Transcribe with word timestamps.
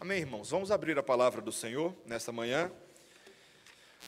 Amém, 0.00 0.20
irmãos? 0.20 0.48
Vamos 0.48 0.70
abrir 0.70 0.98
a 0.98 1.02
palavra 1.02 1.42
do 1.42 1.52
Senhor 1.52 1.94
nesta 2.06 2.32
manhã. 2.32 2.72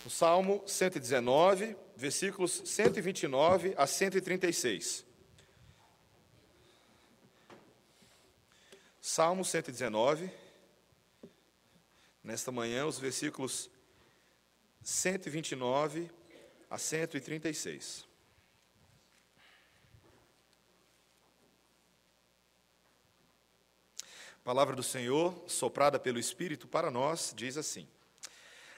No 0.03 0.11
Salmo 0.11 0.65
119, 0.67 1.77
versículos 1.95 2.63
129 2.65 3.75
a 3.77 3.87
136. 3.87 5.05
Salmo 9.03 9.45
119. 9.45 10.31
Nesta 12.25 12.51
manhã, 12.51 12.87
os 12.87 12.99
versículos 12.99 13.69
129 14.83 16.11
a 16.71 16.79
136. 16.79 18.09
Palavra 24.45 24.75
do 24.75 24.83
Senhor, 24.83 25.33
soprada 25.47 26.01
pelo 26.01 26.19
Espírito 26.19 26.67
para 26.67 26.91
nós, 26.91 27.33
diz 27.37 27.57
assim: 27.57 27.87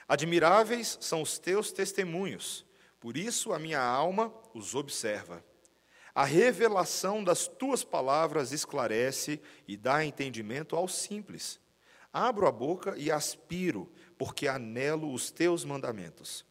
Admiráveis 0.07 0.95
são 1.01 1.23
os 1.23 1.39
teus 1.39 1.71
testemunhos, 1.71 2.63
por 2.99 3.17
isso 3.17 3.51
a 3.51 3.57
minha 3.57 3.81
alma 3.81 4.31
os 4.53 4.75
observa. 4.75 5.43
A 6.13 6.23
revelação 6.23 7.23
das 7.23 7.47
tuas 7.47 7.83
palavras 7.83 8.51
esclarece 8.51 9.41
e 9.67 9.75
dá 9.75 10.05
entendimento 10.05 10.75
aos 10.75 10.93
simples. 10.93 11.59
Abro 12.13 12.47
a 12.47 12.51
boca 12.51 12.95
e 12.95 13.11
aspiro, 13.11 13.91
porque 14.19 14.47
anelo 14.47 15.11
os 15.11 15.31
teus 15.31 15.65
mandamentos. 15.65 16.45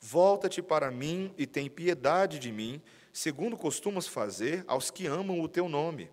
Volta-te 0.00 0.62
para 0.62 0.88
mim 0.88 1.34
e 1.36 1.48
tem 1.48 1.68
piedade 1.68 2.38
de 2.38 2.52
mim, 2.52 2.80
segundo 3.12 3.56
costumas 3.56 4.06
fazer 4.06 4.64
aos 4.68 4.88
que 4.88 5.06
amam 5.06 5.40
o 5.40 5.48
teu 5.48 5.68
nome. 5.68 6.08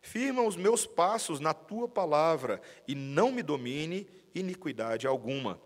Firma 0.00 0.42
os 0.42 0.56
meus 0.56 0.86
passos 0.86 1.40
na 1.40 1.52
tua 1.52 1.88
palavra 1.88 2.60
e 2.86 2.94
não 2.94 3.30
me 3.30 3.42
domine 3.42 4.06
iniquidade 4.34 5.06
alguma. 5.06 5.60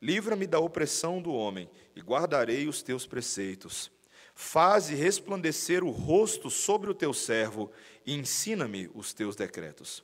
Livra-me 0.00 0.46
da 0.46 0.58
opressão 0.58 1.20
do 1.20 1.32
homem 1.32 1.68
e 1.94 2.00
guardarei 2.00 2.66
os 2.66 2.82
teus 2.82 3.06
preceitos. 3.06 3.90
Faze 4.34 4.94
resplandecer 4.94 5.84
o 5.84 5.90
rosto 5.90 6.50
sobre 6.50 6.90
o 6.90 6.94
teu 6.94 7.12
servo 7.12 7.70
e 8.04 8.14
ensina-me 8.14 8.90
os 8.94 9.12
teus 9.12 9.36
decretos. 9.36 10.02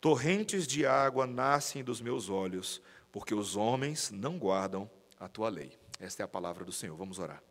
Torrentes 0.00 0.66
de 0.66 0.84
água 0.84 1.26
nascem 1.26 1.84
dos 1.84 2.00
meus 2.00 2.28
olhos, 2.28 2.80
porque 3.12 3.34
os 3.34 3.56
homens 3.56 4.10
não 4.10 4.38
guardam 4.38 4.90
a 5.18 5.28
tua 5.28 5.48
lei. 5.48 5.72
Esta 5.98 6.22
é 6.22 6.24
a 6.24 6.28
palavra 6.28 6.64
do 6.64 6.72
Senhor. 6.72 6.96
Vamos 6.96 7.18
orar. 7.18 7.42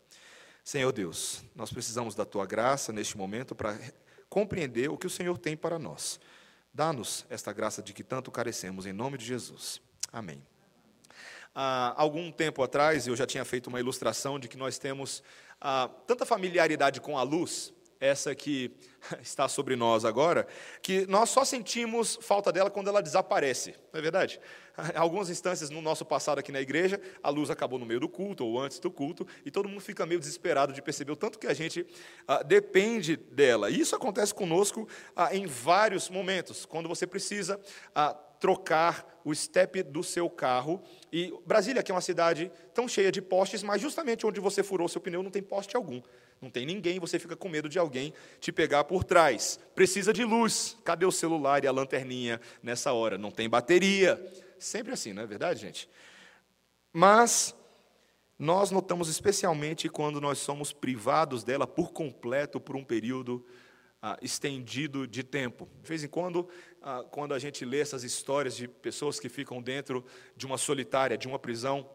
Senhor 0.63 0.91
Deus, 0.91 1.43
nós 1.55 1.71
precisamos 1.71 2.15
da 2.15 2.25
tua 2.25 2.45
graça 2.45 2.91
neste 2.91 3.17
momento 3.17 3.55
para 3.55 3.79
compreender 4.29 4.89
o 4.89 4.97
que 4.97 5.07
o 5.07 5.09
Senhor 5.09 5.37
tem 5.37 5.57
para 5.57 5.79
nós. 5.79 6.19
Dá-nos 6.73 7.25
esta 7.29 7.51
graça 7.51 7.81
de 7.81 7.93
que 7.93 8.03
tanto 8.03 8.31
carecemos, 8.31 8.85
em 8.85 8.93
nome 8.93 9.17
de 9.17 9.25
Jesus. 9.25 9.81
Amém. 10.13 10.41
Há 11.53 11.93
algum 11.97 12.31
tempo 12.31 12.61
atrás, 12.61 13.07
eu 13.07 13.15
já 13.15 13.25
tinha 13.25 13.43
feito 13.43 13.67
uma 13.67 13.79
ilustração 13.79 14.39
de 14.39 14.47
que 14.47 14.55
nós 14.55 14.77
temos 14.77 15.23
ah, 15.59 15.89
tanta 16.05 16.25
familiaridade 16.25 17.01
com 17.01 17.17
a 17.17 17.23
luz, 17.23 17.73
essa 17.99 18.33
que 18.33 18.71
está 19.21 19.47
sobre 19.47 19.75
nós 19.75 20.05
agora, 20.05 20.47
que 20.81 21.05
nós 21.07 21.29
só 21.29 21.43
sentimos 21.43 22.17
falta 22.21 22.51
dela 22.51 22.69
quando 22.69 22.87
ela 22.87 23.01
desaparece, 23.01 23.75
não 23.91 23.99
é 23.99 24.01
verdade? 24.01 24.39
Algumas 24.95 25.29
instâncias 25.29 25.69
no 25.69 25.81
nosso 25.81 26.05
passado 26.05 26.39
aqui 26.39 26.51
na 26.51 26.61
igreja, 26.61 26.99
a 27.21 27.29
luz 27.29 27.49
acabou 27.49 27.77
no 27.77 27.85
meio 27.85 27.99
do 27.99 28.09
culto 28.09 28.45
ou 28.45 28.59
antes 28.59 28.79
do 28.79 28.89
culto, 28.89 29.27
e 29.45 29.51
todo 29.51 29.67
mundo 29.67 29.81
fica 29.81 30.05
meio 30.05 30.19
desesperado 30.19 30.73
de 30.73 30.81
perceber 30.81 31.11
o 31.11 31.15
tanto 31.15 31.37
que 31.37 31.47
a 31.47 31.53
gente 31.53 31.85
ah, 32.27 32.41
depende 32.43 33.17
dela. 33.17 33.69
E 33.69 33.79
isso 33.79 33.95
acontece 33.95 34.33
conosco 34.33 34.87
ah, 35.15 35.35
em 35.35 35.45
vários 35.45 36.09
momentos, 36.09 36.65
quando 36.65 36.87
você 36.87 37.05
precisa 37.05 37.59
ah, 37.93 38.13
trocar 38.39 39.19
o 39.25 39.35
step 39.35 39.83
do 39.83 40.01
seu 40.01 40.29
carro. 40.29 40.81
E 41.11 41.33
Brasília, 41.45 41.83
que 41.83 41.91
é 41.91 41.95
uma 41.95 42.01
cidade 42.01 42.51
tão 42.73 42.87
cheia 42.87 43.11
de 43.11 43.21
postes, 43.21 43.61
mas 43.61 43.81
justamente 43.81 44.25
onde 44.25 44.39
você 44.39 44.63
furou 44.63 44.87
seu 44.87 45.01
pneu 45.01 45.21
não 45.21 45.29
tem 45.29 45.43
poste 45.43 45.75
algum. 45.75 46.01
Não 46.41 46.49
tem 46.49 46.65
ninguém, 46.65 46.99
você 46.99 47.19
fica 47.19 47.35
com 47.35 47.49
medo 47.49 47.67
de 47.67 47.77
alguém 47.77 48.13
te 48.39 48.51
pegar 48.51 48.85
por 48.85 49.03
trás. 49.03 49.59
Precisa 49.75 50.13
de 50.13 50.23
luz. 50.23 50.77
Cadê 50.85 51.05
o 51.05 51.11
celular 51.11 51.63
e 51.63 51.67
a 51.67 51.71
lanterninha 51.71 52.39
nessa 52.63 52.93
hora? 52.93 53.17
Não 53.17 53.31
tem 53.31 53.49
bateria. 53.49 54.19
Sempre 54.57 54.93
assim, 54.93 55.11
não 55.11 55.23
é 55.23 55.25
verdade, 55.25 55.59
gente? 55.59 55.89
Mas 56.93 57.53
nós 58.37 58.71
notamos 58.71 59.09
especialmente 59.09 59.89
quando 59.89 60.21
nós 60.21 60.39
somos 60.39 60.71
privados 60.71 61.43
dela 61.43 61.67
por 61.67 61.91
completo 61.91 62.59
por 62.59 62.77
um 62.77 62.85
período 62.85 63.45
ah, 64.01 64.17
estendido 64.21 65.05
de 65.05 65.23
tempo. 65.23 65.67
De 65.81 65.89
vez 65.89 66.05
em 66.05 66.07
quando, 66.07 66.47
ah, 66.81 67.03
quando 67.11 67.33
a 67.33 67.39
gente 67.39 67.65
lê 67.65 67.81
essas 67.81 68.05
histórias 68.05 68.55
de 68.55 68.65
pessoas 68.65 69.19
que 69.19 69.27
ficam 69.27 69.61
dentro 69.61 70.05
de 70.37 70.45
uma 70.45 70.57
solitária, 70.57 71.17
de 71.17 71.27
uma 71.27 71.37
prisão, 71.37 71.89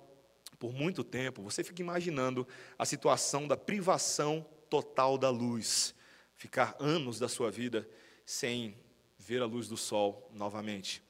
por 0.64 0.72
muito 0.72 1.04
tempo, 1.04 1.42
você 1.42 1.62
fica 1.62 1.82
imaginando 1.82 2.48
a 2.78 2.86
situação 2.86 3.46
da 3.46 3.54
privação 3.54 4.46
total 4.70 5.18
da 5.18 5.28
luz, 5.28 5.94
ficar 6.36 6.74
anos 6.80 7.18
da 7.18 7.28
sua 7.28 7.50
vida 7.50 7.86
sem 8.24 8.74
ver 9.18 9.42
a 9.42 9.44
luz 9.44 9.68
do 9.68 9.76
sol 9.76 10.26
novamente. 10.32 11.02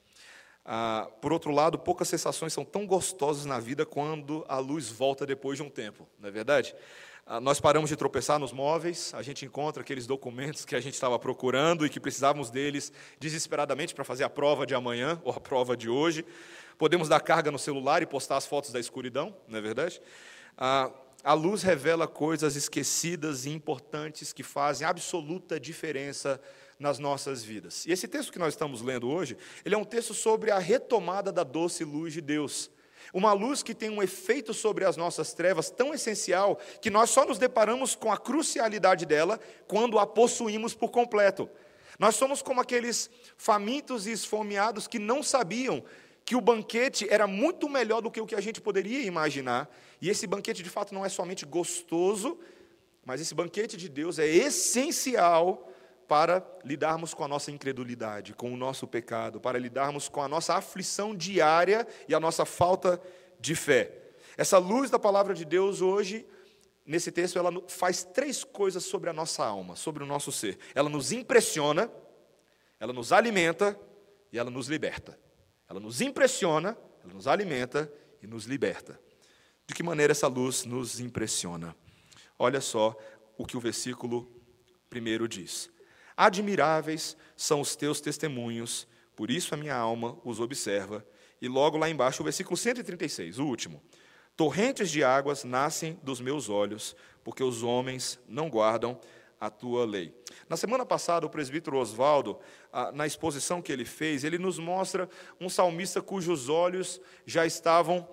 Ah, 0.65 1.09
por 1.20 1.32
outro 1.32 1.53
lado, 1.53 1.78
poucas 1.78 2.09
sensações 2.09 2.53
são 2.53 2.65
tão 2.65 2.84
gostosas 2.84 3.44
na 3.44 3.60
vida 3.60 3.87
quando 3.87 4.44
a 4.48 4.59
luz 4.59 4.88
volta 4.88 5.25
depois 5.25 5.56
de 5.56 5.62
um 5.62 5.71
tempo, 5.71 6.04
não 6.19 6.28
é 6.28 6.32
verdade? 6.32 6.75
Ah, 7.25 7.41
nós 7.41 7.60
paramos 7.60 7.88
de 7.88 7.94
tropeçar 7.94 8.41
nos 8.41 8.53
móveis, 8.53 9.15
a 9.15 9.22
gente 9.22 9.47
encontra 9.47 9.84
aqueles 9.84 10.04
documentos 10.04 10.65
que 10.65 10.75
a 10.75 10.81
gente 10.81 10.94
estava 10.94 11.16
procurando 11.16 11.86
e 11.86 11.88
que 11.88 12.00
precisávamos 12.00 12.50
deles 12.50 12.92
desesperadamente 13.21 13.94
para 13.94 14.03
fazer 14.03 14.25
a 14.25 14.28
prova 14.28 14.66
de 14.66 14.75
amanhã 14.75 15.22
ou 15.22 15.32
a 15.32 15.38
prova 15.38 15.76
de 15.76 15.88
hoje. 15.88 16.26
Podemos 16.78 17.08
dar 17.08 17.20
carga 17.20 17.50
no 17.50 17.58
celular 17.58 18.02
e 18.02 18.06
postar 18.06 18.36
as 18.36 18.46
fotos 18.46 18.72
da 18.72 18.80
escuridão, 18.80 19.36
não 19.48 19.58
é 19.58 19.62
verdade? 19.62 20.00
Ah, 20.56 20.90
a 21.22 21.32
luz 21.32 21.62
revela 21.62 22.06
coisas 22.06 22.54
esquecidas 22.54 23.46
e 23.46 23.50
importantes 23.50 24.32
que 24.32 24.42
fazem 24.42 24.86
absoluta 24.86 25.58
diferença 25.58 26.40
nas 26.78 26.98
nossas 26.98 27.42
vidas. 27.42 27.86
E 27.86 27.92
esse 27.92 28.06
texto 28.06 28.32
que 28.32 28.38
nós 28.38 28.52
estamos 28.52 28.82
lendo 28.82 29.08
hoje, 29.08 29.36
ele 29.64 29.74
é 29.74 29.78
um 29.78 29.84
texto 29.84 30.12
sobre 30.12 30.50
a 30.50 30.58
retomada 30.58 31.32
da 31.32 31.42
doce 31.42 31.84
luz 31.84 32.12
de 32.12 32.20
Deus. 32.20 32.70
Uma 33.12 33.32
luz 33.32 33.62
que 33.62 33.74
tem 33.74 33.91
um 33.91 34.02
efeito 34.02 34.52
sobre 34.52 34.84
as 34.84 34.96
nossas 34.96 35.32
trevas 35.32 35.70
tão 35.70 35.94
essencial 35.94 36.58
que 36.80 36.91
nós 36.91 37.10
só 37.10 37.24
nos 37.24 37.38
deparamos 37.38 37.94
com 37.94 38.12
a 38.12 38.18
crucialidade 38.18 39.06
dela 39.06 39.38
quando 39.66 39.98
a 39.98 40.06
possuímos 40.06 40.74
por 40.74 40.91
completo. 40.91 41.48
Nós 41.98 42.16
somos 42.16 42.42
como 42.42 42.60
aqueles 42.60 43.08
famintos 43.36 44.06
e 44.06 44.12
esfomeados 44.12 44.86
que 44.86 44.98
não 44.98 45.22
sabiam 45.22 45.84
que 46.24 46.34
o 46.34 46.40
banquete 46.40 47.06
era 47.10 47.26
muito 47.26 47.68
melhor 47.68 48.00
do 48.00 48.10
que 48.10 48.20
o 48.20 48.26
que 48.26 48.34
a 48.34 48.40
gente 48.40 48.60
poderia 48.60 49.02
imaginar. 49.02 49.68
E 50.00 50.08
esse 50.08 50.26
banquete, 50.26 50.62
de 50.62 50.70
fato, 50.70 50.94
não 50.94 51.04
é 51.04 51.08
somente 51.08 51.44
gostoso, 51.44 52.38
mas 53.04 53.20
esse 53.20 53.34
banquete 53.34 53.76
de 53.76 53.88
Deus 53.88 54.18
é 54.18 54.26
essencial 54.26 55.70
para 56.08 56.46
lidarmos 56.64 57.12
com 57.12 57.24
a 57.24 57.28
nossa 57.28 57.50
incredulidade, 57.50 58.34
com 58.34 58.52
o 58.52 58.56
nosso 58.56 58.86
pecado, 58.86 59.40
para 59.40 59.58
lidarmos 59.58 60.08
com 60.08 60.22
a 60.22 60.28
nossa 60.28 60.54
aflição 60.54 61.14
diária 61.14 61.86
e 62.08 62.14
a 62.14 62.20
nossa 62.20 62.44
falta 62.44 63.00
de 63.38 63.54
fé. 63.54 63.92
Essa 64.36 64.58
luz 64.58 64.91
da 64.91 64.98
palavra 64.98 65.34
de 65.34 65.44
Deus 65.44 65.80
hoje, 65.80 66.26
nesse 66.86 67.12
texto, 67.12 67.38
ela 67.38 67.50
faz 67.68 68.02
três 68.02 68.44
coisas 68.44 68.84
sobre 68.84 69.10
a 69.10 69.12
nossa 69.12 69.44
alma, 69.44 69.76
sobre 69.76 70.02
o 70.02 70.06
nosso 70.06 70.32
ser. 70.32 70.58
Ela 70.74 70.88
nos 70.88 71.12
impressiona, 71.12 71.91
ela 72.80 72.92
nos 72.92 73.12
alimenta 73.12 73.78
e 74.32 74.38
ela 74.38 74.50
nos 74.50 74.68
liberta. 74.68 75.18
Ela 75.69 75.80
nos 75.80 76.00
impressiona, 76.00 76.76
ela 77.02 77.14
nos 77.14 77.26
alimenta 77.26 77.91
e 78.22 78.26
nos 78.26 78.44
liberta. 78.44 78.98
De 79.66 79.75
que 79.75 79.82
maneira 79.82 80.12
essa 80.12 80.26
luz 80.26 80.64
nos 80.64 81.00
impressiona? 81.00 81.75
Olha 82.38 82.60
só 82.60 82.97
o 83.38 83.47
que 83.47 83.56
o 83.56 83.60
versículo 83.60 84.30
primeiro 84.91 85.26
diz: 85.26 85.70
Admiráveis 86.16 87.16
são 87.36 87.60
os 87.60 87.74
teus 87.74 88.00
testemunhos, 88.00 88.86
por 89.16 89.30
isso 89.30 89.54
a 89.54 89.56
minha 89.56 89.76
alma 89.76 90.19
os 90.24 90.41
observa. 90.41 91.06
E 91.41 91.48
logo 91.48 91.77
lá 91.77 91.89
embaixo, 91.89 92.22
o 92.22 92.24
versículo 92.24 92.56
136, 92.56 93.39
o 93.39 93.47
último: 93.47 93.83
Torrentes 94.36 94.91
de 94.91 95.03
águas 95.03 95.44
nascem 95.44 95.98
dos 96.03 96.21
meus 96.21 96.48
olhos, 96.48 96.94
porque 97.22 97.42
os 97.42 97.62
homens 97.62 98.18
não 98.28 98.50
guardam 98.50 99.00
a 99.46 99.50
tua 99.50 99.84
lei. 99.84 100.14
Na 100.48 100.56
semana 100.56 100.86
passada, 100.86 101.26
o 101.26 101.30
presbítero 101.30 101.76
Oswaldo, 101.76 102.38
na 102.94 103.06
exposição 103.06 103.60
que 103.60 103.70
ele 103.70 103.84
fez, 103.84 104.24
ele 104.24 104.38
nos 104.38 104.58
mostra 104.58 105.08
um 105.41 105.48
salmista 105.48 106.00
cujos 106.00 106.48
olhos 106.48 107.00
já 107.26 107.44
estavam 107.44 108.08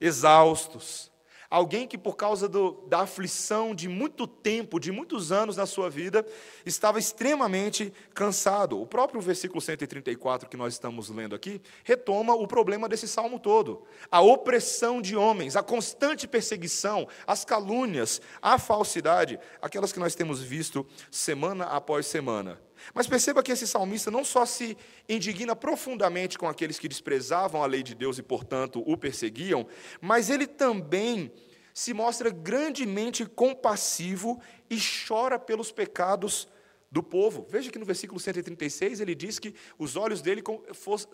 exaustos. 0.00 1.10
Alguém 1.50 1.86
que, 1.86 1.98
por 1.98 2.16
causa 2.16 2.48
do, 2.48 2.72
da 2.88 3.00
aflição 3.00 3.74
de 3.74 3.88
muito 3.88 4.26
tempo, 4.26 4.80
de 4.80 4.90
muitos 4.90 5.30
anos 5.30 5.56
na 5.56 5.66
sua 5.66 5.90
vida, 5.90 6.26
estava 6.64 6.98
extremamente 6.98 7.92
cansado. 8.12 8.80
O 8.80 8.86
próprio 8.86 9.20
versículo 9.20 9.60
134 9.60 10.48
que 10.48 10.56
nós 10.56 10.74
estamos 10.74 11.08
lendo 11.10 11.34
aqui 11.34 11.60
retoma 11.82 12.34
o 12.34 12.46
problema 12.46 12.88
desse 12.88 13.06
salmo 13.06 13.38
todo: 13.38 13.82
a 14.10 14.20
opressão 14.20 15.00
de 15.00 15.16
homens, 15.16 15.56
a 15.56 15.62
constante 15.62 16.26
perseguição, 16.26 17.06
as 17.26 17.44
calúnias, 17.44 18.20
a 18.40 18.58
falsidade, 18.58 19.38
aquelas 19.60 19.92
que 19.92 20.00
nós 20.00 20.14
temos 20.14 20.42
visto 20.42 20.86
semana 21.10 21.64
após 21.64 22.06
semana. 22.06 22.60
Mas 22.92 23.06
perceba 23.06 23.42
que 23.42 23.52
esse 23.52 23.66
salmista 23.66 24.10
não 24.10 24.24
só 24.24 24.44
se 24.44 24.76
indigna 25.08 25.54
profundamente 25.56 26.36
com 26.36 26.48
aqueles 26.48 26.78
que 26.78 26.88
desprezavam 26.88 27.62
a 27.62 27.66
lei 27.66 27.82
de 27.82 27.94
Deus 27.94 28.18
e, 28.18 28.22
portanto, 28.22 28.82
o 28.86 28.96
perseguiam, 28.96 29.66
mas 30.00 30.28
ele 30.28 30.46
também 30.46 31.32
se 31.72 31.92
mostra 31.92 32.30
grandemente 32.30 33.26
compassivo 33.26 34.40
e 34.70 34.78
chora 34.78 35.38
pelos 35.38 35.72
pecados 35.72 36.46
do 36.90 37.02
povo. 37.02 37.44
Veja 37.50 37.72
que 37.72 37.78
no 37.78 37.84
versículo 37.84 38.20
136 38.20 39.00
ele 39.00 39.14
diz 39.14 39.40
que 39.40 39.52
os 39.76 39.96
olhos 39.96 40.22
dele 40.22 40.42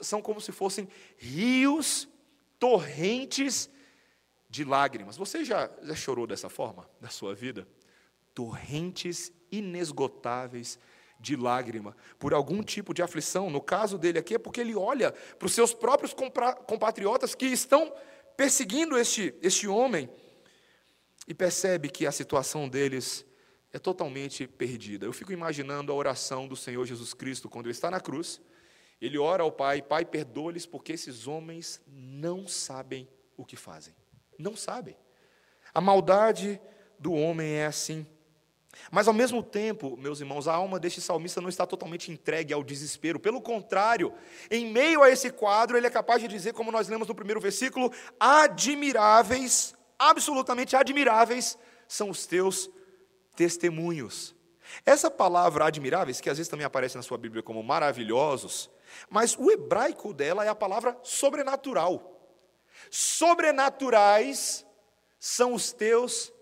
são 0.02 0.20
como 0.20 0.38
se 0.38 0.52
fossem 0.52 0.87
rios, 1.17 2.06
torrentes 2.58 3.70
de 4.50 4.62
lágrimas. 4.62 5.17
Você 5.17 5.43
já, 5.43 5.70
já 5.82 5.94
chorou 5.94 6.26
dessa 6.26 6.50
forma 6.50 6.88
na 7.00 7.08
sua 7.08 7.34
vida? 7.34 7.67
Torrentes 8.34 9.32
inesgotáveis 9.50 10.78
de 11.20 11.37
lágrima 11.37 11.96
por 12.19 12.32
algum 12.32 12.62
tipo 12.62 12.94
de 12.94 13.02
aflição. 13.02 13.50
No 13.50 13.61
caso 13.61 13.99
dele 13.99 14.19
aqui 14.19 14.34
é 14.34 14.38
porque 14.38 14.61
ele 14.61 14.75
olha 14.75 15.12
para 15.12 15.46
os 15.46 15.55
seus 15.55 15.75
próprios 15.75 16.14
compatriotas 16.67 17.34
que 17.34 17.46
estão 17.46 17.93
perseguindo 18.37 18.96
este, 18.96 19.34
este 19.43 19.69
homem 19.69 20.08
e 21.28 21.34
percebe 21.34 21.90
que 21.90 22.06
a 22.06 22.12
situação 22.12 22.69
deles 22.69 23.25
é 23.72 23.78
totalmente 23.78 24.46
perdida. 24.46 25.06
Eu 25.06 25.12
fico 25.12 25.32
imaginando 25.32 25.93
a 25.93 25.94
oração 25.94 26.49
do 26.49 26.56
Senhor 26.56 26.84
Jesus 26.87 27.14
Cristo 27.14 27.49
quando 27.49 27.67
ele 27.67 27.72
está 27.72 27.90
na 27.90 28.00
cruz. 28.00 28.40
Ele 29.00 29.19
ora 29.19 29.43
ao 29.43 29.52
Pai: 29.52 29.81
Pai, 29.81 30.05
perdoa-lhes, 30.05 30.67
porque 30.67 30.93
esses 30.93 31.26
homens 31.26 31.81
não 31.87 32.49
sabem 32.49 33.08
o 33.37 33.44
que 33.44 33.56
fazem. 33.56 33.94
Não 34.38 34.56
sabem. 34.56 34.96
A 35.72 35.81
maldade 35.81 36.61
do 36.99 37.12
homem 37.12 37.52
é 37.52 37.67
assim. 37.67 38.06
Mas 38.90 39.08
ao 39.08 39.14
mesmo 39.14 39.43
tempo, 39.43 39.96
meus 39.96 40.20
irmãos, 40.20 40.46
a 40.46 40.55
alma 40.55 40.78
deste 40.78 41.00
salmista 41.00 41.40
não 41.40 41.49
está 41.49 41.67
totalmente 41.67 42.11
entregue 42.11 42.52
ao 42.52 42.62
desespero. 42.62 43.19
Pelo 43.19 43.40
contrário, 43.40 44.12
em 44.50 44.70
meio 44.70 45.02
a 45.02 45.11
esse 45.11 45.31
quadro, 45.31 45.76
ele 45.76 45.87
é 45.87 45.90
capaz 45.90 46.22
de 46.22 46.28
dizer, 46.28 46.52
como 46.52 46.72
nós 46.72 46.88
lemos 46.88 47.08
no 47.08 47.14
primeiro 47.14 47.40
versículo: 47.40 47.93
admiráveis, 48.19 49.75
absolutamente 49.99 50.76
admiráveis 50.76 51.58
são 51.87 52.11
os 52.11 52.26
teus 52.26 52.70
testemunhos. 53.34 54.34
Essa 54.87 55.11
palavra 55.11 55.67
admiráveis, 55.67 56.20
que 56.20 56.31
às 56.31 56.38
vezes 56.38 56.49
também 56.49 56.67
aparece 56.67 56.96
na 56.96 57.02
sua 57.02 57.19
Bíblia 57.19 57.43
como 57.43 57.62
maravilhosos, 57.62 58.70
mas 59.08 59.37
o 59.37 59.50
hebraico 59.50 60.12
dela 60.12 60.44
é 60.44 60.49
a 60.49 60.55
palavra 60.55 60.96
sobrenatural. 61.02 62.20
Sobrenaturais 62.90 64.64
são 65.19 65.55
os 65.55 65.72
teus 65.72 66.32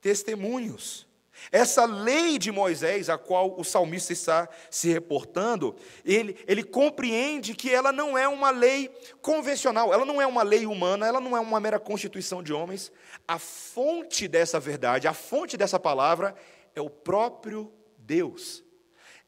testemunhos. 0.00 1.06
Essa 1.50 1.84
lei 1.84 2.38
de 2.38 2.52
Moisés, 2.52 3.08
a 3.08 3.18
qual 3.18 3.58
o 3.58 3.64
salmista 3.64 4.12
está 4.12 4.48
se 4.70 4.88
reportando, 4.88 5.74
ele, 6.04 6.36
ele 6.46 6.62
compreende 6.62 7.54
que 7.54 7.70
ela 7.70 7.92
não 7.92 8.16
é 8.16 8.28
uma 8.28 8.50
lei 8.50 8.90
convencional, 9.20 9.92
ela 9.92 10.04
não 10.04 10.20
é 10.20 10.26
uma 10.26 10.42
lei 10.42 10.66
humana, 10.66 11.06
ela 11.06 11.20
não 11.20 11.36
é 11.36 11.40
uma 11.40 11.60
mera 11.60 11.80
constituição 11.80 12.42
de 12.42 12.52
homens. 12.52 12.92
A 13.26 13.38
fonte 13.38 14.28
dessa 14.28 14.60
verdade, 14.60 15.08
a 15.08 15.14
fonte 15.14 15.56
dessa 15.56 15.78
palavra 15.78 16.34
é 16.74 16.80
o 16.80 16.90
próprio 16.90 17.72
Deus. 17.98 18.64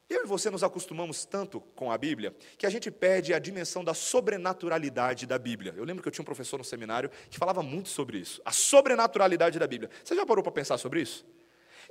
Eu 0.07 0.23
e 0.23 0.27
você 0.27 0.51
nos 0.51 0.63
acostumamos 0.63 1.25
tanto 1.25 1.59
com 1.75 1.91
a 1.91 1.97
Bíblia 1.97 2.35
que 2.59 2.67
a 2.67 2.69
gente 2.69 2.91
perde 2.91 3.33
a 3.33 3.39
dimensão 3.39 3.83
da 3.83 3.95
sobrenaturalidade 3.95 5.25
da 5.25 5.39
Bíblia. 5.39 5.73
Eu 5.75 5.83
lembro 5.83 6.03
que 6.03 6.07
eu 6.07 6.11
tinha 6.11 6.21
um 6.21 6.25
professor 6.25 6.57
no 6.57 6.63
seminário 6.63 7.09
que 7.27 7.39
falava 7.39 7.63
muito 7.63 7.89
sobre 7.89 8.19
isso, 8.19 8.39
a 8.45 8.51
sobrenaturalidade 8.51 9.57
da 9.57 9.65
Bíblia. 9.65 9.89
Você 10.03 10.15
já 10.15 10.23
parou 10.23 10.43
para 10.43 10.51
pensar 10.51 10.77
sobre 10.77 11.01
isso? 11.01 11.25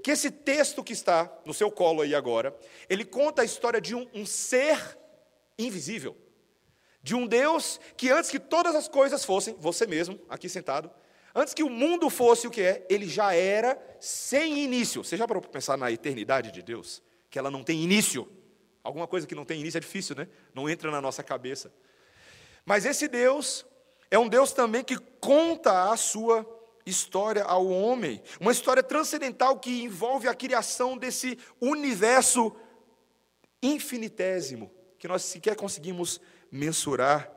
Que 0.05 0.11
esse 0.11 0.31
texto 0.31 0.85
que 0.85 0.93
está 0.93 1.33
no 1.47 1.55
seu 1.55 1.71
colo 1.71 2.03
aí 2.03 2.15
agora, 2.15 2.55
ele 2.91 3.07
conta 3.07 3.41
a 3.41 3.45
história 3.45 3.81
de 3.81 3.95
um, 3.95 4.07
um 4.13 4.27
ser 4.27 4.99
invisível, 5.59 6.15
de 7.03 7.15
um 7.15 7.27
Deus 7.27 7.81
que 7.97 8.11
antes 8.11 8.31
que 8.31 8.39
todas 8.39 8.75
as 8.75 8.87
coisas 8.87 9.25
fossem, 9.25 9.57
você 9.59 9.87
mesmo, 9.87 10.21
aqui 10.29 10.47
sentado, 10.47 10.91
antes 11.35 11.55
que 11.55 11.63
o 11.63 11.71
mundo 11.71 12.11
fosse 12.11 12.47
o 12.47 12.51
que 12.51 12.61
é, 12.61 12.87
ele 12.91 13.09
já 13.09 13.35
era 13.35 13.83
sem 13.99 14.59
início. 14.59 15.03
Você 15.03 15.17
já 15.17 15.27
parou 15.27 15.41
para 15.41 15.51
pensar 15.51 15.79
na 15.79 15.91
eternidade 15.91 16.53
de 16.53 16.61
Deus? 16.61 17.03
Que 17.31 17.39
ela 17.39 17.51
não 17.51 17.65
tem 17.65 17.83
início. 17.83 18.31
Alguma 18.83 19.07
coisa 19.07 19.27
que 19.27 19.35
não 19.35 19.47
tem 19.47 19.59
início 19.59 19.79
é 19.79 19.81
difícil, 19.81 20.15
né? 20.15 20.29
Não 20.53 20.69
entra 20.69 20.91
na 20.91 21.01
nossa 21.01 21.23
cabeça. 21.23 21.73
Mas 22.67 22.85
esse 22.85 23.09
Deus 23.09 23.65
é 24.11 24.19
um 24.19 24.29
Deus 24.29 24.53
também 24.53 24.85
que 24.85 24.99
conta 24.99 25.91
a 25.91 25.97
sua 25.97 26.47
história 26.87 27.45
ao 27.45 27.67
homem, 27.67 28.23
uma 28.41 28.53
história 28.53 28.83
transcendental 28.83 29.59
que 29.59 29.83
envolve 29.83 30.29
a 30.29 30.35
criação 30.35 30.97
desse 30.97 31.39
universo 31.61 32.55
infinitésimo, 33.63 34.71
que 34.99 35.09
nós 35.09 35.23
sequer 35.23 35.57
conseguimos 35.57 36.21
mensurar. 36.51 37.33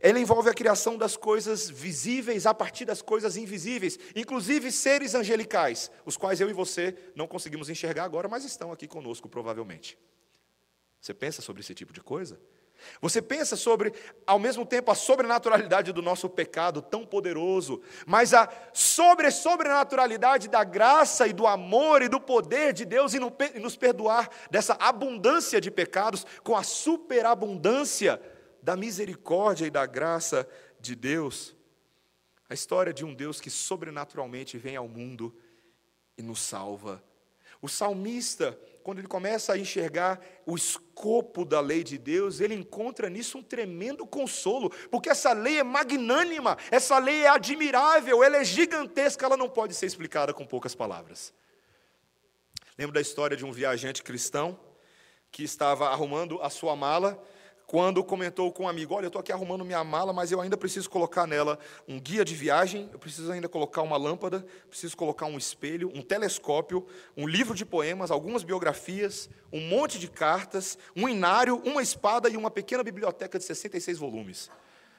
Ela 0.00 0.18
envolve 0.18 0.48
a 0.48 0.54
criação 0.54 0.96
das 0.96 1.16
coisas 1.16 1.68
visíveis 1.68 2.46
a 2.46 2.54
partir 2.54 2.84
das 2.84 3.02
coisas 3.02 3.36
invisíveis, 3.36 3.98
inclusive 4.14 4.72
seres 4.72 5.14
angelicais, 5.14 5.90
os 6.04 6.16
quais 6.16 6.40
eu 6.40 6.48
e 6.48 6.54
você 6.54 6.96
não 7.14 7.26
conseguimos 7.26 7.68
enxergar 7.68 8.04
agora, 8.04 8.28
mas 8.28 8.44
estão 8.44 8.72
aqui 8.72 8.86
conosco, 8.86 9.28
provavelmente. 9.28 9.98
Você 11.00 11.12
pensa 11.12 11.42
sobre 11.42 11.60
esse 11.60 11.74
tipo 11.74 11.92
de 11.92 12.00
coisa? 12.00 12.40
Você 13.00 13.20
pensa 13.22 13.56
sobre, 13.56 13.92
ao 14.26 14.38
mesmo 14.38 14.64
tempo, 14.64 14.90
a 14.90 14.94
sobrenaturalidade 14.94 15.92
do 15.92 16.02
nosso 16.02 16.28
pecado 16.28 16.82
tão 16.82 17.04
poderoso, 17.04 17.80
mas 18.06 18.34
a 18.34 18.48
sobre 18.72 19.30
sobrenaturalidade 19.30 20.48
da 20.48 20.64
graça 20.64 21.26
e 21.26 21.32
do 21.32 21.46
amor 21.46 22.02
e 22.02 22.08
do 22.08 22.20
poder 22.20 22.72
de 22.72 22.84
Deus 22.84 23.14
em 23.14 23.20
nos 23.60 23.76
perdoar 23.76 24.28
dessa 24.50 24.74
abundância 24.74 25.60
de 25.60 25.70
pecados 25.70 26.26
com 26.42 26.56
a 26.56 26.62
superabundância 26.62 28.20
da 28.62 28.76
misericórdia 28.76 29.66
e 29.66 29.70
da 29.70 29.86
graça 29.86 30.48
de 30.80 30.94
Deus. 30.94 31.54
A 32.48 32.54
história 32.54 32.92
de 32.92 33.04
um 33.04 33.14
Deus 33.14 33.40
que 33.40 33.50
sobrenaturalmente 33.50 34.58
vem 34.58 34.76
ao 34.76 34.88
mundo 34.88 35.34
e 36.16 36.22
nos 36.22 36.40
salva. 36.40 37.02
O 37.60 37.68
salmista 37.68 38.58
quando 38.84 38.98
ele 38.98 39.08
começa 39.08 39.54
a 39.54 39.58
enxergar 39.58 40.20
o 40.44 40.54
escopo 40.54 41.42
da 41.42 41.58
lei 41.58 41.82
de 41.82 41.96
Deus, 41.96 42.38
ele 42.38 42.52
encontra 42.52 43.08
nisso 43.08 43.38
um 43.38 43.42
tremendo 43.42 44.06
consolo, 44.06 44.68
porque 44.90 45.08
essa 45.08 45.32
lei 45.32 45.58
é 45.58 45.62
magnânima, 45.62 46.58
essa 46.70 46.98
lei 46.98 47.22
é 47.22 47.28
admirável, 47.28 48.22
ela 48.22 48.36
é 48.36 48.44
gigantesca, 48.44 49.24
ela 49.24 49.38
não 49.38 49.48
pode 49.48 49.74
ser 49.74 49.86
explicada 49.86 50.34
com 50.34 50.44
poucas 50.44 50.74
palavras. 50.74 51.32
Lembro 52.76 52.92
da 52.92 53.00
história 53.00 53.34
de 53.34 53.44
um 53.46 53.50
viajante 53.50 54.02
cristão 54.02 54.60
que 55.32 55.42
estava 55.42 55.88
arrumando 55.88 56.38
a 56.42 56.50
sua 56.50 56.76
mala 56.76 57.18
quando 57.66 58.04
comentou 58.04 58.52
com 58.52 58.64
um 58.64 58.68
amigo: 58.68 58.94
Olha, 58.94 59.06
eu 59.06 59.08
estou 59.08 59.20
aqui 59.20 59.32
arrumando 59.32 59.64
minha 59.64 59.82
mala, 59.82 60.12
mas 60.12 60.30
eu 60.30 60.40
ainda 60.40 60.56
preciso 60.56 60.88
colocar 60.88 61.26
nela 61.26 61.58
um 61.88 61.98
guia 61.98 62.24
de 62.24 62.34
viagem, 62.34 62.88
eu 62.92 62.98
preciso 62.98 63.30
ainda 63.32 63.48
colocar 63.48 63.82
uma 63.82 63.96
lâmpada, 63.96 64.44
preciso 64.68 64.96
colocar 64.96 65.26
um 65.26 65.38
espelho, 65.38 65.90
um 65.94 66.02
telescópio, 66.02 66.86
um 67.16 67.26
livro 67.26 67.54
de 67.54 67.64
poemas, 67.64 68.10
algumas 68.10 68.42
biografias, 68.42 69.28
um 69.52 69.60
monte 69.60 69.98
de 69.98 70.08
cartas, 70.08 70.78
um 70.94 71.08
inário, 71.08 71.56
uma 71.64 71.82
espada 71.82 72.28
e 72.28 72.36
uma 72.36 72.50
pequena 72.50 72.82
biblioteca 72.82 73.38
de 73.38 73.44
66 73.44 73.98
volumes. 73.98 74.50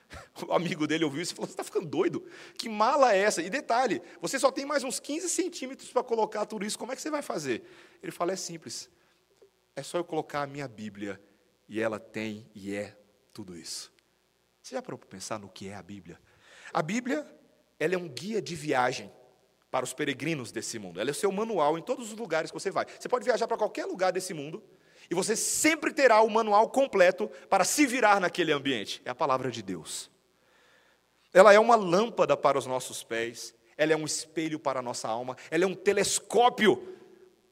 O 0.47 0.53
amigo 0.53 0.85
dele 0.85 1.03
ouviu 1.03 1.21
isso 1.21 1.33
e 1.33 1.35
falou: 1.35 1.47
Você 1.47 1.53
está 1.53 1.63
ficando 1.63 1.87
doido? 1.87 2.23
Que 2.57 2.69
mala 2.69 3.15
é 3.15 3.19
essa? 3.19 3.41
E 3.41 3.49
detalhe: 3.49 4.01
você 4.21 4.37
só 4.37 4.51
tem 4.51 4.65
mais 4.65 4.83
uns 4.83 4.99
15 4.99 5.29
centímetros 5.29 5.91
para 5.91 6.03
colocar 6.03 6.45
tudo 6.45 6.65
isso, 6.65 6.77
como 6.77 6.91
é 6.91 6.95
que 6.95 7.01
você 7.01 7.09
vai 7.09 7.21
fazer? 7.21 7.63
Ele 8.03 8.11
fala: 8.11 8.33
É 8.33 8.35
simples, 8.35 8.89
é 9.75 9.81
só 9.81 9.97
eu 9.97 10.03
colocar 10.03 10.43
a 10.43 10.47
minha 10.47 10.67
Bíblia 10.67 11.19
e 11.67 11.81
ela 11.81 11.99
tem 11.99 12.49
e 12.53 12.75
é 12.75 12.97
tudo 13.33 13.55
isso. 13.55 13.93
Você 14.61 14.75
já 14.75 14.81
parou 14.81 14.97
para 14.97 15.07
pensar 15.07 15.39
no 15.39 15.49
que 15.49 15.69
é 15.69 15.75
a 15.75 15.81
Bíblia? 15.81 16.19
A 16.73 16.81
Bíblia 16.81 17.25
ela 17.79 17.95
é 17.95 17.97
um 17.97 18.07
guia 18.07 18.41
de 18.41 18.55
viagem 18.55 19.11
para 19.69 19.83
os 19.83 19.93
peregrinos 19.93 20.51
desse 20.51 20.79
mundo. 20.79 20.99
Ela 20.99 21.09
é 21.09 21.11
o 21.11 21.15
seu 21.15 21.31
manual 21.31 21.77
em 21.77 21.81
todos 21.81 22.11
os 22.11 22.17
lugares 22.17 22.49
que 22.49 22.59
você 22.59 22.71
vai. 22.71 22.85
Você 22.99 23.09
pode 23.09 23.25
viajar 23.25 23.47
para 23.47 23.57
qualquer 23.57 23.85
lugar 23.85 24.11
desse 24.11 24.33
mundo 24.33 24.63
e 25.09 25.13
você 25.13 25.35
sempre 25.35 25.93
terá 25.93 26.21
o 26.21 26.29
manual 26.29 26.69
completo 26.69 27.27
para 27.49 27.63
se 27.63 27.85
virar 27.85 28.19
naquele 28.19 28.51
ambiente. 28.51 29.01
É 29.05 29.09
a 29.09 29.15
palavra 29.15 29.51
de 29.51 29.61
Deus. 29.61 30.09
Ela 31.33 31.53
é 31.53 31.59
uma 31.59 31.75
lâmpada 31.75 32.37
para 32.37 32.57
os 32.57 32.65
nossos 32.65 33.03
pés, 33.03 33.53
ela 33.77 33.91
é 33.91 33.95
um 33.97 34.05
espelho 34.05 34.57
para 34.57 34.79
a 34.79 34.81
nossa 34.81 35.09
alma, 35.09 35.35
ela 35.51 35.65
é 35.65 35.67
um 35.67 35.75
telescópio 35.75 36.94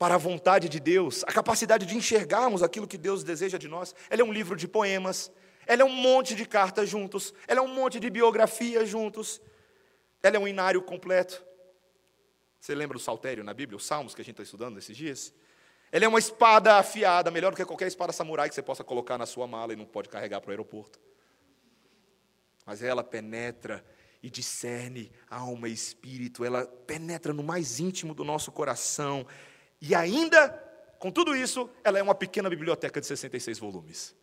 para 0.03 0.15
a 0.15 0.17
vontade 0.17 0.67
de 0.67 0.81
Deus, 0.81 1.23
a 1.23 1.31
capacidade 1.31 1.85
de 1.85 1.95
enxergarmos 1.95 2.61
aquilo 2.61 2.85
que 2.85 2.97
Deus 2.97 3.23
deseja 3.23 3.57
de 3.57 3.69
nós. 3.69 3.95
Ela 4.09 4.21
é 4.21 4.25
um 4.25 4.33
livro 4.33 4.53
de 4.53 4.67
poemas, 4.67 5.31
ela 5.65 5.81
é 5.81 5.85
um 5.85 5.95
monte 5.95 6.35
de 6.35 6.45
cartas 6.45 6.89
juntos, 6.89 7.33
ela 7.47 7.61
é 7.61 7.63
um 7.63 7.73
monte 7.73 8.01
de 8.01 8.09
biografias 8.09 8.89
juntos, 8.89 9.41
ela 10.21 10.35
é 10.35 10.39
um 10.39 10.45
inário 10.45 10.81
completo. 10.81 11.41
Você 12.59 12.75
lembra 12.75 12.97
do 12.97 13.01
saltério 13.01 13.45
na 13.45 13.53
Bíblia, 13.53 13.77
os 13.77 13.85
salmos 13.85 14.13
que 14.13 14.19
a 14.19 14.25
gente 14.25 14.33
está 14.33 14.43
estudando 14.43 14.75
nesses 14.75 14.97
dias? 14.97 15.33
Ela 15.89 16.03
é 16.03 16.07
uma 16.09 16.19
espada 16.19 16.75
afiada, 16.75 17.31
melhor 17.31 17.51
do 17.51 17.55
que 17.55 17.63
qualquer 17.63 17.87
espada 17.87 18.11
samurai 18.11 18.49
que 18.49 18.55
você 18.55 18.61
possa 18.61 18.83
colocar 18.83 19.17
na 19.17 19.25
sua 19.25 19.47
mala 19.47 19.71
e 19.71 19.77
não 19.77 19.85
pode 19.85 20.09
carregar 20.09 20.41
para 20.41 20.49
o 20.49 20.51
aeroporto. 20.51 20.99
Mas 22.65 22.83
ela 22.83 23.05
penetra 23.05 23.81
e 24.21 24.29
discerne 24.29 25.13
alma 25.29 25.69
e 25.69 25.73
espírito, 25.73 26.43
ela 26.43 26.65
penetra 26.65 27.31
no 27.31 27.41
mais 27.41 27.79
íntimo 27.79 28.13
do 28.13 28.25
nosso 28.25 28.51
coração, 28.51 29.25
e 29.83 29.93
ainda 29.93 30.61
Com 30.97 31.11
tudo 31.11 31.35
isso, 31.35 31.69
ela 31.83 31.99
é 31.99 32.01
uma 32.01 32.15
pequena 32.15 32.49
biblioteca 32.49 33.01
de 33.01 33.05
66 33.05 33.59
volumes. 33.59 34.15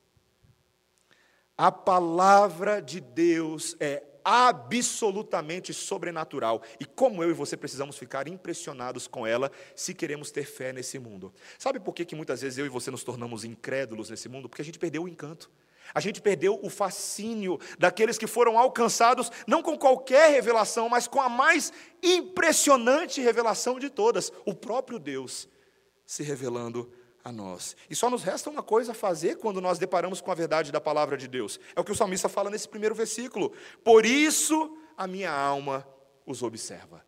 A 1.54 1.70
palavra 1.70 2.80
de 2.80 3.02
Deus 3.02 3.76
é 3.78 4.02
absolutamente 4.24 5.74
sobrenatural. 5.74 6.62
E 6.80 6.86
como 6.86 7.22
eu 7.22 7.28
e 7.28 7.34
você 7.34 7.54
precisamos 7.54 7.98
ficar 7.98 8.26
impressionados 8.28 9.06
com 9.06 9.26
ela 9.26 9.52
se 9.76 9.92
queremos 9.92 10.30
ter 10.30 10.46
fé 10.46 10.72
nesse 10.72 10.98
mundo. 10.98 11.34
Sabe 11.58 11.78
por 11.78 11.92
que, 11.92 12.06
que 12.06 12.16
muitas 12.16 12.40
vezes 12.40 12.56
eu 12.56 12.64
e 12.64 12.70
você 12.70 12.90
nos 12.90 13.04
tornamos 13.04 13.44
incrédulos 13.44 14.08
nesse 14.08 14.26
mundo? 14.26 14.48
Porque 14.48 14.62
a 14.62 14.64
gente 14.64 14.78
perdeu 14.78 15.02
o 15.02 15.08
encanto. 15.08 15.50
A 15.94 16.00
gente 16.00 16.20
perdeu 16.20 16.58
o 16.62 16.70
fascínio 16.70 17.58
daqueles 17.78 18.18
que 18.18 18.26
foram 18.26 18.58
alcançados, 18.58 19.30
não 19.46 19.62
com 19.62 19.78
qualquer 19.78 20.30
revelação, 20.30 20.88
mas 20.88 21.08
com 21.08 21.20
a 21.20 21.28
mais 21.28 21.72
impressionante 22.02 23.20
revelação 23.20 23.78
de 23.78 23.90
todas: 23.90 24.32
o 24.44 24.54
próprio 24.54 24.98
Deus 24.98 25.48
se 26.06 26.22
revelando 26.22 26.92
a 27.22 27.30
nós. 27.30 27.76
E 27.88 27.94
só 27.94 28.08
nos 28.08 28.22
resta 28.22 28.50
uma 28.50 28.62
coisa 28.62 28.92
a 28.92 28.94
fazer 28.94 29.36
quando 29.36 29.60
nós 29.60 29.78
deparamos 29.78 30.20
com 30.20 30.30
a 30.30 30.34
verdade 30.34 30.72
da 30.72 30.80
palavra 30.80 31.16
de 31.16 31.28
Deus. 31.28 31.60
É 31.76 31.80
o 31.80 31.84
que 31.84 31.92
o 31.92 31.94
salmista 31.94 32.28
fala 32.28 32.50
nesse 32.50 32.68
primeiro 32.68 32.94
versículo. 32.94 33.52
Por 33.84 34.04
isso 34.04 34.76
a 34.96 35.06
minha 35.06 35.30
alma 35.30 35.86
os 36.26 36.42
observa. 36.42 37.04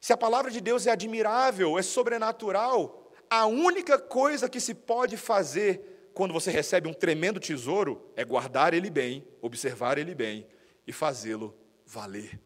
Se 0.00 0.12
a 0.12 0.16
palavra 0.16 0.50
de 0.50 0.60
Deus 0.60 0.86
é 0.86 0.90
admirável, 0.90 1.78
é 1.78 1.82
sobrenatural, 1.82 3.10
a 3.28 3.46
única 3.46 3.98
coisa 3.98 4.48
que 4.48 4.60
se 4.60 4.74
pode 4.74 5.16
fazer 5.16 5.89
quando 6.14 6.32
você 6.32 6.50
recebe 6.50 6.88
um 6.88 6.92
tremendo 6.92 7.40
tesouro 7.40 8.10
é 8.16 8.24
guardar 8.24 8.74
ele 8.74 8.90
bem, 8.90 9.26
observar 9.40 9.98
ele 9.98 10.14
bem 10.14 10.46
e 10.86 10.92
fazê-lo 10.92 11.56
valer. 11.86 12.40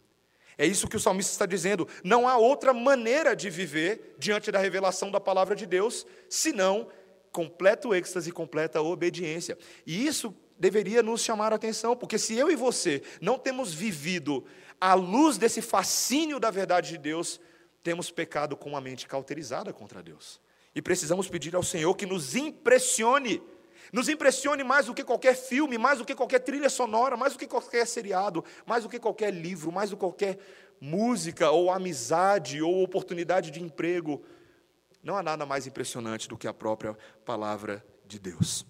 É 0.56 0.66
isso 0.66 0.88
que 0.88 0.97
o 0.97 1.00
salmista 1.00 1.33
está 1.33 1.47
dizendo. 1.47 1.88
Não 2.02 2.28
há 2.28 2.37
outra 2.37 2.73
maneira 2.73 3.35
de 3.35 3.50
viver 3.50 4.14
diante 4.18 4.52
da 4.52 4.59
revelação 4.59 5.11
da 5.11 5.21
palavra 5.21 5.56
de 5.56 5.66
Deus, 5.66 6.06
senão 6.28 6.88
completo 7.33 7.94
êxtase 7.94 8.30
e 8.30 8.33
completa 8.33 8.80
obediência. 8.80 9.59
E 9.85 10.06
isso 10.06 10.35
deveria 10.56 11.02
nos 11.02 11.23
chamar 11.23 11.52
a 11.52 11.56
atenção, 11.56 11.97
porque 11.97 12.18
se 12.18 12.37
eu 12.37 12.50
e 12.50 12.54
você 12.54 13.02
não 13.21 13.38
temos 13.38 13.75
vivido 13.75 14.44
à 14.80 14.94
luz 14.94 15.37
desse 15.37 15.61
fascínio 15.61 16.38
da 16.38 16.50
verdade 16.50 16.90
de 16.90 16.99
Deus, 16.99 17.40
temos 17.83 18.11
pecado 18.11 18.56
com 18.56 18.76
a 18.76 18.80
mente 18.80 19.09
cauterizada 19.09 19.73
contra 19.73 20.02
Deus. 20.02 20.40
E 20.75 20.80
precisamos 20.80 21.28
pedir 21.28 21.54
ao 21.54 21.62
Senhor 21.62 21.94
que 21.94 22.06
nos 22.06 22.35
impressione 22.35 23.42
nos 23.93 24.09
impressione 24.09 24.64
mais 24.64 24.87
do 24.87 24.95
que 24.95 25.05
qualquer 25.05 25.37
filme, 25.37 25.79
mais 25.79 25.99
do 25.99 26.05
que 26.05 26.14
qualquer 26.14 26.41
trilha 26.41 26.69
sonora, 26.69 27.17
mais 27.17 27.33
do 27.33 27.38
que 27.38 27.47
qualquer 27.47 27.87
seriado, 27.87 28.45
mais 28.67 28.83
do 28.83 28.88
que 28.88 28.99
qualquer 28.99 29.33
livro, 29.33 29.71
mais 29.73 29.91
do 29.91 29.97
que 29.97 30.00
qualquer 30.00 30.38
música, 30.81 31.50
ou 31.50 31.71
amizade, 31.71 32.61
ou 32.61 32.83
oportunidade 32.83 33.50
de 33.50 33.62
emprego. 33.62 34.25
Não 35.03 35.17
há 35.17 35.23
nada 35.23 35.45
mais 35.47 35.67
impressionante 35.67 36.29
do 36.29 36.37
que 36.37 36.49
a 36.49 36.55
própria 36.55 36.97
palavra 37.25 37.85
de 38.07 38.19
Deus. 38.19 38.67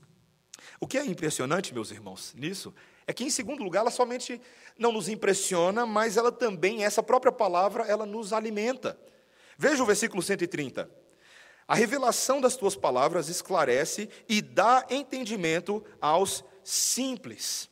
O 0.80 0.86
que 0.86 0.98
é 0.98 1.04
impressionante, 1.04 1.74
meus 1.74 1.90
irmãos, 1.90 2.34
nisso, 2.36 2.74
é 3.06 3.12
que, 3.12 3.24
em 3.24 3.30
segundo 3.30 3.62
lugar, 3.62 3.80
ela 3.80 3.90
somente 3.90 4.40
não 4.78 4.92
nos 4.92 5.08
impressiona, 5.08 5.86
mas 5.86 6.16
ela 6.16 6.32
também, 6.32 6.84
essa 6.84 7.02
própria 7.02 7.32
palavra, 7.32 7.84
ela 7.84 8.06
nos 8.06 8.32
alimenta. 8.32 8.98
Veja 9.58 9.82
o 9.82 9.86
versículo 9.86 10.22
130. 10.22 10.90
A 11.66 11.74
revelação 11.74 12.40
das 12.40 12.56
tuas 12.56 12.76
palavras 12.76 13.28
esclarece 13.28 14.08
e 14.28 14.42
dá 14.42 14.86
entendimento 14.90 15.82
aos 16.00 16.44
simples. 16.62 17.70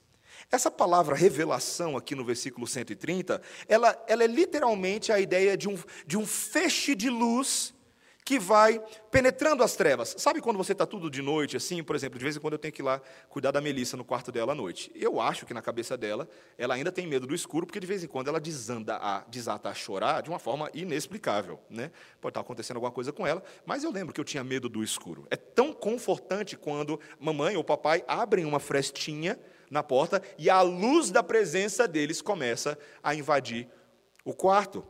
Essa 0.50 0.70
palavra 0.70 1.16
revelação, 1.16 1.96
aqui 1.96 2.14
no 2.14 2.24
versículo 2.24 2.66
130, 2.66 3.40
ela, 3.68 4.04
ela 4.06 4.24
é 4.24 4.26
literalmente 4.26 5.10
a 5.10 5.18
ideia 5.18 5.56
de 5.56 5.68
um, 5.68 5.78
de 6.06 6.18
um 6.18 6.26
feixe 6.26 6.94
de 6.94 7.08
luz 7.08 7.74
que 8.24 8.38
vai 8.38 8.80
penetrando 9.10 9.62
as 9.62 9.74
trevas. 9.74 10.14
Sabe 10.18 10.40
quando 10.40 10.56
você 10.56 10.72
está 10.72 10.86
tudo 10.86 11.10
de 11.10 11.20
noite, 11.20 11.56
assim, 11.56 11.82
por 11.82 11.96
exemplo, 11.96 12.18
de 12.18 12.24
vez 12.24 12.36
em 12.36 12.40
quando 12.40 12.54
eu 12.54 12.58
tenho 12.58 12.72
que 12.72 12.80
ir 12.80 12.84
lá 12.84 13.00
cuidar 13.28 13.50
da 13.50 13.60
Melissa 13.60 13.96
no 13.96 14.04
quarto 14.04 14.30
dela 14.30 14.52
à 14.52 14.54
noite. 14.54 14.92
Eu 14.94 15.20
acho 15.20 15.44
que 15.44 15.52
na 15.52 15.60
cabeça 15.60 15.96
dela, 15.96 16.28
ela 16.56 16.74
ainda 16.74 16.92
tem 16.92 17.06
medo 17.06 17.26
do 17.26 17.34
escuro, 17.34 17.66
porque 17.66 17.80
de 17.80 17.86
vez 17.86 18.04
em 18.04 18.06
quando 18.06 18.28
ela 18.28 18.40
desanda 18.40 18.96
a, 18.96 19.20
desata 19.28 19.68
a 19.68 19.74
chorar 19.74 20.22
de 20.22 20.30
uma 20.30 20.38
forma 20.38 20.70
inexplicável. 20.72 21.58
Né? 21.68 21.90
Pode 22.20 22.30
estar 22.30 22.40
acontecendo 22.40 22.76
alguma 22.76 22.92
coisa 22.92 23.12
com 23.12 23.26
ela, 23.26 23.42
mas 23.66 23.82
eu 23.82 23.90
lembro 23.90 24.14
que 24.14 24.20
eu 24.20 24.24
tinha 24.24 24.44
medo 24.44 24.68
do 24.68 24.82
escuro. 24.84 25.26
É 25.30 25.36
tão 25.36 25.72
confortante 25.72 26.56
quando 26.56 27.00
mamãe 27.18 27.56
ou 27.56 27.64
papai 27.64 28.04
abrem 28.06 28.44
uma 28.44 28.60
frestinha 28.60 29.38
na 29.68 29.82
porta 29.82 30.22
e 30.38 30.48
a 30.48 30.60
luz 30.60 31.10
da 31.10 31.22
presença 31.22 31.88
deles 31.88 32.22
começa 32.22 32.78
a 33.02 33.14
invadir 33.14 33.68
o 34.24 34.32
quarto. 34.34 34.86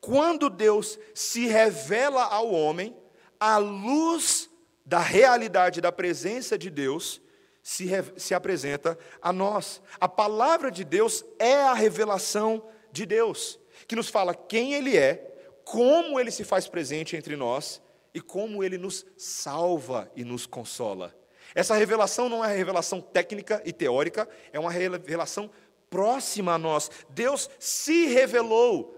Quando 0.00 0.50
Deus 0.50 0.98
se 1.14 1.46
revela 1.46 2.24
ao 2.24 2.50
homem, 2.52 2.96
a 3.38 3.58
luz 3.58 4.48
da 4.84 5.00
realidade 5.00 5.80
da 5.80 5.90
presença 5.90 6.56
de 6.56 6.70
Deus 6.70 7.20
se, 7.62 7.88
se 8.16 8.34
apresenta 8.34 8.96
a 9.20 9.32
nós. 9.32 9.82
A 10.00 10.08
palavra 10.08 10.70
de 10.70 10.84
Deus 10.84 11.24
é 11.38 11.54
a 11.54 11.74
revelação 11.74 12.64
de 12.92 13.04
Deus, 13.04 13.58
que 13.88 13.96
nos 13.96 14.08
fala 14.08 14.34
quem 14.34 14.74
Ele 14.74 14.96
é, 14.96 15.34
como 15.64 16.20
Ele 16.20 16.30
se 16.30 16.44
faz 16.44 16.68
presente 16.68 17.16
entre 17.16 17.34
nós 17.34 17.82
e 18.14 18.20
como 18.20 18.62
Ele 18.62 18.78
nos 18.78 19.04
salva 19.16 20.10
e 20.14 20.24
nos 20.24 20.46
consola. 20.46 21.12
Essa 21.54 21.74
revelação 21.74 22.28
não 22.28 22.44
é 22.44 22.56
revelação 22.56 23.00
técnica 23.00 23.60
e 23.64 23.72
teórica, 23.72 24.28
é 24.52 24.60
uma 24.60 24.70
revelação 24.70 25.50
próxima 25.90 26.54
a 26.54 26.58
nós. 26.58 26.90
Deus 27.10 27.50
se 27.58 28.06
revelou 28.06 28.95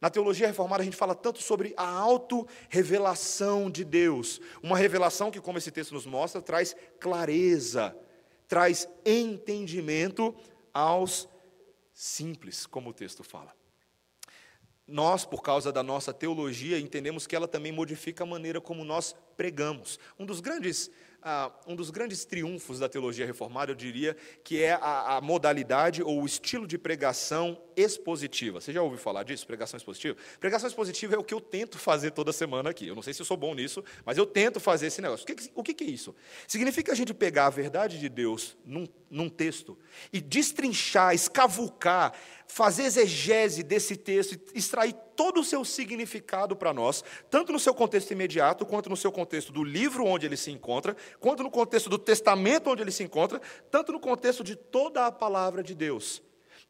na 0.00 0.10
teologia 0.10 0.46
reformada, 0.46 0.82
a 0.82 0.84
gente 0.84 0.96
fala 0.96 1.14
tanto 1.14 1.42
sobre 1.42 1.72
a 1.76 1.88
auto-revelação 1.88 3.70
de 3.70 3.82
Deus. 3.82 4.40
Uma 4.62 4.76
revelação 4.76 5.30
que, 5.30 5.40
como 5.40 5.58
esse 5.58 5.70
texto 5.70 5.94
nos 5.94 6.04
mostra, 6.04 6.42
traz 6.42 6.76
clareza, 7.00 7.96
traz 8.46 8.88
entendimento 9.04 10.34
aos 10.72 11.28
simples, 11.94 12.66
como 12.66 12.90
o 12.90 12.94
texto 12.94 13.24
fala. 13.24 13.54
Nós, 14.86 15.24
por 15.24 15.42
causa 15.42 15.72
da 15.72 15.82
nossa 15.82 16.12
teologia, 16.12 16.78
entendemos 16.78 17.26
que 17.26 17.34
ela 17.34 17.48
também 17.48 17.72
modifica 17.72 18.22
a 18.22 18.26
maneira 18.26 18.60
como 18.60 18.84
nós 18.84 19.16
pregamos. 19.36 19.98
Um 20.18 20.26
dos 20.26 20.40
grandes 20.40 20.90
ah, 21.28 21.50
um 21.66 21.74
dos 21.74 21.90
grandes 21.90 22.24
triunfos 22.24 22.78
da 22.78 22.88
teologia 22.88 23.26
reformada, 23.26 23.72
eu 23.72 23.74
diria, 23.74 24.16
que 24.44 24.62
é 24.62 24.74
a, 24.74 25.16
a, 25.16 25.20
modalidade 25.20 26.00
ou 26.00 26.22
o 26.22 26.26
estilo 26.26 26.68
de 26.68 26.78
pregação 26.78 27.60
expositiva. 27.76 28.60
Você 28.60 28.72
já 28.72 28.82
ouviu 28.82 28.98
falar 28.98 29.22
disso, 29.22 29.46
pregação 29.46 29.76
expositiva? 29.76 30.16
Pregação 30.40 30.66
expositiva 30.68 31.14
é 31.14 31.18
o 31.18 31.24
que 31.24 31.34
eu 31.34 31.40
tento 31.40 31.78
fazer 31.78 32.10
toda 32.12 32.32
semana 32.32 32.70
aqui. 32.70 32.88
Eu 32.88 32.94
não 32.94 33.02
sei 33.02 33.12
se 33.12 33.20
eu 33.20 33.26
sou 33.26 33.36
bom 33.36 33.54
nisso, 33.54 33.84
mas 34.04 34.16
eu 34.16 34.24
tento 34.24 34.58
fazer 34.58 34.86
esse 34.86 35.02
negócio. 35.02 35.24
O 35.24 35.26
que, 35.26 35.50
o 35.54 35.62
que 35.62 35.84
é 35.84 35.86
isso? 35.86 36.14
Significa 36.48 36.92
a 36.92 36.94
gente 36.94 37.12
pegar 37.12 37.46
a 37.46 37.50
verdade 37.50 37.98
de 37.98 38.08
Deus 38.08 38.56
num, 38.64 38.88
num 39.10 39.28
texto 39.28 39.78
e 40.12 40.20
destrinchar, 40.20 41.14
escavucar, 41.14 42.14
fazer 42.46 42.84
exegese 42.84 43.62
desse 43.62 43.96
texto, 43.96 44.40
extrair 44.54 44.94
todo 45.14 45.40
o 45.40 45.44
seu 45.44 45.64
significado 45.64 46.54
para 46.54 46.72
nós, 46.72 47.02
tanto 47.30 47.52
no 47.52 47.58
seu 47.58 47.74
contexto 47.74 48.10
imediato, 48.10 48.66
quanto 48.66 48.90
no 48.90 48.96
seu 48.96 49.10
contexto 49.10 49.52
do 49.52 49.64
livro 49.64 50.04
onde 50.04 50.26
ele 50.26 50.36
se 50.36 50.50
encontra, 50.50 50.96
quanto 51.18 51.42
no 51.42 51.50
contexto 51.50 51.88
do 51.88 51.98
testamento 51.98 52.70
onde 52.70 52.82
ele 52.82 52.92
se 52.92 53.02
encontra, 53.02 53.40
tanto 53.70 53.92
no 53.92 54.00
contexto 54.00 54.44
de 54.44 54.54
toda 54.54 55.06
a 55.06 55.12
palavra 55.12 55.62
de 55.62 55.74
Deus. 55.74 56.25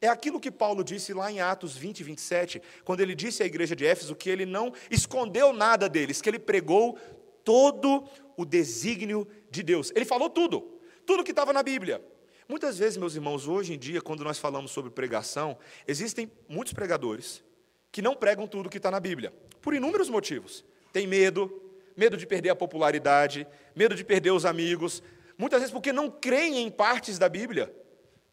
É 0.07 0.09
aquilo 0.09 0.39
que 0.39 0.53
Paulo 0.53 0.85
disse 0.85 1.13
lá 1.13 1.33
em 1.33 1.41
Atos 1.41 1.77
20, 1.77 2.05
27, 2.05 2.63
quando 2.85 3.01
ele 3.01 3.13
disse 3.13 3.43
à 3.43 3.47
igreja 3.47 3.75
de 3.75 3.85
Éfeso 3.85 4.15
que 4.15 4.31
ele 4.31 4.47
não 4.47 4.73
escondeu 4.89 5.53
nada 5.53 5.89
deles, 5.89 6.23
que 6.23 6.31
ele 6.31 6.39
pregou 6.39 6.97
todo 7.43 8.09
o 8.37 8.45
desígnio 8.45 9.27
de 9.51 9.65
Deus. 9.65 9.91
Ele 9.97 10.05
falou 10.05 10.31
tudo, 10.31 10.79
tudo 11.05 11.25
que 11.25 11.33
estava 11.33 11.53
na 11.53 11.61
Bíblia. 11.61 12.01
Muitas 12.49 12.79
vezes, 12.79 12.97
meus 12.97 13.17
irmãos, 13.17 13.49
hoje 13.49 13.75
em 13.75 13.79
dia, 13.79 14.01
quando 14.01 14.23
nós 14.23 14.39
falamos 14.39 14.71
sobre 14.71 14.93
pregação, 14.93 15.59
existem 15.89 16.31
muitos 16.49 16.73
pregadores 16.73 17.43
que 17.91 18.01
não 18.01 18.15
pregam 18.15 18.47
tudo 18.47 18.71
que 18.71 18.77
está 18.77 18.93
na 18.93 19.01
Bíblia, 19.01 19.35
por 19.61 19.75
inúmeros 19.75 20.09
motivos. 20.09 20.65
Tem 20.93 21.05
medo, 21.05 21.51
medo 21.97 22.17
de 22.17 22.29
perder 22.29 22.51
a 22.51 22.55
popularidade, 22.55 23.45
medo 23.75 23.97
de 23.97 24.05
perder 24.05 24.31
os 24.31 24.45
amigos, 24.45 25.03
muitas 25.37 25.59
vezes 25.59 25.73
porque 25.73 25.93
não 25.93 26.09
creem 26.09 26.59
em 26.59 26.71
partes 26.71 27.19
da 27.19 27.29
Bíblia. 27.29 27.75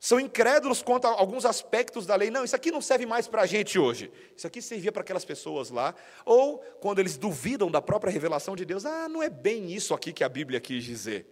São 0.04 0.20
incrédulos 0.20 0.82
quanto 0.82 1.08
a 1.08 1.12
alguns 1.12 1.46
aspectos 1.46 2.06
da 2.06 2.14
lei. 2.14 2.30
Não, 2.30 2.44
isso 2.44 2.58
aqui 2.58 2.70
não 2.70 2.82
serve 2.82 3.06
mais 3.06 3.26
para 3.26 3.44
a 3.44 3.46
gente 3.46 3.80
hoje. 3.80 4.12
Isso 4.36 4.46
aqui 4.46 4.62
servia 4.62 4.92
para 4.92 5.02
aquelas 5.02 5.24
pessoas 5.24 5.70
lá. 5.70 5.96
Ou 6.26 6.58
quando 6.82 7.00
eles 7.00 7.16
duvidam 7.16 7.72
da 7.72 7.82
própria 7.82 8.12
revelação 8.12 8.54
de 8.54 8.66
Deus, 8.66 8.86
ah, 8.86 9.08
não 9.08 9.24
é 9.24 9.30
bem 9.30 9.72
isso 9.72 9.94
aqui 9.94 10.12
que 10.12 10.22
a 10.22 10.28
Bíblia 10.28 10.60
quis 10.60 10.84
dizer. 10.84 11.26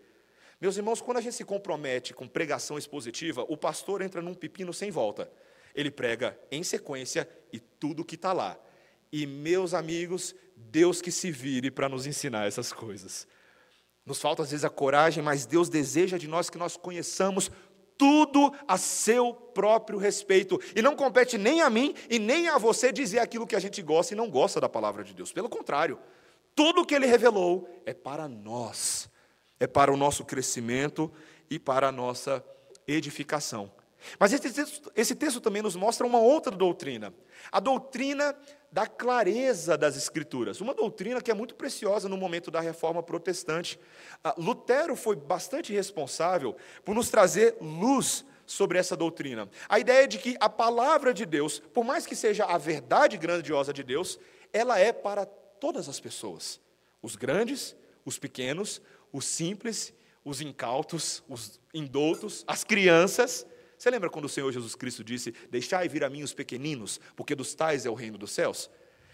Meus 0.61 0.77
irmãos, 0.77 1.01
quando 1.01 1.17
a 1.17 1.21
gente 1.21 1.35
se 1.35 1.43
compromete 1.43 2.13
com 2.13 2.25
pregação 2.29 2.77
expositiva, 2.77 3.45
o 3.49 3.57
pastor 3.57 4.01
entra 4.01 4.21
num 4.21 4.33
pepino 4.33 4.73
sem 4.73 4.89
volta. 4.89 5.29
Ele 5.75 5.91
prega 5.91 6.39
em 6.49 6.63
sequência 6.63 7.27
e 7.51 7.59
tudo 7.59 8.05
que 8.05 8.15
está 8.15 8.31
lá. 8.31 8.57
E, 9.11 9.27
meus 9.27 9.73
amigos, 9.73 10.33
Deus 10.55 11.01
que 11.01 11.11
se 11.11 11.29
vire 11.29 11.69
para 11.71 11.89
nos 11.89 12.05
ensinar 12.05 12.47
essas 12.47 12.71
coisas. 12.71 13.27
Nos 14.05 14.19
falta 14.19 14.41
às 14.43 14.51
vezes 14.51 14.63
a 14.63 14.69
coragem, 14.69 15.21
mas 15.21 15.45
Deus 15.45 15.69
deseja 15.69 16.17
de 16.17 16.27
nós 16.27 16.49
que 16.49 16.57
nós 16.57 16.75
conheçamos 16.75 17.51
tudo 18.01 18.51
a 18.67 18.79
seu 18.79 19.31
próprio 19.31 19.99
respeito. 19.99 20.59
E 20.75 20.81
não 20.81 20.95
compete 20.95 21.37
nem 21.37 21.61
a 21.61 21.69
mim 21.69 21.93
e 22.09 22.17
nem 22.17 22.47
a 22.47 22.57
você 22.57 22.91
dizer 22.91 23.19
aquilo 23.19 23.45
que 23.45 23.55
a 23.55 23.59
gente 23.59 23.79
gosta 23.79 24.15
e 24.15 24.17
não 24.17 24.27
gosta 24.27 24.59
da 24.59 24.67
palavra 24.67 25.03
de 25.03 25.13
Deus. 25.13 25.31
Pelo 25.31 25.47
contrário, 25.47 25.99
Tudo 26.55 26.81
o 26.81 26.85
que 26.85 26.93
ele 26.93 27.05
revelou 27.05 27.69
é 27.85 27.93
para 27.93 28.27
nós, 28.27 29.09
é 29.59 29.67
para 29.67 29.91
o 29.91 29.97
nosso 29.97 30.25
crescimento 30.25 31.11
e 31.49 31.57
para 31.57 31.87
a 31.87 31.91
nossa 31.91 32.43
edificação. 32.87 33.71
Mas 34.19 34.33
esse 34.33 34.51
texto, 34.51 34.91
esse 34.95 35.15
texto 35.15 35.39
também 35.39 35.61
nos 35.61 35.75
mostra 35.75 36.05
uma 36.05 36.19
outra 36.19 36.55
doutrina, 36.55 37.13
a 37.51 37.59
doutrina 37.59 38.35
da 38.71 38.87
clareza 38.87 39.77
das 39.77 39.97
Escrituras, 39.97 40.61
uma 40.61 40.73
doutrina 40.73 41.21
que 41.21 41.29
é 41.29 41.33
muito 41.33 41.55
preciosa 41.55 42.07
no 42.07 42.17
momento 42.17 42.49
da 42.49 42.61
reforma 42.61 43.03
protestante. 43.03 43.79
Ah, 44.23 44.33
Lutero 44.37 44.95
foi 44.95 45.15
bastante 45.15 45.73
responsável 45.73 46.55
por 46.85 46.95
nos 46.95 47.09
trazer 47.09 47.57
luz 47.59 48.25
sobre 48.45 48.77
essa 48.77 48.95
doutrina. 48.95 49.49
A 49.67 49.79
ideia 49.79 50.07
de 50.07 50.17
que 50.17 50.35
a 50.39 50.49
palavra 50.49 51.13
de 51.13 51.25
Deus, 51.25 51.59
por 51.59 51.83
mais 51.83 52.05
que 52.05 52.15
seja 52.15 52.45
a 52.45 52.57
verdade 52.57 53.17
grandiosa 53.17 53.73
de 53.73 53.83
Deus, 53.83 54.19
ela 54.53 54.79
é 54.79 54.91
para 54.91 55.25
todas 55.25 55.87
as 55.89 55.99
pessoas: 55.99 56.59
os 57.01 57.15
grandes, 57.15 57.75
os 58.05 58.17
pequenos, 58.17 58.81
os 59.11 59.25
simples, 59.25 59.93
os 60.23 60.41
incautos, 60.41 61.23
os 61.27 61.59
indoutos, 61.73 62.43
as 62.47 62.63
crianças. 62.63 63.45
Você 63.81 63.89
lembra 63.89 64.11
quando 64.11 64.25
o 64.25 64.29
Senhor 64.29 64.51
Jesus 64.51 64.75
Cristo 64.75 65.03
disse: 65.03 65.33
Deixai 65.49 65.89
vir 65.89 66.03
a 66.03 66.09
mim 66.09 66.21
os 66.21 66.35
pequeninos, 66.35 66.99
porque 67.15 67.33
dos 67.33 67.55
tais 67.55 67.83
é 67.83 67.89
o 67.89 67.95
reino 67.95 68.15
dos 68.15 68.31
céus? 68.31 68.69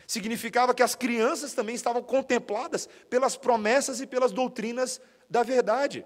Significava 0.06 0.76
que 0.76 0.84
as 0.84 0.94
crianças 0.94 1.54
também 1.54 1.74
estavam 1.74 2.04
contempladas 2.04 2.90
pelas 3.10 3.38
promessas 3.38 4.02
e 4.02 4.06
pelas 4.06 4.34
doutrinas 4.34 5.00
da 5.30 5.42
verdade. 5.42 6.06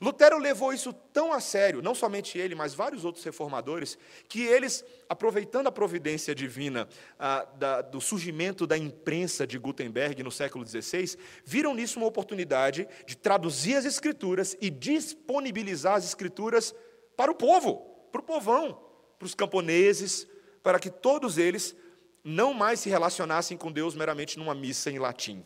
Lutero 0.00 0.38
levou 0.38 0.72
isso 0.72 0.92
tão 0.92 1.32
a 1.32 1.38
sério, 1.38 1.80
não 1.80 1.94
somente 1.94 2.36
ele, 2.36 2.56
mas 2.56 2.74
vários 2.74 3.04
outros 3.04 3.24
reformadores, 3.24 3.96
que 4.28 4.42
eles, 4.42 4.84
aproveitando 5.08 5.68
a 5.68 5.72
providência 5.72 6.34
divina 6.34 6.88
ah, 7.16 7.46
da, 7.56 7.80
do 7.80 8.00
surgimento 8.00 8.66
da 8.66 8.76
imprensa 8.76 9.46
de 9.46 9.56
Gutenberg 9.56 10.20
no 10.24 10.32
século 10.32 10.66
XVI, 10.66 11.16
viram 11.44 11.72
nisso 11.74 12.00
uma 12.00 12.08
oportunidade 12.08 12.88
de 13.06 13.16
traduzir 13.16 13.76
as 13.76 13.84
Escrituras 13.84 14.56
e 14.60 14.68
disponibilizar 14.68 15.94
as 15.94 16.04
Escrituras 16.04 16.74
para 17.16 17.30
o 17.30 17.34
povo, 17.34 17.76
para 18.10 18.20
o 18.20 18.24
povão, 18.24 18.80
para 19.18 19.26
os 19.26 19.34
camponeses, 19.34 20.26
para 20.62 20.78
que 20.78 20.90
todos 20.90 21.38
eles 21.38 21.76
não 22.22 22.54
mais 22.54 22.80
se 22.80 22.88
relacionassem 22.88 23.56
com 23.56 23.70
Deus 23.70 23.94
meramente 23.94 24.38
numa 24.38 24.54
missa 24.54 24.90
em 24.90 24.98
latim, 24.98 25.44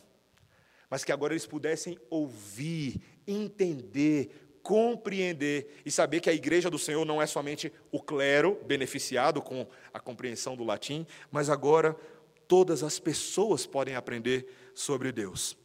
mas 0.89 1.03
que 1.03 1.11
agora 1.11 1.33
eles 1.33 1.45
pudessem 1.45 1.99
ouvir, 2.09 3.01
entender, 3.27 4.49
compreender 4.63 5.81
e 5.85 5.91
saber 5.91 6.19
que 6.19 6.29
a 6.29 6.33
igreja 6.33 6.69
do 6.69 6.79
Senhor 6.79 7.05
não 7.05 7.21
é 7.21 7.27
somente 7.27 7.71
o 7.91 8.01
clero 8.01 8.59
beneficiado 8.65 9.41
com 9.41 9.67
a 9.93 9.99
compreensão 9.99 10.55
do 10.55 10.63
latim, 10.63 11.05
mas 11.29 11.49
agora 11.49 11.95
todas 12.47 12.81
as 12.81 12.97
pessoas 12.97 13.65
podem 13.65 13.95
aprender 13.95 14.47
sobre 14.73 15.11
Deus. 15.11 15.57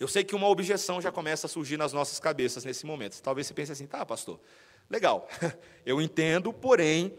Eu 0.00 0.08
sei 0.08 0.24
que 0.24 0.34
uma 0.34 0.48
objeção 0.48 1.00
já 1.00 1.12
começa 1.12 1.46
a 1.46 1.50
surgir 1.50 1.76
nas 1.76 1.92
nossas 1.92 2.18
cabeças 2.18 2.64
nesse 2.64 2.84
momento. 2.84 3.20
Talvez 3.22 3.46
você 3.46 3.54
pense 3.54 3.70
assim, 3.70 3.86
tá, 3.86 4.04
pastor, 4.04 4.40
Legal, 4.92 5.26
eu 5.86 6.02
entendo, 6.02 6.52
porém, 6.52 7.14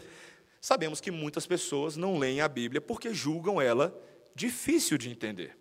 sabemos 0.62 1.02
que 1.02 1.10
muitas 1.10 1.48
pessoas 1.48 1.98
não 1.98 2.20
leem 2.20 2.40
a 2.40 2.48
Bíblia 2.48 2.80
porque 2.80 3.12
julgam 3.12 3.60
ela 3.60 4.00
difícil 4.36 4.96
de 4.96 5.10
entender. 5.10 5.58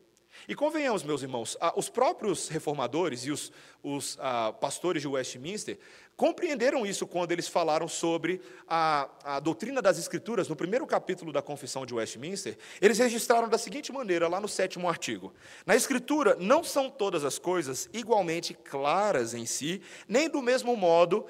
E 0.49 0.54
convenhamos, 0.54 1.02
meus 1.02 1.22
irmãos, 1.22 1.56
os 1.76 1.88
próprios 1.88 2.49
reformadores 2.49 3.25
e 3.25 3.30
os, 3.30 3.52
os 3.82 4.18
pastores 4.61 5.02
de 5.02 5.08
Westminster 5.08 5.78
compreenderam 6.16 6.84
isso 6.84 7.06
quando 7.06 7.32
eles 7.32 7.49
falaram 7.49 7.88
sobre 7.88 8.40
a, 8.68 9.08
a, 9.25 9.40
doutrina 9.40 9.80
das 9.80 9.99
Escrituras, 9.99 10.49
no 10.49 10.56
primeiro 10.56 10.87
capítulo 10.87 11.32
da 11.32 11.40
Confissão 11.40 11.87
de 11.87 11.94
Westminster, 11.94 12.56
eles 12.80 12.99
registraram 12.99 13.49
da 13.49 13.58
seguinte 13.58 13.92
maneira, 13.92 14.28
lá 14.28 14.40
no 14.40 14.49
sétimo 14.49 14.88
artigo: 14.88 15.32
Na 15.64 15.75
Escritura 15.75 16.37
não 16.38 16.62
são 16.62 16.90
todas 16.90 17.25
as 17.25 17.38
coisas 17.38 17.88
igualmente 17.92 18.54
claras 18.54 19.34
em 19.34 19.46
si, 19.46 19.80
nem 20.06 20.28
do 20.28 20.42
mesmo 20.42 20.76
modo 20.76 21.26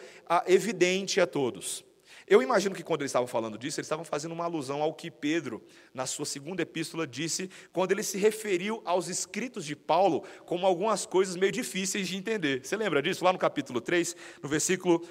evidente 0.47 1.21
a 1.21 1.27
todos. 1.27 1.85
Eu 2.27 2.43
imagino 2.43 2.75
que 2.75 2.83
quando 2.83 3.03
eles 3.03 3.11
estavam 3.11 3.27
falando 3.27 3.59
disso, 3.59 3.81
eles 3.81 3.87
estavam 3.87 4.05
fazendo 4.05 4.33
uma 4.33 4.45
alusão 4.45 4.83
ao 4.83 4.95
que 4.95 5.11
Pedro, 5.11 5.63
na 5.93 6.07
sua 6.07 6.25
segunda 6.25 6.63
epístola, 6.63 7.07
disse 7.07 7.51
quando 7.73 7.93
ele 7.93 8.03
se 8.03 8.19
referiu 8.19 8.81
aos 8.85 9.09
escritos 9.09 9.65
de 9.65 9.75
Paulo 9.75 10.25
como 10.47 10.67
algumas 10.67 11.07
coisas 11.07 11.37
meio 11.37 11.53
difíceis 11.53 12.09
de 12.09 12.17
entender. 12.17 12.65
Você 12.65 12.77
lembra 12.77 13.03
disso? 13.03 13.25
Lá 13.25 13.33
no 13.33 13.39
capítulo 13.39 13.81
3, 13.81 14.17
no 14.43 14.49
versículo 14.49 15.03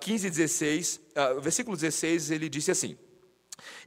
15 0.00 0.26
e 0.26 0.30
16, 0.30 1.00
uh, 1.36 1.40
versículo 1.40 1.76
16, 1.76 2.30
ele 2.30 2.48
disse 2.48 2.70
assim: 2.70 2.96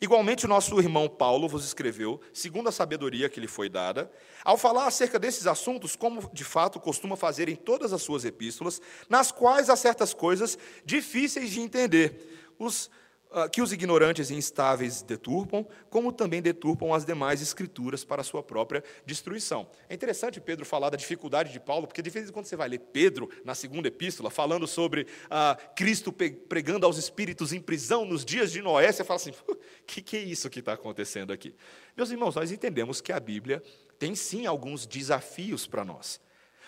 Igualmente, 0.01 0.45
o 0.45 0.49
nosso 0.49 0.79
irmão 0.79 1.07
Paulo 1.07 1.47
vos 1.47 1.65
escreveu, 1.65 2.19
segundo 2.31 2.69
a 2.69 2.71
sabedoria 2.71 3.29
que 3.29 3.39
lhe 3.39 3.47
foi 3.47 3.69
dada, 3.69 4.11
ao 4.43 4.57
falar 4.57 4.87
acerca 4.87 5.17
desses 5.17 5.47
assuntos, 5.47 5.95
como 5.95 6.29
de 6.33 6.43
fato 6.43 6.79
costuma 6.79 7.15
fazer 7.15 7.49
em 7.49 7.55
todas 7.55 7.93
as 7.93 8.01
suas 8.01 8.25
epístolas, 8.25 8.81
nas 9.09 9.31
quais 9.31 9.69
há 9.69 9.75
certas 9.75 10.13
coisas 10.13 10.57
difíceis 10.85 11.51
de 11.51 11.61
entender 11.61 12.42
os, 12.57 12.89
uh, 13.31 13.49
que 13.51 13.61
os 13.61 13.71
ignorantes 13.71 14.29
e 14.29 14.35
instáveis 14.35 15.01
deturpam, 15.01 15.67
como 15.89 16.11
também 16.11 16.41
deturpam 16.41 16.93
as 16.93 17.05
demais 17.05 17.41
escrituras 17.41 18.03
para 18.03 18.23
sua 18.23 18.43
própria 18.43 18.83
destruição. 19.05 19.67
É 19.89 19.93
interessante 19.93 20.39
Pedro 20.39 20.65
falar 20.65 20.89
da 20.89 20.97
dificuldade 20.97 21.51
de 21.51 21.59
Paulo, 21.59 21.87
porque 21.87 22.01
de 22.01 22.09
vez 22.09 22.29
em 22.29 22.31
quando 22.31 22.45
você 22.45 22.55
vai 22.55 22.69
ler 22.69 22.79
Pedro, 22.79 23.29
na 23.43 23.55
segunda 23.55 23.87
epístola, 23.87 24.29
falando 24.29 24.67
sobre 24.67 25.01
uh, 25.03 25.75
Cristo 25.75 26.11
pregando 26.11 26.85
aos 26.85 26.97
espíritos 26.97 27.53
em 27.53 27.59
prisão 27.59 28.05
nos 28.05 28.23
dias 28.23 28.51
de 28.51 28.61
Noé, 28.61 28.91
você 28.91 29.03
fala 29.03 29.17
assim: 29.17 29.31
o 29.47 29.57
que, 29.85 30.01
que 30.01 30.17
é 30.17 30.21
isso 30.21 30.49
que 30.49 30.59
está 30.59 30.73
acontecendo 30.73 31.33
aqui? 31.33 31.55
Meus 31.95 32.11
irmãos, 32.11 32.35
nós 32.35 32.51
entendemos 32.51 33.01
que 33.01 33.11
a 33.11 33.19
Bíblia 33.19 33.61
tem 33.97 34.15
sim 34.15 34.45
alguns 34.45 34.85
desafios 34.85 35.65
para 35.67 35.83
nós. 35.85 36.19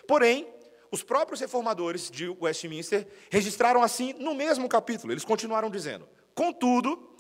Porém, 0.08 0.48
os 0.96 1.04
próprios 1.04 1.42
reformadores 1.42 2.10
de 2.10 2.30
Westminster 2.30 3.06
registraram 3.30 3.84
assim 3.84 4.14
no 4.14 4.34
mesmo 4.34 4.70
capítulo. 4.70 5.12
Eles 5.12 5.26
continuaram 5.26 5.70
dizendo: 5.70 6.08
Contudo, 6.34 7.18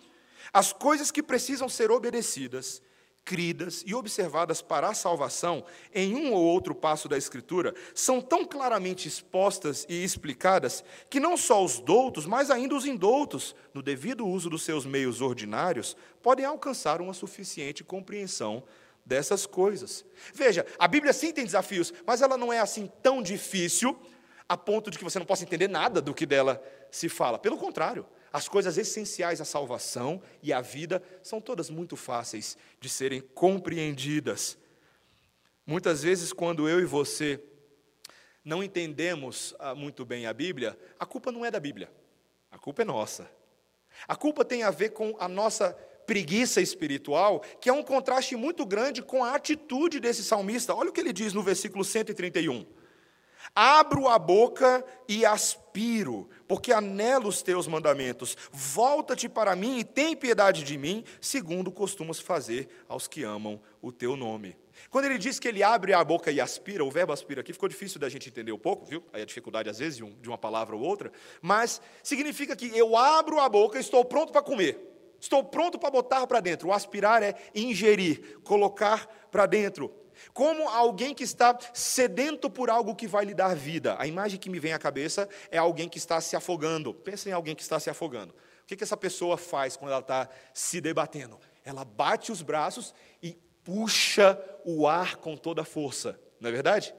as 0.54 0.72
coisas 0.72 1.12
que 1.12 1.22
precisam 1.22 1.68
ser 1.68 1.92
obedecidas, 1.92 2.82
cridas 3.26 3.84
e 3.86 3.94
observadas 3.94 4.62
para 4.62 4.88
a 4.88 4.94
salvação 4.94 5.66
em 5.94 6.16
um 6.16 6.32
ou 6.32 6.42
outro 6.42 6.74
passo 6.74 7.10
da 7.10 7.18
Escritura 7.18 7.76
são 7.94 8.22
tão 8.22 8.46
claramente 8.46 9.10
expostas 9.10 9.86
e 9.90 10.04
explicadas 10.04 10.82
que 11.10 11.20
não 11.20 11.36
só 11.36 11.62
os 11.62 11.80
doutos, 11.80 12.26
mas 12.26 12.50
ainda 12.50 12.76
os 12.76 12.86
indoutos, 12.86 13.54
no 13.74 13.82
devido 13.82 14.26
uso 14.26 14.50
dos 14.50 14.64
seus 14.64 14.86
meios 14.86 15.20
ordinários, 15.20 15.98
podem 16.24 16.46
alcançar 16.46 17.02
uma 17.02 17.14
suficiente 17.14 17.84
compreensão 17.84 18.64
dessas 19.06 19.46
coisas. 19.46 20.04
Veja, 20.34 20.66
a 20.80 20.88
Bíblia 20.88 21.14
sim 21.14 21.32
tem 21.32 21.46
desafios, 21.46 21.94
mas 22.06 22.22
ela 22.22 22.38
não 22.38 22.52
é 22.52 22.60
assim 22.60 22.92
tão 23.04 23.22
difícil 23.22 23.98
a 24.48 24.58
ponto 24.58 24.90
de 24.90 24.98
que 24.98 25.04
você 25.04 25.20
não 25.20 25.26
possa 25.26 25.44
entender 25.44 25.68
nada 25.68 26.02
do 26.02 26.14
que 26.14 26.26
dela 26.26 26.62
se 26.92 27.10
fala. 27.10 27.38
Pelo 27.38 27.58
contrário, 27.58 28.06
as 28.32 28.48
coisas 28.48 28.78
essenciais 28.78 29.40
à 29.40 29.46
salvação 29.46 30.22
e 30.42 30.52
à 30.52 30.62
vida 30.62 31.02
são 31.24 31.40
todas 31.40 31.70
muito 31.70 31.96
fáceis 31.96 32.58
de 32.80 32.90
serem 32.90 33.22
compreendidas. 33.22 34.58
Muitas 35.66 36.04
vezes, 36.04 36.34
quando 36.34 36.70
eu 36.70 36.80
e 36.80 36.86
você 36.86 37.42
não 38.44 38.64
entendemos 38.64 39.56
ah, 39.58 39.74
muito 39.74 40.06
bem 40.06 40.28
a 40.28 40.34
Bíblia, 40.34 40.78
a 41.00 41.06
culpa 41.06 41.32
não 41.32 41.44
é 41.44 41.50
da 41.50 41.60
Bíblia, 41.60 41.92
a 42.52 42.60
culpa 42.60 42.84
é 42.84 42.86
nossa. 42.86 43.30
A 44.08 44.16
culpa 44.16 44.46
tem 44.46 44.62
a 44.62 44.70
ver 44.70 44.90
com 44.90 45.16
a 45.20 45.28
nossa 45.28 45.76
preguiça 46.06 46.62
espiritual, 46.62 47.42
que 47.60 47.70
é 47.70 47.74
um 47.74 47.84
contraste 47.84 48.36
muito 48.36 48.66
grande 48.66 49.02
com 49.02 49.24
a 49.24 49.36
atitude 49.36 50.00
desse 50.00 50.24
salmista. 50.24 50.74
Olha 50.74 50.90
o 50.90 50.94
que 50.94 51.00
ele 51.00 51.14
diz 51.14 51.34
no 51.34 51.44
versículo 51.44 51.84
131. 51.84 52.66
Abro 53.54 54.08
a 54.08 54.18
boca 54.18 54.84
e 55.08 55.26
aspiro, 55.26 56.28
porque 56.48 56.72
anelo 56.72 57.28
os 57.28 57.42
teus 57.42 57.68
mandamentos. 57.68 58.36
Volta-te 58.52 59.30
para 59.30 59.56
mim 59.56 59.80
e 59.80 59.84
tem 59.84 60.16
piedade 60.16 60.64
de 60.64 60.78
mim, 60.78 61.04
segundo 61.22 61.72
costumas 61.72 62.20
fazer 62.20 62.68
aos 62.88 63.08
que 63.08 63.24
amam 63.24 63.62
o 63.82 63.92
teu 63.92 64.16
nome. 64.16 64.58
Quando 64.90 65.06
ele 65.06 65.18
diz 65.18 65.40
que 65.40 65.48
ele 65.48 65.64
abre 65.64 65.94
a 65.94 66.04
boca 66.04 66.32
e 66.32 66.42
aspira, 66.42 66.84
o 66.84 66.92
verbo 66.92 67.14
aspira 67.14 67.42
aqui 67.42 67.54
ficou 67.54 67.70
difícil 67.70 68.00
da 68.00 68.10
gente 68.10 68.30
entender 68.30 68.52
um 68.52 68.60
pouco, 68.60 68.86
viu? 68.86 69.04
Aí 69.14 69.22
a 69.22 69.26
dificuldade 69.26 69.70
às 69.70 69.80
vezes 69.80 69.98
de 69.98 70.28
uma 70.28 70.38
palavra 70.38 70.76
ou 70.76 70.82
outra, 70.82 71.12
mas 71.42 71.82
significa 72.04 72.56
que 72.56 72.78
eu 72.78 72.98
abro 72.98 73.40
a 73.40 73.48
boca 73.48 73.78
e 73.78 73.82
estou 73.82 74.04
pronto 74.04 74.34
para 74.34 74.42
comer. 74.42 74.95
Estou 75.26 75.44
pronto 75.44 75.80
para 75.80 75.90
botar 75.90 76.28
para 76.28 76.40
dentro. 76.40 76.68
O 76.68 76.72
aspirar 76.72 77.24
é 77.24 77.34
ingerir, 77.56 78.40
colocar 78.44 79.08
para 79.32 79.48
dentro. 79.48 79.92
Como 80.36 80.70
alguém 80.70 81.16
que 81.16 81.24
está 81.24 81.58
sedento 81.74 82.48
por 82.48 82.70
algo 82.70 82.96
que 82.96 83.08
vai 83.08 83.26
lhe 83.26 83.34
dar 83.34 83.56
vida. 83.56 83.96
A 83.98 84.06
imagem 84.06 84.40
que 84.40 84.52
me 84.52 84.60
vem 84.60 84.72
à 84.72 84.78
cabeça 84.78 85.28
é 85.50 85.58
alguém 85.58 85.90
que 85.90 85.98
está 85.98 86.22
se 86.22 86.36
afogando. 86.36 86.94
Pensa 86.94 87.28
em 87.28 87.32
alguém 87.32 87.56
que 87.56 87.64
está 87.64 87.80
se 87.80 87.90
afogando. 87.90 88.36
O 88.62 88.68
que, 88.68 88.76
que 88.76 88.84
essa 88.84 88.96
pessoa 88.96 89.36
faz 89.36 89.76
quando 89.76 89.90
ela 89.90 90.02
está 90.02 90.30
se 90.54 90.80
debatendo? 90.80 91.40
Ela 91.64 91.84
bate 91.84 92.32
os 92.32 92.44
braços 92.44 92.94
e 93.20 93.34
puxa 93.64 94.40
o 94.64 94.88
ar 94.88 95.16
com 95.16 95.36
toda 95.36 95.64
a 95.64 95.66
força. 95.66 96.20
Não 96.40 96.50
é 96.50 96.54
verdade? 96.54 96.94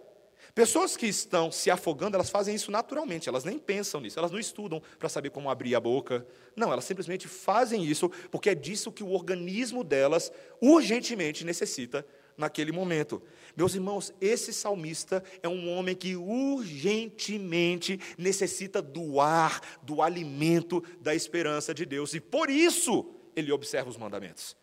Pessoas 0.57 0.97
que 0.97 1.07
estão 1.07 1.53
se 1.53 1.71
afogando, 1.71 2.17
elas 2.17 2.31
fazem 2.31 2.55
isso 2.55 2.71
naturalmente, 2.71 3.29
elas 3.29 3.45
nem 3.45 3.59
pensam 3.59 4.01
nisso, 4.01 4.19
elas 4.19 4.31
não 4.31 4.39
estudam 4.39 4.81
para 4.99 5.07
saber 5.07 5.29
como 5.29 5.51
abrir 5.51 5.75
a 5.75 5.81
boca. 5.81 6.27
Não, 6.57 6.73
elas 6.73 6.87
simplesmente 6.87 7.29
fazem 7.29 7.85
isso 7.85 8.09
porque 8.31 8.49
é 8.49 8.55
disso 8.55 8.91
que 8.91 9.05
o 9.05 9.13
organismo 9.13 9.85
delas 9.85 10.33
urgentemente 10.59 11.45
necessita 11.45 12.07
naquele 12.39 12.73
momento. 12.73 13.23
Meus 13.55 13.75
irmãos, 13.75 14.15
esse 14.19 14.51
salmista 14.51 15.23
é 15.43 15.49
um 15.49 15.71
homem 15.77 15.95
que 15.95 16.17
urgentemente 16.17 18.01
necessita 18.17 18.81
do 18.81 19.21
ar, 19.21 19.61
do 19.83 20.01
alimento 20.01 20.83
da 21.03 21.15
esperança 21.15 21.75
de 21.75 21.85
Deus, 21.85 22.15
e 22.15 22.21
por 22.21 22.49
isso 22.49 23.15
ele 23.37 23.53
observa 23.53 23.91
os 23.91 23.99
mandamentos. 23.99 24.57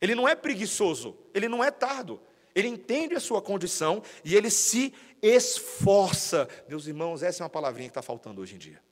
Ele 0.00 0.14
não 0.14 0.28
é 0.28 0.36
preguiçoso, 0.36 1.18
ele 1.34 1.48
não 1.48 1.62
é 1.62 1.72
tardo, 1.72 2.22
ele 2.54 2.68
entende 2.68 3.14
a 3.14 3.20
sua 3.20 3.40
condição 3.40 4.02
e 4.24 4.34
ele 4.34 4.50
se 4.50 4.92
esforça. 5.22 6.48
Meus 6.68 6.86
irmãos, 6.86 7.22
essa 7.22 7.42
é 7.42 7.44
uma 7.44 7.50
palavrinha 7.50 7.88
que 7.88 7.92
está 7.92 8.02
faltando 8.02 8.40
hoje 8.40 8.54
em 8.54 8.58
dia. 8.58 8.82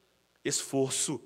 Esforço, 0.45 1.21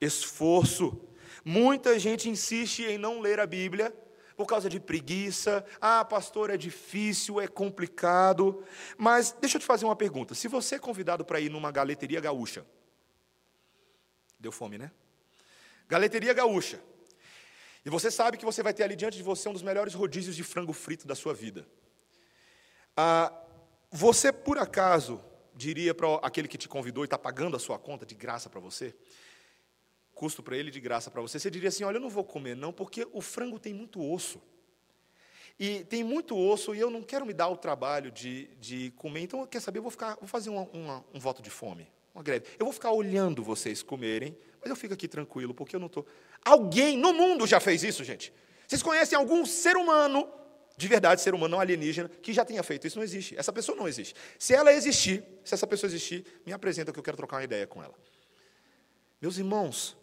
esforço. 0.00 1.00
Muita 1.44 1.98
gente 1.98 2.28
insiste 2.28 2.84
em 2.84 2.98
não 2.98 3.20
ler 3.20 3.40
a 3.40 3.46
Bíblia 3.46 3.94
por 4.36 4.46
causa 4.46 4.68
de 4.68 4.80
preguiça. 4.80 5.64
Ah, 5.80 6.04
pastor, 6.04 6.50
é 6.50 6.56
difícil, 6.56 7.40
é 7.40 7.46
complicado. 7.46 8.64
Mas 8.96 9.34
deixa 9.40 9.56
eu 9.56 9.60
te 9.60 9.66
fazer 9.66 9.84
uma 9.84 9.96
pergunta. 9.96 10.34
Se 10.34 10.48
você 10.48 10.76
é 10.76 10.78
convidado 10.78 11.24
para 11.24 11.40
ir 11.40 11.50
numa 11.50 11.70
galeteria 11.70 12.20
gaúcha, 12.20 12.64
deu 14.38 14.52
fome, 14.52 14.78
né? 14.78 14.90
Galeteria 15.88 16.32
gaúcha. 16.32 16.80
E 17.84 17.90
você 17.90 18.10
sabe 18.10 18.38
que 18.38 18.44
você 18.44 18.62
vai 18.62 18.72
ter 18.72 18.82
ali 18.82 18.96
diante 18.96 19.16
de 19.16 19.22
você 19.22 19.48
um 19.48 19.52
dos 19.52 19.62
melhores 19.62 19.92
rodízios 19.94 20.34
de 20.34 20.42
frango 20.42 20.72
frito 20.72 21.06
da 21.06 21.14
sua 21.14 21.34
vida. 21.34 21.66
Ah, 22.96 23.32
você, 23.90 24.32
por 24.32 24.58
acaso, 24.58 25.20
diria 25.54 25.94
para 25.94 26.16
aquele 26.16 26.48
que 26.48 26.58
te 26.58 26.68
convidou 26.68 27.04
e 27.04 27.06
está 27.06 27.18
pagando 27.18 27.56
a 27.56 27.60
sua 27.60 27.78
conta 27.78 28.06
de 28.06 28.14
graça 28.14 28.48
para 28.48 28.60
você, 28.60 28.94
custo 30.14 30.42
para 30.42 30.56
ele 30.56 30.70
de 30.70 30.80
graça 30.80 31.10
para 31.10 31.20
você, 31.20 31.38
você 31.38 31.50
diria 31.50 31.68
assim: 31.68 31.84
Olha, 31.84 31.96
eu 31.96 32.00
não 32.00 32.08
vou 32.08 32.24
comer, 32.24 32.56
não, 32.56 32.72
porque 32.72 33.06
o 33.12 33.20
frango 33.20 33.58
tem 33.58 33.74
muito 33.74 34.02
osso. 34.02 34.40
E 35.58 35.84
tem 35.84 36.02
muito 36.02 36.36
osso 36.36 36.74
e 36.74 36.80
eu 36.80 36.90
não 36.90 37.02
quero 37.02 37.24
me 37.24 37.32
dar 37.32 37.48
o 37.48 37.56
trabalho 37.56 38.10
de, 38.10 38.46
de 38.58 38.90
comer, 38.96 39.20
então, 39.20 39.46
quer 39.46 39.60
saber, 39.60 39.78
eu 39.78 39.82
vou, 39.82 39.90
ficar, 39.90 40.16
vou 40.16 40.26
fazer 40.26 40.50
uma, 40.50 40.62
uma, 40.72 41.04
um 41.14 41.20
voto 41.20 41.40
de 41.40 41.50
fome, 41.50 41.86
uma 42.12 42.24
greve. 42.24 42.46
Eu 42.58 42.66
vou 42.66 42.72
ficar 42.72 42.90
olhando 42.90 43.42
vocês 43.42 43.80
comerem, 43.80 44.36
mas 44.60 44.68
eu 44.68 44.74
fico 44.74 44.94
aqui 44.94 45.06
tranquilo, 45.06 45.54
porque 45.54 45.76
eu 45.76 45.80
não 45.80 45.86
estou. 45.86 46.04
Alguém 46.44 46.96
no 46.96 47.12
mundo 47.12 47.46
já 47.46 47.58
fez 47.58 47.82
isso, 47.82 48.04
gente. 48.04 48.32
Vocês 48.66 48.82
conhecem 48.82 49.16
algum 49.16 49.46
ser 49.46 49.76
humano, 49.76 50.28
de 50.76 50.88
verdade, 50.88 51.20
ser 51.20 51.34
humano 51.34 51.52
não 51.52 51.60
alienígena, 51.60 52.08
que 52.08 52.32
já 52.32 52.44
tenha 52.44 52.62
feito 52.62 52.86
isso? 52.86 52.96
Não 52.96 53.04
existe. 53.04 53.38
Essa 53.38 53.52
pessoa 53.52 53.76
não 53.76 53.88
existe. 53.88 54.14
Se 54.38 54.54
ela 54.54 54.72
existir, 54.72 55.24
se 55.44 55.54
essa 55.54 55.66
pessoa 55.66 55.88
existir, 55.88 56.24
me 56.44 56.52
apresenta 56.52 56.92
que 56.92 56.98
eu 56.98 57.02
quero 57.02 57.16
trocar 57.16 57.36
uma 57.36 57.44
ideia 57.44 57.66
com 57.66 57.82
ela. 57.82 57.94
Meus 59.20 59.38
irmãos, 59.38 59.96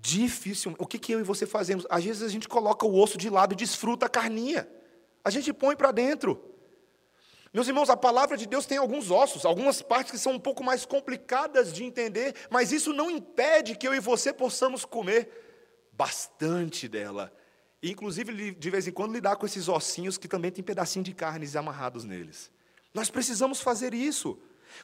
Difícil. 0.00 0.74
O 0.78 0.86
que, 0.86 0.98
que 0.98 1.12
eu 1.12 1.20
e 1.20 1.22
você 1.22 1.46
fazemos? 1.46 1.86
Às 1.88 2.04
vezes 2.04 2.22
a 2.22 2.28
gente 2.28 2.48
coloca 2.48 2.86
o 2.86 3.00
osso 3.00 3.16
de 3.16 3.30
lado 3.30 3.52
e 3.54 3.56
desfruta 3.56 4.06
a 4.06 4.08
carninha. 4.08 4.68
A 5.24 5.30
gente 5.30 5.52
põe 5.52 5.74
para 5.74 5.90
dentro. 5.90 6.55
Meus 7.56 7.68
irmãos, 7.68 7.88
a 7.88 7.96
palavra 7.96 8.36
de 8.36 8.44
Deus 8.44 8.66
tem 8.66 8.76
alguns 8.76 9.10
ossos, 9.10 9.46
algumas 9.46 9.80
partes 9.80 10.12
que 10.12 10.18
são 10.18 10.32
um 10.32 10.38
pouco 10.38 10.62
mais 10.62 10.84
complicadas 10.84 11.72
de 11.72 11.84
entender, 11.84 12.34
mas 12.50 12.70
isso 12.70 12.92
não 12.92 13.10
impede 13.10 13.74
que 13.74 13.88
eu 13.88 13.94
e 13.94 13.98
você 13.98 14.30
possamos 14.30 14.84
comer 14.84 15.88
bastante 15.90 16.86
dela. 16.86 17.32
E, 17.82 17.90
inclusive, 17.90 18.52
de 18.52 18.70
vez 18.70 18.86
em 18.86 18.92
quando, 18.92 19.14
lidar 19.14 19.36
com 19.36 19.46
esses 19.46 19.70
ossinhos 19.70 20.18
que 20.18 20.28
também 20.28 20.50
tem 20.50 20.62
pedacinho 20.62 21.02
de 21.02 21.14
carnes 21.14 21.56
amarrados 21.56 22.04
neles. 22.04 22.50
Nós 22.92 23.08
precisamos 23.08 23.58
fazer 23.58 23.94
isso. 23.94 24.38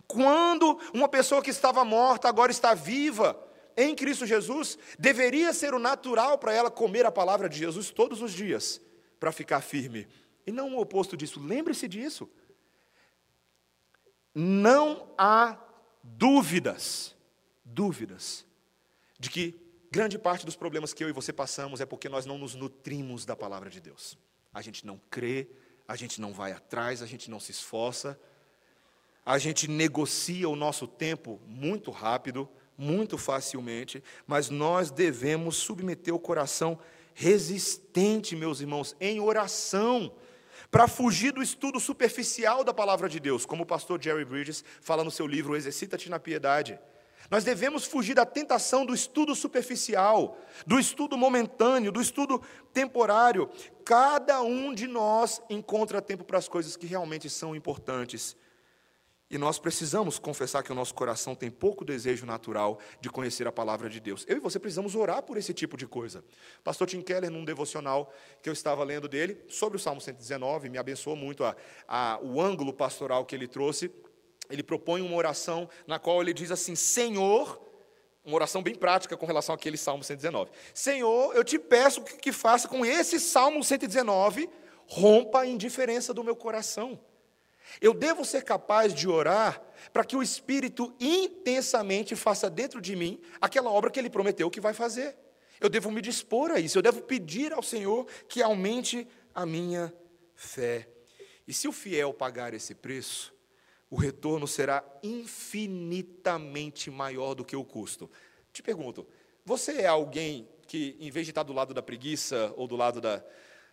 Quando 0.06 0.80
uma 0.94 1.08
pessoa 1.08 1.42
que 1.42 1.50
estava 1.50 1.84
morta 1.84 2.26
agora 2.26 2.50
está 2.50 2.72
viva, 2.72 3.38
em 3.76 3.94
Cristo 3.94 4.24
Jesus, 4.24 4.78
deveria 4.98 5.52
ser 5.52 5.74
o 5.74 5.78
natural 5.78 6.38
para 6.38 6.54
ela 6.54 6.70
comer 6.70 7.04
a 7.04 7.12
palavra 7.12 7.50
de 7.50 7.58
Jesus 7.58 7.90
todos 7.90 8.22
os 8.22 8.32
dias, 8.32 8.80
para 9.20 9.30
ficar 9.30 9.60
firme. 9.60 10.08
E 10.46 10.50
não 10.50 10.74
o 10.74 10.80
oposto 10.80 11.18
disso. 11.18 11.38
Lembre-se 11.38 11.86
disso. 11.86 12.30
Não 14.34 15.08
há 15.16 15.58
dúvidas, 16.02 17.14
dúvidas, 17.64 18.44
de 19.18 19.30
que 19.30 19.60
grande 19.90 20.18
parte 20.18 20.46
dos 20.46 20.56
problemas 20.56 20.94
que 20.94 21.04
eu 21.04 21.08
e 21.08 21.12
você 21.12 21.32
passamos 21.32 21.80
é 21.80 21.86
porque 21.86 22.08
nós 22.08 22.24
não 22.24 22.38
nos 22.38 22.54
nutrimos 22.54 23.24
da 23.24 23.36
palavra 23.36 23.68
de 23.68 23.80
Deus. 23.80 24.18
A 24.52 24.62
gente 24.62 24.86
não 24.86 25.00
crê, 25.10 25.48
a 25.86 25.96
gente 25.96 26.20
não 26.20 26.32
vai 26.32 26.52
atrás, 26.52 27.02
a 27.02 27.06
gente 27.06 27.30
não 27.30 27.38
se 27.38 27.50
esforça, 27.50 28.18
a 29.24 29.38
gente 29.38 29.68
negocia 29.68 30.48
o 30.48 30.56
nosso 30.56 30.86
tempo 30.86 31.40
muito 31.46 31.90
rápido, 31.90 32.48
muito 32.76 33.18
facilmente, 33.18 34.02
mas 34.26 34.50
nós 34.50 34.90
devemos 34.90 35.56
submeter 35.56 36.14
o 36.14 36.18
coração 36.18 36.78
resistente, 37.14 38.34
meus 38.34 38.60
irmãos, 38.60 38.96
em 38.98 39.20
oração, 39.20 40.12
para 40.72 40.88
fugir 40.88 41.32
do 41.32 41.42
estudo 41.42 41.78
superficial 41.78 42.64
da 42.64 42.72
palavra 42.72 43.06
de 43.06 43.20
Deus, 43.20 43.44
como 43.44 43.62
o 43.62 43.66
pastor 43.66 44.02
Jerry 44.02 44.24
Bridges 44.24 44.64
fala 44.80 45.04
no 45.04 45.10
seu 45.10 45.26
livro 45.26 45.54
Exercita-te 45.54 46.08
na 46.08 46.18
Piedade. 46.18 46.80
Nós 47.30 47.44
devemos 47.44 47.84
fugir 47.84 48.14
da 48.14 48.24
tentação 48.24 48.86
do 48.86 48.94
estudo 48.94 49.34
superficial, 49.34 50.38
do 50.66 50.80
estudo 50.80 51.14
momentâneo, 51.14 51.92
do 51.92 52.00
estudo 52.00 52.40
temporário. 52.72 53.50
Cada 53.84 54.40
um 54.40 54.72
de 54.72 54.86
nós 54.86 55.42
encontra 55.50 56.00
tempo 56.00 56.24
para 56.24 56.38
as 56.38 56.48
coisas 56.48 56.74
que 56.74 56.86
realmente 56.86 57.28
são 57.28 57.54
importantes. 57.54 58.34
E 59.32 59.38
nós 59.38 59.58
precisamos 59.58 60.18
confessar 60.18 60.62
que 60.62 60.70
o 60.70 60.74
nosso 60.74 60.92
coração 60.92 61.34
tem 61.34 61.50
pouco 61.50 61.86
desejo 61.86 62.26
natural 62.26 62.78
de 63.00 63.08
conhecer 63.08 63.46
a 63.46 63.50
palavra 63.50 63.88
de 63.88 63.98
Deus. 63.98 64.26
Eu 64.28 64.36
e 64.36 64.40
você 64.40 64.58
precisamos 64.58 64.94
orar 64.94 65.22
por 65.22 65.38
esse 65.38 65.54
tipo 65.54 65.74
de 65.74 65.86
coisa. 65.86 66.22
Pastor 66.62 66.86
Tim 66.86 67.00
Keller, 67.00 67.30
num 67.30 67.42
devocional 67.42 68.12
que 68.42 68.50
eu 68.50 68.52
estava 68.52 68.84
lendo 68.84 69.08
dele, 69.08 69.42
sobre 69.48 69.78
o 69.78 69.80
Salmo 69.80 70.02
119, 70.02 70.68
me 70.68 70.76
abençoou 70.76 71.16
muito 71.16 71.44
a, 71.44 71.56
a, 71.88 72.18
o 72.22 72.42
ângulo 72.42 72.74
pastoral 72.74 73.24
que 73.24 73.34
ele 73.34 73.48
trouxe. 73.48 73.90
Ele 74.50 74.62
propõe 74.62 75.00
uma 75.00 75.16
oração 75.16 75.66
na 75.86 75.98
qual 75.98 76.20
ele 76.20 76.34
diz 76.34 76.50
assim: 76.50 76.76
Senhor, 76.76 77.58
uma 78.22 78.34
oração 78.34 78.62
bem 78.62 78.74
prática 78.74 79.16
com 79.16 79.24
relação 79.24 79.54
àquele 79.54 79.78
Salmo 79.78 80.04
119. 80.04 80.50
Senhor, 80.74 81.34
eu 81.34 81.42
te 81.42 81.58
peço 81.58 82.02
que, 82.02 82.18
que 82.18 82.32
faça 82.32 82.68
com 82.68 82.84
esse 82.84 83.18
Salmo 83.18 83.64
119 83.64 84.46
rompa 84.86 85.40
a 85.40 85.46
indiferença 85.46 86.12
do 86.12 86.22
meu 86.22 86.36
coração. 86.36 87.00
Eu 87.80 87.94
devo 87.94 88.24
ser 88.24 88.44
capaz 88.44 88.92
de 88.94 89.08
orar 89.08 89.62
para 89.92 90.04
que 90.04 90.16
o 90.16 90.22
Espírito 90.22 90.94
intensamente 91.00 92.14
faça 92.14 92.48
dentro 92.48 92.80
de 92.80 92.94
mim 92.94 93.20
aquela 93.40 93.70
obra 93.70 93.90
que 93.90 93.98
ele 93.98 94.10
prometeu 94.10 94.50
que 94.50 94.60
vai 94.60 94.74
fazer. 94.74 95.16
Eu 95.60 95.68
devo 95.68 95.90
me 95.90 96.00
dispor 96.00 96.50
a 96.50 96.58
isso, 96.58 96.78
eu 96.78 96.82
devo 96.82 97.02
pedir 97.02 97.52
ao 97.52 97.62
Senhor 97.62 98.06
que 98.28 98.42
aumente 98.42 99.06
a 99.34 99.46
minha 99.46 99.92
fé. 100.34 100.88
E 101.46 101.54
se 101.54 101.68
o 101.68 101.72
fiel 101.72 102.12
pagar 102.12 102.54
esse 102.54 102.74
preço, 102.74 103.32
o 103.88 103.96
retorno 103.96 104.48
será 104.48 104.84
infinitamente 105.02 106.90
maior 106.90 107.34
do 107.34 107.44
que 107.44 107.54
o 107.54 107.64
custo. 107.64 108.10
Te 108.52 108.62
pergunto, 108.62 109.06
você 109.44 109.82
é 109.82 109.86
alguém 109.86 110.48
que, 110.66 110.96
em 110.98 111.10
vez 111.10 111.26
de 111.26 111.30
estar 111.30 111.42
do 111.42 111.52
lado 111.52 111.74
da 111.74 111.82
preguiça 111.82 112.52
ou 112.56 112.66
do 112.66 112.76
lado 112.76 113.00
da, 113.00 113.22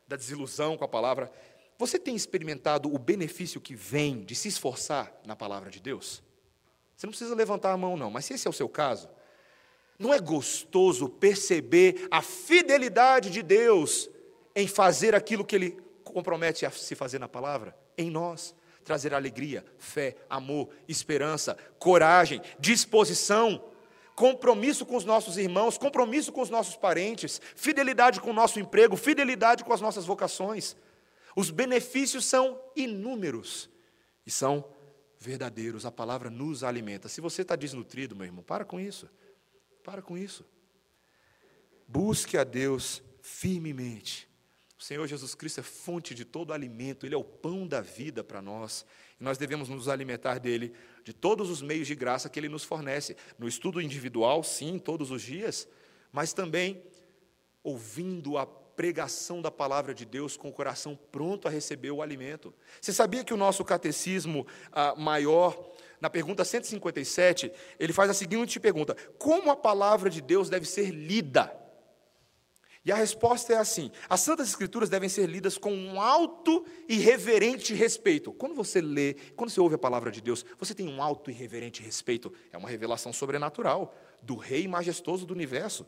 da 0.08 0.16
desilusão 0.16 0.78
com 0.78 0.84
a 0.84 0.88
palavra, 0.88 1.32
você 1.80 1.98
tem 1.98 2.14
experimentado 2.14 2.94
o 2.94 3.00
benefício 3.00 3.62
que 3.62 3.74
vem 3.74 4.26
de 4.26 4.36
se 4.36 4.50
esforçar 4.50 5.14
na 5.26 5.34
palavra 5.34 5.72
de 5.72 5.80
Deus? 5.80 6.22
Você 6.94 7.08
não 7.08 7.12
precisa 7.12 7.34
levantar 7.34 7.72
a 7.72 7.78
mão, 7.78 7.96
não, 7.96 8.12
mas 8.12 8.26
se 8.26 8.34
esse 8.34 8.46
é 8.46 8.50
o 8.50 8.54
seu 8.54 8.68
caso, 8.68 9.10
não 9.98 10.14
é 10.14 10.20
gostoso 10.20 11.08
perceber 11.08 12.06
a 12.12 12.22
fidelidade 12.22 13.30
de 13.30 13.42
Deus 13.42 14.10
em 14.54 14.68
fazer 14.68 15.16
aquilo 15.16 15.46
que 15.46 15.56
Ele 15.56 15.78
compromete 16.04 16.66
a 16.66 16.72
se 16.72 16.96
fazer 16.96 17.18
na 17.18 17.30
palavra? 17.30 17.74
Em 17.98 18.12
nós. 18.12 18.54
Trazer 18.84 19.14
alegria, 19.14 19.64
fé, 19.78 20.18
amor, 20.30 20.70
esperança, 20.86 21.58
coragem, 21.78 22.42
disposição, 22.60 23.64
compromisso 24.16 24.86
com 24.86 24.98
os 24.98 25.06
nossos 25.06 25.38
irmãos, 25.38 25.78
compromisso 25.78 26.32
com 26.34 26.42
os 26.42 26.50
nossos 26.50 26.76
parentes, 26.76 27.40
fidelidade 27.56 28.20
com 28.20 28.32
o 28.32 28.34
nosso 28.34 28.60
emprego, 28.60 28.98
fidelidade 28.98 29.64
com 29.64 29.72
as 29.72 29.80
nossas 29.80 30.06
vocações. 30.06 30.76
Os 31.36 31.50
benefícios 31.50 32.26
são 32.26 32.62
inúmeros 32.76 33.70
e 34.26 34.32
são 34.32 34.66
verdadeiros. 35.18 35.86
A 35.86 35.92
palavra 35.92 36.30
nos 36.30 36.64
alimenta. 36.64 37.10
Se 37.10 37.22
você 37.22 37.42
está 37.42 37.56
desnutrido, 37.56 38.16
meu 38.16 38.26
irmão, 38.26 38.44
para 38.44 38.66
com 38.66 38.80
isso. 38.80 39.10
Para 39.84 40.02
com 40.02 40.18
isso. 40.18 40.46
Busque 41.88 42.38
a 42.38 42.44
Deus 42.44 43.02
firmemente. 43.22 44.30
O 44.80 44.84
Senhor 44.84 45.06
Jesus 45.08 45.36
Cristo 45.36 45.60
é 45.60 45.64
fonte 45.64 46.16
de 46.16 46.24
todo 46.24 46.54
alimento, 46.54 47.06
Ele 47.06 47.14
é 47.14 47.18
o 47.18 47.24
pão 47.24 47.68
da 47.68 47.82
vida 47.82 48.24
para 48.24 48.42
nós. 48.42 48.86
E 49.20 49.24
nós 49.24 49.38
devemos 49.38 49.68
nos 49.68 49.90
alimentar 49.90 50.40
dele, 50.40 50.74
de 51.04 51.12
todos 51.12 51.50
os 51.50 51.62
meios 51.62 51.86
de 51.86 51.96
graça 51.96 52.30
que 52.30 52.40
Ele 52.40 52.48
nos 52.48 52.64
fornece. 52.64 53.18
No 53.38 53.46
estudo 53.46 53.82
individual, 53.82 54.42
sim, 54.42 54.80
todos 54.80 55.12
os 55.12 55.22
dias, 55.22 55.68
mas 56.14 56.32
também 56.32 56.82
ouvindo 57.62 58.38
a 58.38 58.46
pregação 58.80 59.42
da 59.42 59.52
palavra 59.52 59.94
de 59.94 60.06
Deus 60.06 60.38
com 60.38 60.48
o 60.48 60.54
coração 60.54 60.98
pronto 61.12 61.50
a 61.50 61.52
receber 61.52 61.92
o 61.92 62.02
alimento. 62.02 62.54
Você 62.80 62.94
sabia 62.94 63.26
que 63.26 63.34
o 63.34 63.38
nosso 63.38 63.66
catecismo 63.66 64.48
ah, 64.72 64.96
maior, 64.96 65.70
na 66.00 66.10
pergunta 66.10 66.46
157, 66.46 67.52
ele 67.78 67.92
faz 67.92 68.10
a 68.10 68.14
seguinte 68.14 68.58
pergunta: 68.58 68.96
Como 69.18 69.52
a 69.52 69.56
palavra 69.58 70.10
de 70.10 70.22
Deus 70.22 70.50
deve 70.50 70.66
ser 70.66 70.92
lida? 70.92 71.54
E 72.86 72.90
a 72.90 72.96
resposta 72.96 73.52
é 73.52 73.58
assim: 73.58 73.92
as 74.08 74.22
Santas 74.22 74.48
Escrituras 74.48 74.88
devem 74.88 75.10
ser 75.10 75.28
lidas 75.28 75.58
com 75.58 75.74
um 75.74 76.00
alto 76.00 76.66
e 76.88 76.96
reverente 77.00 77.74
respeito. 77.74 78.32
Quando 78.32 78.56
você 78.56 78.80
lê, 78.80 79.16
quando 79.36 79.50
você 79.50 79.60
ouve 79.60 79.76
a 79.76 79.78
palavra 79.78 80.10
de 80.10 80.22
Deus, 80.22 80.46
você 80.58 80.74
tem 80.74 80.88
um 80.88 81.04
alto 81.04 81.30
e 81.30 81.34
reverente 81.34 81.84
respeito. 81.84 82.32
É 82.50 82.58
uma 82.58 82.70
revelação 82.70 83.12
sobrenatural 83.12 83.94
do 84.22 84.38
Rei 84.38 84.70
majestoso 84.70 85.26
do 85.26 85.34
universo. 85.34 85.86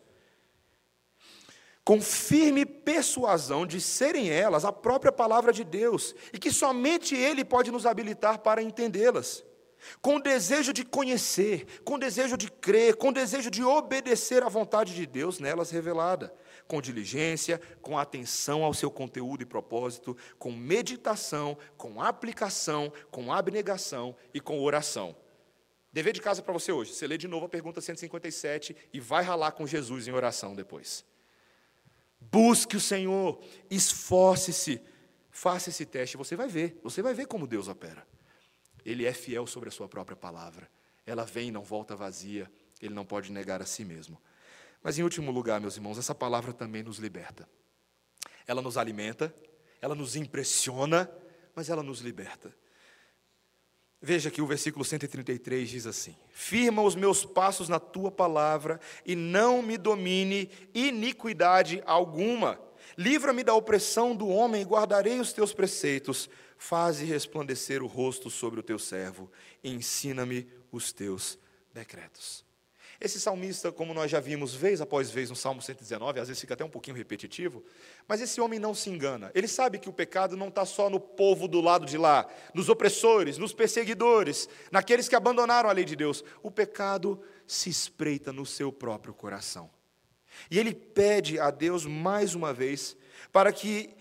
Com 1.83 2.01
firme 2.01 2.65
persuasão 2.65 3.65
de 3.65 3.81
serem 3.81 4.29
elas 4.29 4.63
a 4.63 4.71
própria 4.71 5.11
palavra 5.11 5.51
de 5.51 5.63
Deus 5.63 6.13
e 6.31 6.37
que 6.37 6.51
somente 6.51 7.15
Ele 7.15 7.43
pode 7.43 7.71
nos 7.71 7.85
habilitar 7.85 8.39
para 8.39 8.61
entendê-las 8.61 9.43
com 10.01 10.19
desejo 10.19 10.73
de 10.73 10.83
conhecer, 10.83 11.81
com 11.83 11.97
desejo 11.97 12.37
de 12.37 12.49
crer, 12.49 12.95
com 12.95 13.11
desejo 13.11 13.49
de 13.49 13.63
obedecer 13.63 14.43
à 14.43 14.49
vontade 14.49 14.93
de 14.93 15.05
Deus 15.05 15.39
nelas 15.39 15.71
revelada, 15.71 16.33
com 16.67 16.81
diligência, 16.81 17.59
com 17.81 17.97
atenção 17.97 18.63
ao 18.63 18.73
seu 18.73 18.91
conteúdo 18.91 19.41
e 19.41 19.45
propósito, 19.45 20.15
com 20.37 20.51
meditação, 20.51 21.57
com 21.77 22.01
aplicação, 22.01 22.91
com 23.09 23.31
abnegação 23.33 24.15
e 24.33 24.39
com 24.39 24.61
oração. 24.61 25.15
Dever 25.91 26.13
de 26.13 26.21
casa 26.21 26.41
para 26.41 26.53
você 26.53 26.71
hoje. 26.71 26.93
Você 26.93 27.05
lê 27.05 27.17
de 27.17 27.27
novo 27.27 27.45
a 27.45 27.49
pergunta 27.49 27.81
157 27.81 28.75
e 28.93 28.99
vai 28.99 29.23
ralar 29.23 29.51
com 29.51 29.67
Jesus 29.67 30.07
em 30.07 30.13
oração 30.13 30.55
depois. 30.55 31.03
Busque 32.21 32.77
o 32.77 32.79
Senhor, 32.79 33.43
esforce-se, 33.69 34.81
faça 35.29 35.69
esse 35.69 35.85
teste, 35.85 36.15
você 36.15 36.35
vai 36.35 36.47
ver, 36.47 36.79
você 36.83 37.01
vai 37.01 37.13
ver 37.13 37.25
como 37.25 37.47
Deus 37.47 37.67
opera. 37.67 38.07
Ele 38.85 39.05
é 39.05 39.13
fiel 39.13 39.47
sobre 39.47 39.69
a 39.69 39.71
sua 39.71 39.87
própria 39.87 40.15
palavra. 40.15 40.69
Ela 41.05 41.25
vem 41.25 41.49
e 41.49 41.51
não 41.51 41.63
volta 41.63 41.95
vazia, 41.95 42.49
ele 42.81 42.93
não 42.93 43.05
pode 43.05 43.31
negar 43.31 43.61
a 43.61 43.65
si 43.65 43.83
mesmo. 43.83 44.21
Mas, 44.83 44.97
em 44.97 45.03
último 45.03 45.31
lugar, 45.31 45.59
meus 45.59 45.75
irmãos, 45.75 45.97
essa 45.97 46.15
palavra 46.15 46.53
também 46.53 46.83
nos 46.83 46.97
liberta. 46.97 47.47
Ela 48.47 48.61
nos 48.61 48.77
alimenta, 48.77 49.33
ela 49.79 49.95
nos 49.95 50.15
impressiona, 50.15 51.09
mas 51.55 51.69
ela 51.69 51.83
nos 51.83 51.99
liberta. 51.99 52.55
Veja 54.01 54.31
que 54.31 54.41
o 54.41 54.47
versículo 54.47 54.83
133 54.83 55.69
diz 55.69 55.85
assim: 55.85 56.15
Firma 56.31 56.81
os 56.81 56.95
meus 56.95 57.23
passos 57.23 57.69
na 57.69 57.79
tua 57.79 58.09
palavra 58.09 58.79
e 59.05 59.15
não 59.15 59.61
me 59.61 59.77
domine 59.77 60.49
iniquidade 60.73 61.83
alguma. 61.85 62.59
Livra-me 62.97 63.43
da 63.43 63.53
opressão 63.53 64.15
do 64.15 64.27
homem 64.27 64.63
e 64.63 64.65
guardarei 64.65 65.19
os 65.19 65.31
teus 65.31 65.53
preceitos. 65.53 66.29
Faze 66.57 67.05
resplandecer 67.05 67.83
o 67.83 67.87
rosto 67.87 68.29
sobre 68.29 68.59
o 68.59 68.63
teu 68.63 68.79
servo 68.79 69.31
ensina-me 69.63 70.47
os 70.71 70.91
teus 70.91 71.37
decretos. 71.73 72.43
Esse 73.01 73.19
salmista, 73.19 73.71
como 73.71 73.95
nós 73.95 74.11
já 74.11 74.19
vimos 74.19 74.53
vez 74.53 74.79
após 74.79 75.09
vez 75.09 75.31
no 75.31 75.35
Salmo 75.35 75.59
119, 75.59 76.19
às 76.19 76.27
vezes 76.27 76.39
fica 76.39 76.53
até 76.53 76.63
um 76.63 76.69
pouquinho 76.69 76.95
repetitivo, 76.95 77.65
mas 78.07 78.21
esse 78.21 78.39
homem 78.39 78.59
não 78.59 78.75
se 78.75 78.91
engana. 78.91 79.31
Ele 79.33 79.47
sabe 79.47 79.79
que 79.79 79.89
o 79.89 79.93
pecado 79.93 80.37
não 80.37 80.49
está 80.49 80.65
só 80.65 80.87
no 80.87 80.99
povo 80.99 81.47
do 81.47 81.59
lado 81.59 81.83
de 81.83 81.97
lá, 81.97 82.27
nos 82.53 82.69
opressores, 82.69 83.39
nos 83.39 83.53
perseguidores, 83.53 84.47
naqueles 84.71 85.09
que 85.09 85.15
abandonaram 85.15 85.67
a 85.67 85.73
lei 85.73 85.83
de 85.83 85.95
Deus. 85.95 86.23
O 86.43 86.51
pecado 86.51 87.19
se 87.47 87.71
espreita 87.71 88.31
no 88.31 88.45
seu 88.45 88.71
próprio 88.71 89.15
coração. 89.15 89.67
E 90.51 90.59
ele 90.59 90.75
pede 90.75 91.39
a 91.39 91.49
Deus 91.49 91.87
mais 91.87 92.35
uma 92.35 92.53
vez 92.53 92.95
para 93.31 93.51
que 93.51 93.95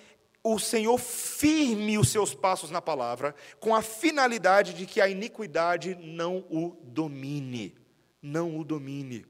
o 0.45 0.59
Senhor 0.59 0.99
firme 0.99 1.97
os 1.97 2.11
seus 2.11 2.35
passos 2.35 2.71
na 2.71 2.83
palavra, 2.83 3.35
com 3.59 3.75
a 3.75 3.81
finalidade 3.81 4.75
de 4.75 4.85
que 4.85 5.01
a 5.01 5.09
iniquidade 5.09 5.95
não 5.95 6.45
o 6.51 6.77
domine. 6.83 7.80
Não 8.23 8.59
o 8.59 8.65
domine. 8.65 9.27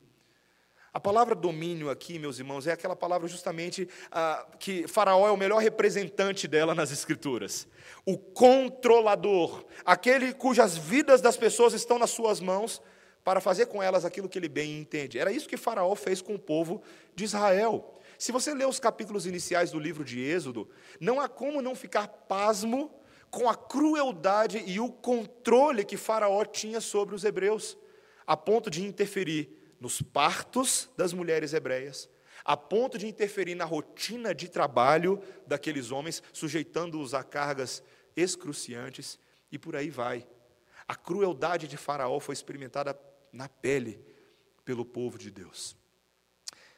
A 0.92 0.98
palavra 0.98 1.36
domínio 1.36 1.88
aqui, 1.88 2.18
meus 2.18 2.38
irmãos, 2.38 2.66
é 2.66 2.72
aquela 2.72 2.96
palavra 2.96 3.28
justamente 3.28 3.88
ah, 4.10 4.44
que 4.58 4.88
Faraó 4.88 5.28
é 5.28 5.30
o 5.30 5.36
melhor 5.36 5.58
representante 5.58 6.48
dela 6.48 6.74
nas 6.74 6.90
Escrituras. 6.90 7.68
O 8.04 8.18
controlador, 8.18 9.64
aquele 9.84 10.34
cujas 10.34 10.76
vidas 10.76 11.20
das 11.20 11.36
pessoas 11.36 11.74
estão 11.74 11.96
nas 11.96 12.10
suas 12.10 12.40
mãos, 12.40 12.82
para 13.24 13.40
fazer 13.40 13.66
com 13.66 13.82
elas 13.82 14.04
aquilo 14.04 14.28
que 14.28 14.38
ele 14.38 14.48
bem 14.48 14.78
entende. 14.78 15.18
Era 15.18 15.30
isso 15.30 15.48
que 15.48 15.56
Faraó 15.56 15.94
fez 15.94 16.22
com 16.22 16.34
o 16.34 16.38
povo 16.38 16.82
de 17.14 17.24
Israel. 17.24 17.94
Se 18.18 18.32
você 18.32 18.52
ler 18.54 18.66
os 18.66 18.80
capítulos 18.80 19.26
iniciais 19.26 19.70
do 19.70 19.78
livro 19.78 20.04
de 20.04 20.20
Êxodo, 20.20 20.68
não 20.98 21.20
há 21.20 21.28
como 21.28 21.62
não 21.62 21.74
ficar 21.74 22.08
pasmo 22.08 22.92
com 23.30 23.48
a 23.48 23.54
crueldade 23.54 24.62
e 24.66 24.80
o 24.80 24.90
controle 24.90 25.84
que 25.84 25.96
Faraó 25.96 26.44
tinha 26.44 26.80
sobre 26.80 27.14
os 27.14 27.24
hebreus, 27.24 27.76
a 28.30 28.36
ponto 28.36 28.70
de 28.70 28.86
interferir 28.86 29.74
nos 29.80 30.00
partos 30.00 30.88
das 30.96 31.12
mulheres 31.12 31.52
hebreias, 31.52 32.08
a 32.44 32.56
ponto 32.56 32.96
de 32.96 33.08
interferir 33.08 33.56
na 33.56 33.64
rotina 33.64 34.32
de 34.32 34.48
trabalho 34.48 35.20
daqueles 35.48 35.90
homens, 35.90 36.22
sujeitando-os 36.32 37.12
a 37.12 37.24
cargas 37.24 37.82
excruciantes, 38.16 39.18
e 39.50 39.58
por 39.58 39.74
aí 39.74 39.90
vai. 39.90 40.28
A 40.86 40.94
crueldade 40.94 41.66
de 41.66 41.76
Faraó 41.76 42.20
foi 42.20 42.32
experimentada 42.32 42.96
na 43.32 43.48
pele 43.48 44.00
pelo 44.64 44.84
povo 44.84 45.18
de 45.18 45.28
Deus. 45.28 45.76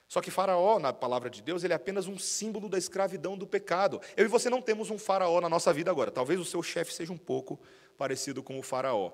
Só 0.08 0.22
que 0.22 0.30
Faraó, 0.30 0.78
na 0.78 0.90
palavra 0.90 1.28
de 1.28 1.42
Deus, 1.42 1.62
ele 1.64 1.74
é 1.74 1.76
apenas 1.76 2.08
um 2.08 2.18
símbolo 2.18 2.66
da 2.66 2.78
escravidão 2.78 3.36
do 3.36 3.46
pecado. 3.46 4.00
Eu 4.16 4.24
e 4.24 4.28
você 4.28 4.48
não 4.48 4.62
temos 4.62 4.88
um 4.88 4.98
Faraó 4.98 5.38
na 5.38 5.50
nossa 5.50 5.70
vida 5.70 5.90
agora. 5.90 6.10
Talvez 6.10 6.40
o 6.40 6.46
seu 6.46 6.62
chefe 6.62 6.94
seja 6.94 7.12
um 7.12 7.18
pouco 7.18 7.60
parecido 7.98 8.42
com 8.42 8.58
o 8.58 8.62
Faraó. 8.62 9.12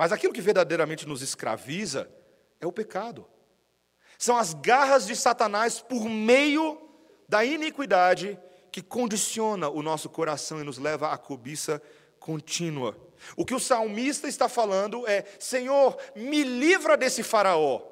Mas 0.00 0.12
aquilo 0.12 0.32
que 0.32 0.40
verdadeiramente 0.40 1.06
nos 1.06 1.20
escraviza 1.20 2.10
é 2.58 2.66
o 2.66 2.72
pecado. 2.72 3.26
São 4.18 4.34
as 4.34 4.54
garras 4.54 5.06
de 5.06 5.14
Satanás 5.14 5.82
por 5.82 6.08
meio 6.08 6.80
da 7.28 7.44
iniquidade 7.44 8.40
que 8.72 8.80
condiciona 8.80 9.68
o 9.68 9.82
nosso 9.82 10.08
coração 10.08 10.58
e 10.58 10.64
nos 10.64 10.78
leva 10.78 11.12
à 11.12 11.18
cobiça 11.18 11.82
contínua. 12.18 12.96
O 13.36 13.44
que 13.44 13.54
o 13.54 13.60
salmista 13.60 14.26
está 14.26 14.48
falando 14.48 15.06
é: 15.06 15.22
Senhor, 15.38 15.98
me 16.16 16.44
livra 16.44 16.96
desse 16.96 17.22
Faraó. 17.22 17.82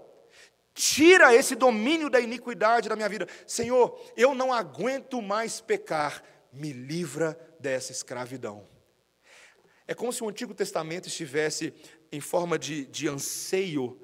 Tira 0.73 1.35
esse 1.35 1.55
domínio 1.55 2.09
da 2.09 2.19
iniquidade 2.19 2.89
da 2.89 2.97
minha 2.97 3.09
vida. 3.11 3.29
Senhor, 3.47 4.01
eu 4.17 4.35
não 4.35 4.51
aguento 4.51 5.21
mais 5.21 5.61
pecar. 5.61 6.23
Me 6.51 6.73
livra 6.73 7.39
dessa 7.61 7.93
escravidão. 7.93 8.67
É 9.89 9.95
como 9.95 10.13
se 10.13 10.23
o 10.23 10.29
Antigo 10.29 10.53
Testamento 10.53 11.09
estivesse 11.09 11.73
em 12.11 12.21
forma 12.21 12.59
de, 12.59 12.87
de 12.87 13.09
anseio 13.09 13.99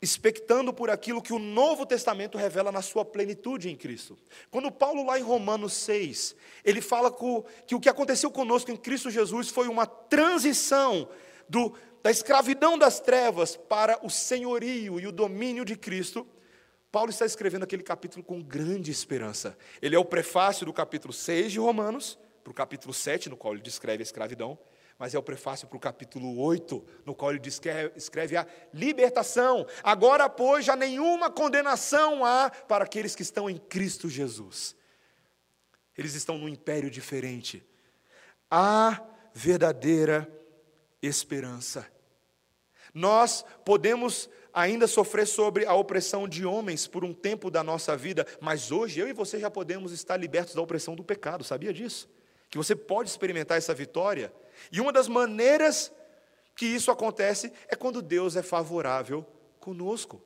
expectando 0.00 0.72
por 0.72 0.90
aquilo 0.90 1.20
que 1.20 1.32
o 1.32 1.38
Novo 1.38 1.84
Testamento 1.84 2.38
revela 2.38 2.70
na 2.70 2.82
sua 2.82 3.04
plenitude 3.04 3.68
em 3.68 3.76
Cristo. 3.76 4.16
Quando 4.50 4.70
Paulo, 4.70 5.04
lá 5.04 5.18
em 5.18 5.22
Romanos 5.22 5.72
6, 5.72 6.36
ele 6.64 6.80
fala 6.80 7.10
que 7.66 7.74
o 7.74 7.80
que 7.80 7.88
aconteceu 7.88 8.30
conosco 8.30 8.70
em 8.70 8.76
Cristo 8.76 9.10
Jesus 9.10 9.48
foi 9.48 9.66
uma 9.66 9.86
transição 9.86 11.08
do, 11.48 11.74
da 12.02 12.10
escravidão 12.10 12.78
das 12.78 13.00
trevas 13.00 13.56
para 13.56 13.98
o 14.04 14.08
senhorio 14.08 15.00
e 15.00 15.06
o 15.06 15.12
domínio 15.12 15.64
de 15.64 15.76
Cristo. 15.76 16.26
Paulo 16.92 17.10
está 17.10 17.26
escrevendo 17.26 17.64
aquele 17.64 17.82
capítulo 17.82 18.22
com 18.22 18.40
grande 18.40 18.92
esperança. 18.92 19.58
Ele 19.82 19.96
é 19.96 19.98
o 19.98 20.04
prefácio 20.04 20.64
do 20.64 20.72
capítulo 20.72 21.12
6 21.12 21.52
de 21.52 21.58
Romanos, 21.58 22.18
para 22.44 22.52
o 22.52 22.54
capítulo 22.54 22.94
7, 22.94 23.28
no 23.28 23.36
qual 23.36 23.52
ele 23.52 23.62
descreve 23.62 24.02
a 24.02 24.04
escravidão 24.04 24.56
mas 24.98 25.14
é 25.14 25.18
o 25.18 25.22
prefácio 25.22 25.68
para 25.68 25.76
o 25.76 25.80
capítulo 25.80 26.40
8, 26.40 26.84
no 27.06 27.14
qual 27.14 27.30
ele 27.30 27.40
escreve 27.96 28.36
a 28.36 28.46
libertação. 28.74 29.64
Agora, 29.82 30.28
pois, 30.28 30.64
já 30.64 30.74
nenhuma 30.74 31.30
condenação 31.30 32.24
há 32.24 32.50
para 32.50 32.84
aqueles 32.84 33.14
que 33.14 33.22
estão 33.22 33.48
em 33.48 33.56
Cristo 33.56 34.08
Jesus. 34.08 34.74
Eles 35.96 36.14
estão 36.14 36.36
num 36.36 36.48
império 36.48 36.90
diferente. 36.90 37.64
Há 38.50 39.00
verdadeira 39.32 40.28
esperança. 41.00 41.86
Nós 42.92 43.44
podemos 43.64 44.28
ainda 44.52 44.88
sofrer 44.88 45.26
sobre 45.26 45.64
a 45.64 45.74
opressão 45.74 46.26
de 46.26 46.44
homens 46.44 46.88
por 46.88 47.04
um 47.04 47.12
tempo 47.12 47.50
da 47.50 47.62
nossa 47.62 47.96
vida, 47.96 48.26
mas 48.40 48.72
hoje 48.72 48.98
eu 48.98 49.06
e 49.06 49.12
você 49.12 49.38
já 49.38 49.48
podemos 49.48 49.92
estar 49.92 50.16
libertos 50.16 50.54
da 50.54 50.62
opressão 50.62 50.96
do 50.96 51.04
pecado, 51.04 51.44
sabia 51.44 51.72
disso? 51.72 52.08
Que 52.50 52.58
você 52.58 52.74
pode 52.74 53.10
experimentar 53.10 53.58
essa 53.58 53.74
vitória 53.74 54.32
e 54.70 54.80
uma 54.80 54.92
das 54.92 55.08
maneiras 55.08 55.92
que 56.54 56.66
isso 56.66 56.90
acontece 56.90 57.52
é 57.68 57.76
quando 57.76 58.02
Deus 58.02 58.36
é 58.36 58.42
favorável 58.42 59.24
conosco. 59.60 60.22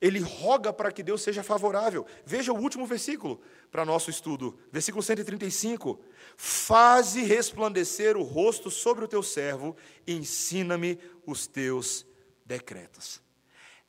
Ele 0.00 0.20
roga 0.20 0.72
para 0.72 0.92
que 0.92 1.02
Deus 1.02 1.22
seja 1.22 1.42
favorável. 1.42 2.06
Veja 2.24 2.52
o 2.52 2.56
último 2.56 2.86
versículo 2.86 3.40
para 3.70 3.84
nosso 3.84 4.10
estudo, 4.10 4.58
versículo 4.70 5.02
135. 5.02 6.00
Faze 6.36 7.22
resplandecer 7.22 8.16
o 8.16 8.22
rosto 8.22 8.70
sobre 8.70 9.04
o 9.04 9.08
teu 9.08 9.22
servo 9.22 9.76
ensina-me 10.06 10.98
os 11.26 11.46
teus 11.46 12.06
decretos. 12.44 13.20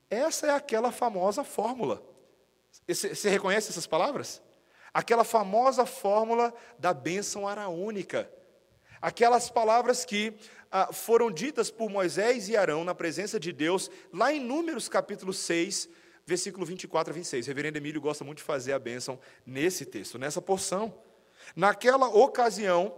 Essa 0.10 0.48
é 0.48 0.50
aquela 0.50 0.92
famosa 0.92 1.44
fórmula. 1.44 2.04
Você 2.88 3.30
reconhece 3.30 3.70
essas 3.70 3.86
palavras? 3.86 4.42
Aquela 4.92 5.24
famosa 5.24 5.86
fórmula 5.86 6.52
da 6.80 6.92
bênção 6.92 7.48
araônica. 7.48 8.30
Aquelas 9.02 9.50
palavras 9.50 10.04
que 10.04 10.34
ah, 10.72 10.92
foram 10.92 11.32
ditas 11.32 11.72
por 11.72 11.90
Moisés 11.90 12.50
e 12.50 12.58
Arão 12.58 12.84
na 12.84 12.94
presença 12.94 13.40
de 13.40 13.52
Deus, 13.52 13.90
lá 14.12 14.32
em 14.34 14.40
Números 14.40 14.90
capítulo 14.90 15.34
6, 15.34 15.90
versículo 16.26 16.66
24 16.66 17.12
a 17.12 17.16
26. 17.16 17.46
O 17.46 17.48
reverendo 17.48 17.78
Emílio 17.78 18.02
gosta 18.02 18.24
muito 18.24 18.40
de 18.40 18.44
fazer 18.44 18.74
a 18.74 18.80
bênção 18.80 19.20
nesse 19.46 19.86
texto, 19.86 20.20
nessa 20.20 20.42
porção. 20.42 20.94
Naquela 21.56 22.08
ocasião, 22.10 22.94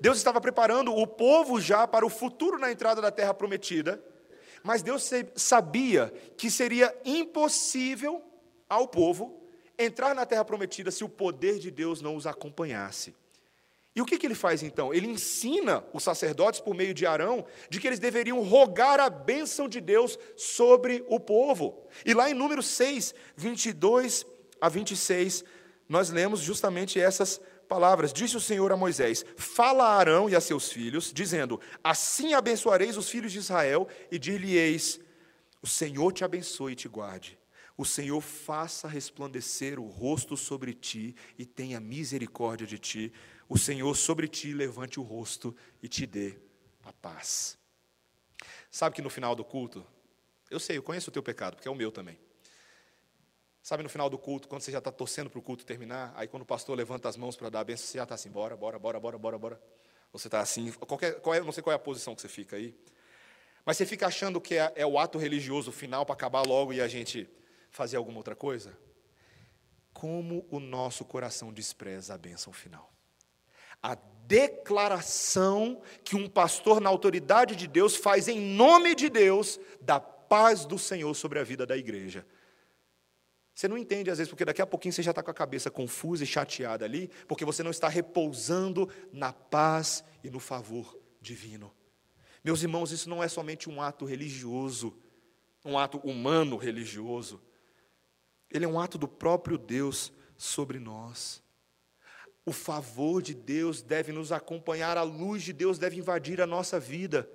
Deus 0.00 0.16
estava 0.16 0.40
preparando 0.40 0.94
o 0.94 1.06
povo 1.06 1.60
já 1.60 1.86
para 1.86 2.04
o 2.04 2.10
futuro 2.10 2.58
na 2.58 2.72
entrada 2.72 3.00
da 3.00 3.10
terra 3.10 3.34
prometida, 3.34 4.02
mas 4.62 4.82
Deus 4.82 5.08
sabia 5.36 6.12
que 6.36 6.50
seria 6.50 6.94
impossível 7.04 8.22
ao 8.68 8.88
povo 8.88 9.42
entrar 9.78 10.14
na 10.14 10.24
terra 10.24 10.44
prometida 10.44 10.90
se 10.90 11.04
o 11.04 11.08
poder 11.08 11.58
de 11.58 11.70
Deus 11.70 12.00
não 12.00 12.16
os 12.16 12.26
acompanhasse. 12.26 13.14
E 13.94 14.00
o 14.00 14.06
que, 14.06 14.16
que 14.16 14.26
ele 14.26 14.34
faz 14.34 14.62
então? 14.62 14.92
Ele 14.92 15.06
ensina 15.06 15.84
os 15.92 16.02
sacerdotes, 16.02 16.60
por 16.60 16.74
meio 16.74 16.94
de 16.94 17.04
Arão, 17.04 17.44
de 17.68 17.78
que 17.78 17.86
eles 17.86 17.98
deveriam 17.98 18.42
rogar 18.42 18.98
a 18.98 19.10
bênção 19.10 19.68
de 19.68 19.80
Deus 19.80 20.18
sobre 20.34 21.04
o 21.08 21.20
povo. 21.20 21.86
E 22.04 22.14
lá 22.14 22.30
em 22.30 22.34
Número 22.34 22.62
6, 22.62 23.14
22 23.36 24.24
a 24.60 24.68
26, 24.68 25.44
nós 25.86 26.08
lemos 26.08 26.40
justamente 26.40 26.98
essas 26.98 27.38
palavras. 27.68 28.14
Disse 28.14 28.36
o 28.36 28.40
Senhor 28.40 28.72
a 28.72 28.76
Moisés: 28.76 29.26
Fala 29.36 29.84
a 29.84 29.96
Arão 29.96 30.28
e 30.28 30.34
a 30.34 30.40
seus 30.40 30.72
filhos, 30.72 31.12
dizendo: 31.12 31.60
Assim 31.84 32.32
abençoareis 32.32 32.96
os 32.96 33.10
filhos 33.10 33.30
de 33.30 33.38
Israel, 33.38 33.86
e 34.10 34.18
dir-lhe-eis: 34.18 35.00
O 35.60 35.66
Senhor 35.66 36.12
te 36.12 36.24
abençoe 36.24 36.72
e 36.72 36.76
te 36.76 36.88
guarde. 36.88 37.41
O 37.82 37.84
Senhor 37.84 38.20
faça 38.20 38.86
resplandecer 38.86 39.76
o 39.80 39.88
rosto 39.88 40.36
sobre 40.36 40.72
ti 40.72 41.16
e 41.36 41.44
tenha 41.44 41.80
misericórdia 41.80 42.64
de 42.64 42.78
ti 42.78 43.12
o 43.48 43.58
Senhor 43.58 43.96
sobre 43.96 44.28
ti 44.28 44.54
levante 44.54 45.00
o 45.00 45.02
rosto 45.02 45.52
e 45.82 45.88
te 45.88 46.06
dê 46.06 46.38
a 46.84 46.92
paz. 46.92 47.58
Sabe 48.70 48.94
que 48.94 49.02
no 49.02 49.10
final 49.10 49.34
do 49.34 49.44
culto, 49.44 49.84
eu 50.48 50.60
sei, 50.60 50.76
eu 50.76 50.82
conheço 50.84 51.10
o 51.10 51.12
teu 51.12 51.24
pecado, 51.24 51.56
porque 51.56 51.66
é 51.66 51.70
o 51.72 51.74
meu 51.74 51.90
também. 51.90 52.20
Sabe 53.60 53.82
no 53.82 53.88
final 53.88 54.08
do 54.08 54.16
culto, 54.16 54.46
quando 54.46 54.62
você 54.62 54.70
já 54.70 54.78
está 54.78 54.92
torcendo 54.92 55.28
para 55.28 55.40
o 55.40 55.42
culto 55.42 55.66
terminar, 55.66 56.12
aí 56.14 56.28
quando 56.28 56.44
o 56.44 56.46
pastor 56.46 56.78
levanta 56.78 57.08
as 57.08 57.16
mãos 57.16 57.34
para 57.34 57.50
dar 57.50 57.58
a 57.58 57.64
benção, 57.64 57.88
você 57.88 57.98
já 57.98 58.04
está 58.04 58.14
assim, 58.14 58.30
bora, 58.30 58.56
bora, 58.56 58.78
bora, 58.78 59.00
bora, 59.00 59.18
bora, 59.18 59.38
bora. 59.38 59.60
Você 60.12 60.28
está 60.28 60.38
assim, 60.38 60.70
qualquer, 60.70 61.20
qual 61.20 61.34
é, 61.34 61.40
não 61.40 61.50
sei 61.50 61.64
qual 61.64 61.72
é 61.72 61.76
a 61.76 61.80
posição 61.80 62.14
que 62.14 62.22
você 62.22 62.28
fica 62.28 62.54
aí. 62.54 62.76
Mas 63.66 63.76
você 63.76 63.84
fica 63.84 64.06
achando 64.06 64.40
que 64.40 64.54
é, 64.54 64.72
é 64.76 64.86
o 64.86 65.00
ato 65.00 65.18
religioso 65.18 65.72
final 65.72 66.06
para 66.06 66.12
acabar 66.12 66.46
logo 66.46 66.72
e 66.72 66.80
a 66.80 66.86
gente 66.86 67.28
fazer 67.72 67.96
alguma 67.96 68.18
outra 68.18 68.36
coisa? 68.36 68.78
Como 69.92 70.46
o 70.48 70.60
nosso 70.60 71.04
coração 71.04 71.52
despreza 71.52 72.14
a 72.14 72.18
bênção 72.18 72.52
final 72.52 72.92
a 73.82 73.96
declaração 74.26 75.82
que 76.04 76.14
um 76.14 76.28
pastor 76.28 76.80
na 76.80 76.88
autoridade 76.88 77.56
de 77.56 77.66
Deus 77.66 77.96
faz 77.96 78.28
em 78.28 78.40
nome 78.40 78.94
de 78.94 79.10
Deus 79.10 79.58
da 79.80 79.98
paz 79.98 80.64
do 80.64 80.78
Senhor 80.78 81.12
sobre 81.14 81.40
a 81.40 81.44
vida 81.44 81.66
da 81.66 81.76
igreja. 81.76 82.24
Você 83.54 83.68
não 83.68 83.76
entende 83.76 84.10
às 84.10 84.18
vezes, 84.18 84.30
porque 84.30 84.44
daqui 84.44 84.62
a 84.62 84.66
pouquinho 84.66 84.92
você 84.92 85.02
já 85.02 85.10
está 85.10 85.22
com 85.22 85.30
a 85.30 85.34
cabeça 85.34 85.70
confusa 85.70 86.22
e 86.24 86.26
chateada 86.26 86.84
ali, 86.84 87.10
porque 87.26 87.44
você 87.44 87.62
não 87.62 87.70
está 87.70 87.88
repousando 87.88 88.88
na 89.12 89.32
paz 89.32 90.02
e 90.22 90.30
no 90.30 90.40
favor 90.40 90.96
divino. 91.20 91.74
Meus 92.42 92.62
irmãos, 92.62 92.92
isso 92.92 93.10
não 93.10 93.22
é 93.22 93.28
somente 93.28 93.68
um 93.68 93.82
ato 93.82 94.04
religioso, 94.04 94.96
um 95.64 95.78
ato 95.78 95.98
humano 95.98 96.56
religioso. 96.56 97.42
Ele 98.52 98.64
é 98.64 98.68
um 98.68 98.78
ato 98.78 98.98
do 98.98 99.08
próprio 99.08 99.56
Deus 99.56 100.12
sobre 100.36 100.78
nós. 100.78 101.42
O 102.44 102.52
favor 102.52 103.22
de 103.22 103.34
Deus 103.34 103.82
deve 103.82 104.12
nos 104.12 104.32
acompanhar, 104.32 104.98
a 104.98 105.02
luz 105.02 105.42
de 105.42 105.52
Deus 105.52 105.78
deve 105.78 105.98
invadir 105.98 106.40
a 106.40 106.46
nossa 106.46 106.78
vida. 106.78 107.28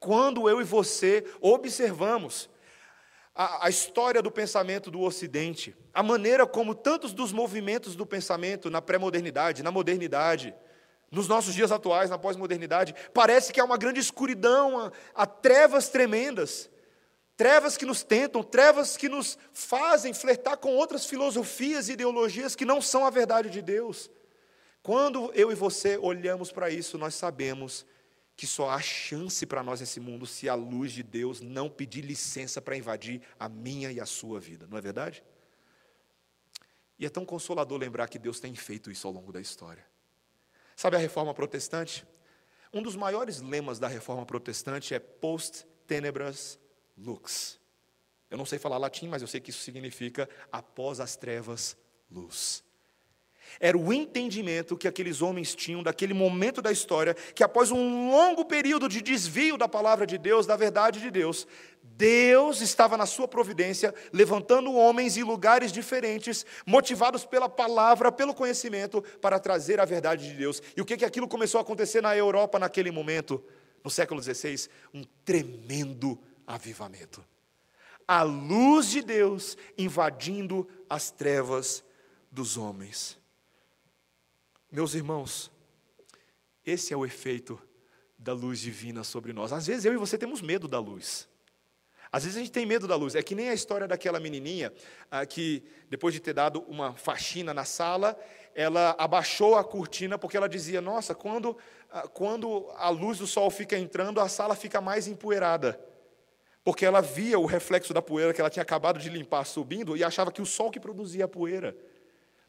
Quando 0.00 0.48
eu 0.48 0.60
e 0.60 0.64
você 0.64 1.24
observamos 1.40 2.48
a, 3.34 3.66
a, 3.66 3.68
história 3.68 4.22
do 4.22 4.30
pensamento 4.30 4.90
do 4.90 5.00
Ocidente, 5.00 5.76
a 5.92 6.02
maneira 6.02 6.46
como 6.46 6.74
tantos 6.74 7.12
dos 7.12 7.32
movimentos 7.32 7.94
do 7.94 8.06
pensamento 8.06 8.70
na 8.70 8.80
pré-modernidade, 8.80 9.62
na 9.62 9.70
modernidade, 9.70 10.54
nos 11.10 11.28
nossos 11.28 11.54
dias 11.54 11.70
atuais, 11.70 12.10
na 12.10 12.18
pós-modernidade, 12.18 12.94
parece 13.12 13.52
que 13.52 13.60
há 13.60 13.64
uma 13.64 13.76
grande 13.76 14.00
escuridão, 14.00 14.78
há, 14.78 14.92
há 15.14 15.26
trevas 15.26 15.88
tremendas. 15.88 16.70
Trevas 17.36 17.76
que 17.76 17.84
nos 17.84 18.02
tentam, 18.04 18.42
trevas 18.42 18.96
que 18.96 19.08
nos 19.08 19.36
fazem 19.52 20.14
flertar 20.14 20.56
com 20.56 20.74
outras 20.74 21.04
filosofias 21.04 21.88
e 21.88 21.92
ideologias 21.92 22.54
que 22.54 22.64
não 22.64 22.80
são 22.80 23.04
a 23.04 23.10
verdade 23.10 23.50
de 23.50 23.60
Deus. 23.60 24.08
Quando 24.82 25.32
eu 25.34 25.50
e 25.50 25.54
você 25.54 25.96
olhamos 25.96 26.52
para 26.52 26.70
isso, 26.70 26.96
nós 26.96 27.14
sabemos 27.14 27.84
que 28.36 28.46
só 28.46 28.70
há 28.70 28.80
chance 28.80 29.46
para 29.46 29.62
nós 29.62 29.80
nesse 29.80 29.98
mundo 29.98 30.26
se 30.26 30.48
a 30.48 30.54
luz 30.54 30.92
de 30.92 31.02
Deus 31.02 31.40
não 31.40 31.68
pedir 31.68 32.02
licença 32.02 32.60
para 32.60 32.76
invadir 32.76 33.22
a 33.38 33.48
minha 33.48 33.90
e 33.90 34.00
a 34.00 34.06
sua 34.06 34.38
vida, 34.38 34.66
não 34.68 34.76
é 34.76 34.80
verdade? 34.80 35.24
E 36.98 37.06
é 37.06 37.08
tão 37.08 37.24
consolador 37.24 37.78
lembrar 37.78 38.08
que 38.08 38.18
Deus 38.18 38.38
tem 38.38 38.54
feito 38.54 38.90
isso 38.90 39.06
ao 39.06 39.12
longo 39.12 39.32
da 39.32 39.40
história. 39.40 39.84
Sabe 40.76 40.96
a 40.96 41.00
reforma 41.00 41.34
protestante? 41.34 42.06
Um 42.72 42.82
dos 42.82 42.96
maiores 42.96 43.40
lemas 43.40 43.78
da 43.78 43.88
reforma 43.88 44.24
protestante 44.24 44.94
é 44.94 44.98
post 44.98 45.66
tenebras 45.86 46.58
lux. 46.96 47.60
Eu 48.30 48.38
não 48.38 48.46
sei 48.46 48.58
falar 48.58 48.78
latim, 48.78 49.08
mas 49.08 49.22
eu 49.22 49.28
sei 49.28 49.40
que 49.40 49.50
isso 49.50 49.62
significa 49.62 50.28
após 50.50 51.00
as 51.00 51.16
trevas, 51.16 51.76
luz. 52.10 52.64
Era 53.60 53.78
o 53.78 53.92
entendimento 53.92 54.76
que 54.76 54.88
aqueles 54.88 55.22
homens 55.22 55.54
tinham 55.54 55.82
daquele 55.82 56.14
momento 56.14 56.60
da 56.60 56.72
história, 56.72 57.14
que 57.14 57.44
após 57.44 57.70
um 57.70 58.10
longo 58.10 58.44
período 58.44 58.88
de 58.88 59.00
desvio 59.00 59.56
da 59.56 59.68
palavra 59.68 60.06
de 60.06 60.18
Deus, 60.18 60.46
da 60.46 60.56
verdade 60.56 61.00
de 61.00 61.10
Deus, 61.10 61.46
Deus 61.82 62.60
estava 62.60 62.96
na 62.96 63.06
sua 63.06 63.28
providência, 63.28 63.94
levantando 64.12 64.74
homens 64.74 65.16
em 65.16 65.22
lugares 65.22 65.70
diferentes, 65.70 66.44
motivados 66.66 67.24
pela 67.24 67.48
palavra, 67.48 68.10
pelo 68.10 68.34
conhecimento, 68.34 69.02
para 69.20 69.38
trazer 69.38 69.78
a 69.78 69.84
verdade 69.84 70.28
de 70.28 70.34
Deus. 70.34 70.60
E 70.76 70.80
o 70.80 70.84
que, 70.84 70.96
que 70.96 71.04
aquilo 71.04 71.28
começou 71.28 71.58
a 71.58 71.62
acontecer 71.62 72.00
na 72.00 72.16
Europa 72.16 72.58
naquele 72.58 72.90
momento, 72.90 73.42
no 73.84 73.90
século 73.90 74.20
XVI? 74.20 74.68
Um 74.92 75.04
tremendo 75.24 76.18
avivamento. 76.46 77.24
A 78.06 78.22
luz 78.22 78.90
de 78.90 79.02
Deus 79.02 79.56
invadindo 79.78 80.68
as 80.88 81.10
trevas 81.10 81.82
dos 82.30 82.56
homens. 82.56 83.18
Meus 84.70 84.94
irmãos, 84.94 85.50
esse 86.66 86.92
é 86.92 86.96
o 86.96 87.06
efeito 87.06 87.60
da 88.18 88.32
luz 88.32 88.58
divina 88.58 89.04
sobre 89.04 89.32
nós. 89.32 89.52
Às 89.52 89.66
vezes 89.66 89.84
eu 89.84 89.92
e 89.92 89.96
você 89.96 90.18
temos 90.18 90.42
medo 90.42 90.66
da 90.66 90.78
luz. 90.78 91.28
Às 92.10 92.24
vezes 92.24 92.36
a 92.36 92.40
gente 92.40 92.52
tem 92.52 92.64
medo 92.64 92.86
da 92.86 92.94
luz. 92.94 93.14
É 93.14 93.22
que 93.22 93.34
nem 93.34 93.48
a 93.48 93.54
história 93.54 93.88
daquela 93.88 94.20
menininha 94.20 94.72
ah, 95.10 95.26
que, 95.26 95.64
depois 95.90 96.14
de 96.14 96.20
ter 96.20 96.32
dado 96.32 96.60
uma 96.68 96.94
faxina 96.94 97.52
na 97.52 97.64
sala, 97.64 98.18
ela 98.54 98.94
abaixou 98.98 99.56
a 99.56 99.64
cortina 99.64 100.16
porque 100.16 100.36
ela 100.36 100.48
dizia: 100.48 100.80
Nossa, 100.80 101.14
quando, 101.14 101.56
ah, 101.90 102.06
quando 102.06 102.70
a 102.76 102.88
luz 102.88 103.18
do 103.18 103.26
sol 103.26 103.50
fica 103.50 103.76
entrando, 103.76 104.20
a 104.20 104.28
sala 104.28 104.54
fica 104.54 104.80
mais 104.80 105.08
empoeirada. 105.08 105.78
Porque 106.64 106.86
ela 106.86 107.02
via 107.02 107.38
o 107.38 107.44
reflexo 107.44 107.92
da 107.92 108.00
poeira 108.00 108.32
que 108.32 108.40
ela 108.40 108.48
tinha 108.48 108.62
acabado 108.62 108.98
de 108.98 109.10
limpar 109.10 109.44
subindo 109.44 109.96
e 109.96 110.02
achava 110.02 110.32
que 110.32 110.40
o 110.40 110.46
sol 110.46 110.70
que 110.70 110.80
produzia 110.80 111.26
a 111.26 111.28
poeira. 111.28 111.76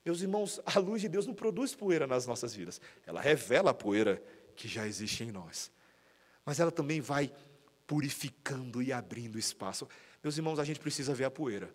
Meus 0.06 0.22
irmãos, 0.22 0.62
a 0.66 0.80
luz 0.80 1.02
de 1.02 1.10
Deus 1.10 1.28
não 1.28 1.34
produz 1.34 1.76
poeira 1.76 2.08
nas 2.08 2.26
nossas 2.26 2.56
vidas, 2.56 2.80
ela 3.06 3.20
revela 3.20 3.72
a 3.72 3.74
poeira 3.74 4.22
que 4.56 4.68
já 4.68 4.88
existe 4.88 5.24
em 5.24 5.32
nós. 5.32 5.70
Mas 6.46 6.60
ela 6.60 6.72
também 6.72 7.02
vai 7.02 7.32
purificando 7.86 8.82
e 8.82 8.94
abrindo 8.94 9.38
espaço. 9.38 9.88
Meus 10.24 10.38
irmãos, 10.38 10.60
a 10.60 10.64
gente 10.64 10.80
precisa 10.80 11.14
ver 11.14 11.26
a 11.26 11.32
poeira. 11.32 11.70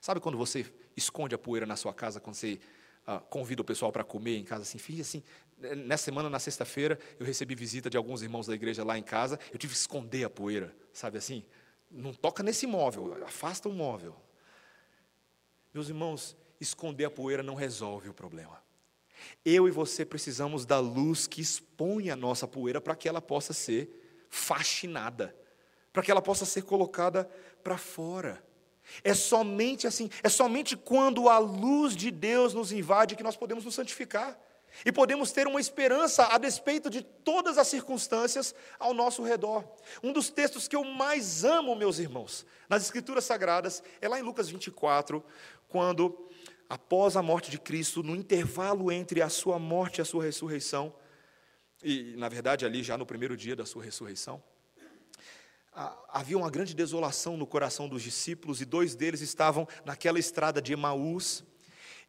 Sabe 0.00 0.20
quando 0.20 0.38
você 0.38 0.64
esconde 0.96 1.34
a 1.34 1.38
poeira 1.38 1.66
na 1.66 1.76
sua 1.76 1.92
casa, 1.92 2.20
quando 2.20 2.36
você 2.36 2.60
ah, 3.06 3.18
convida 3.18 3.62
o 3.62 3.64
pessoal 3.64 3.90
para 3.90 4.04
comer 4.04 4.36
em 4.36 4.44
casa, 4.44 4.62
assim, 4.62 4.78
fiz 4.78 5.00
assim, 5.00 5.22
nessa 5.58 6.04
semana, 6.04 6.28
na 6.28 6.38
sexta-feira, 6.38 6.98
eu 7.18 7.26
recebi 7.26 7.54
visita 7.54 7.88
de 7.88 7.96
alguns 7.96 8.22
irmãos 8.22 8.46
da 8.46 8.54
igreja 8.54 8.84
lá 8.84 8.98
em 8.98 9.02
casa, 9.02 9.38
eu 9.52 9.58
tive 9.58 9.72
que 9.72 9.78
esconder 9.78 10.24
a 10.24 10.30
poeira, 10.30 10.74
sabe 10.92 11.18
assim? 11.18 11.44
Não 11.90 12.12
toca 12.12 12.42
nesse 12.42 12.66
móvel, 12.66 13.24
afasta 13.24 13.68
o 13.68 13.72
móvel. 13.72 14.16
Meus 15.72 15.88
irmãos, 15.88 16.36
esconder 16.60 17.04
a 17.04 17.10
poeira 17.10 17.42
não 17.42 17.54
resolve 17.54 18.08
o 18.08 18.14
problema. 18.14 18.62
Eu 19.44 19.66
e 19.66 19.70
você 19.70 20.04
precisamos 20.04 20.66
da 20.66 20.78
luz 20.78 21.26
que 21.26 21.40
expõe 21.40 22.10
a 22.10 22.16
nossa 22.16 22.46
poeira 22.46 22.80
para 22.80 22.96
que 22.96 23.08
ela 23.08 23.20
possa 23.20 23.52
ser 23.52 24.26
faxinada, 24.28 25.34
para 25.92 26.02
que 26.02 26.10
ela 26.10 26.22
possa 26.22 26.44
ser 26.44 26.62
colocada 26.62 27.24
para 27.62 27.78
fora. 27.78 28.44
É 29.02 29.14
somente 29.14 29.86
assim, 29.86 30.10
é 30.22 30.28
somente 30.28 30.76
quando 30.76 31.28
a 31.28 31.38
luz 31.38 31.96
de 31.96 32.10
Deus 32.10 32.54
nos 32.54 32.70
invade 32.72 33.16
que 33.16 33.22
nós 33.22 33.36
podemos 33.36 33.64
nos 33.64 33.74
santificar 33.74 34.38
e 34.84 34.92
podemos 34.92 35.32
ter 35.32 35.46
uma 35.46 35.60
esperança 35.60 36.26
a 36.26 36.38
despeito 36.38 36.90
de 36.90 37.02
todas 37.02 37.58
as 37.58 37.68
circunstâncias 37.68 38.54
ao 38.78 38.92
nosso 38.92 39.22
redor. 39.22 39.64
Um 40.02 40.12
dos 40.12 40.30
textos 40.30 40.68
que 40.68 40.76
eu 40.76 40.84
mais 40.84 41.44
amo, 41.44 41.74
meus 41.74 41.98
irmãos, 41.98 42.44
nas 42.68 42.82
Escrituras 42.82 43.24
Sagradas, 43.24 43.82
é 44.00 44.08
lá 44.08 44.18
em 44.18 44.22
Lucas 44.22 44.48
24, 44.48 45.24
quando 45.68 46.28
após 46.68 47.16
a 47.16 47.22
morte 47.22 47.50
de 47.50 47.58
Cristo, 47.58 48.02
no 48.02 48.14
intervalo 48.14 48.90
entre 48.90 49.22
a 49.22 49.28
sua 49.28 49.58
morte 49.58 49.98
e 49.98 50.02
a 50.02 50.04
sua 50.04 50.24
ressurreição, 50.24 50.92
e 51.82 52.14
na 52.16 52.28
verdade 52.28 52.64
ali 52.64 52.82
já 52.82 52.98
no 52.98 53.06
primeiro 53.06 53.36
dia 53.36 53.54
da 53.54 53.64
sua 53.64 53.84
ressurreição, 53.84 54.42
havia 56.08 56.38
uma 56.38 56.50
grande 56.50 56.74
desolação 56.74 57.36
no 57.36 57.46
coração 57.46 57.88
dos 57.88 58.02
discípulos 58.02 58.60
e 58.60 58.64
dois 58.64 58.94
deles 58.94 59.20
estavam 59.20 59.68
naquela 59.84 60.18
estrada 60.18 60.60
de 60.60 60.72
Emaús. 60.72 61.44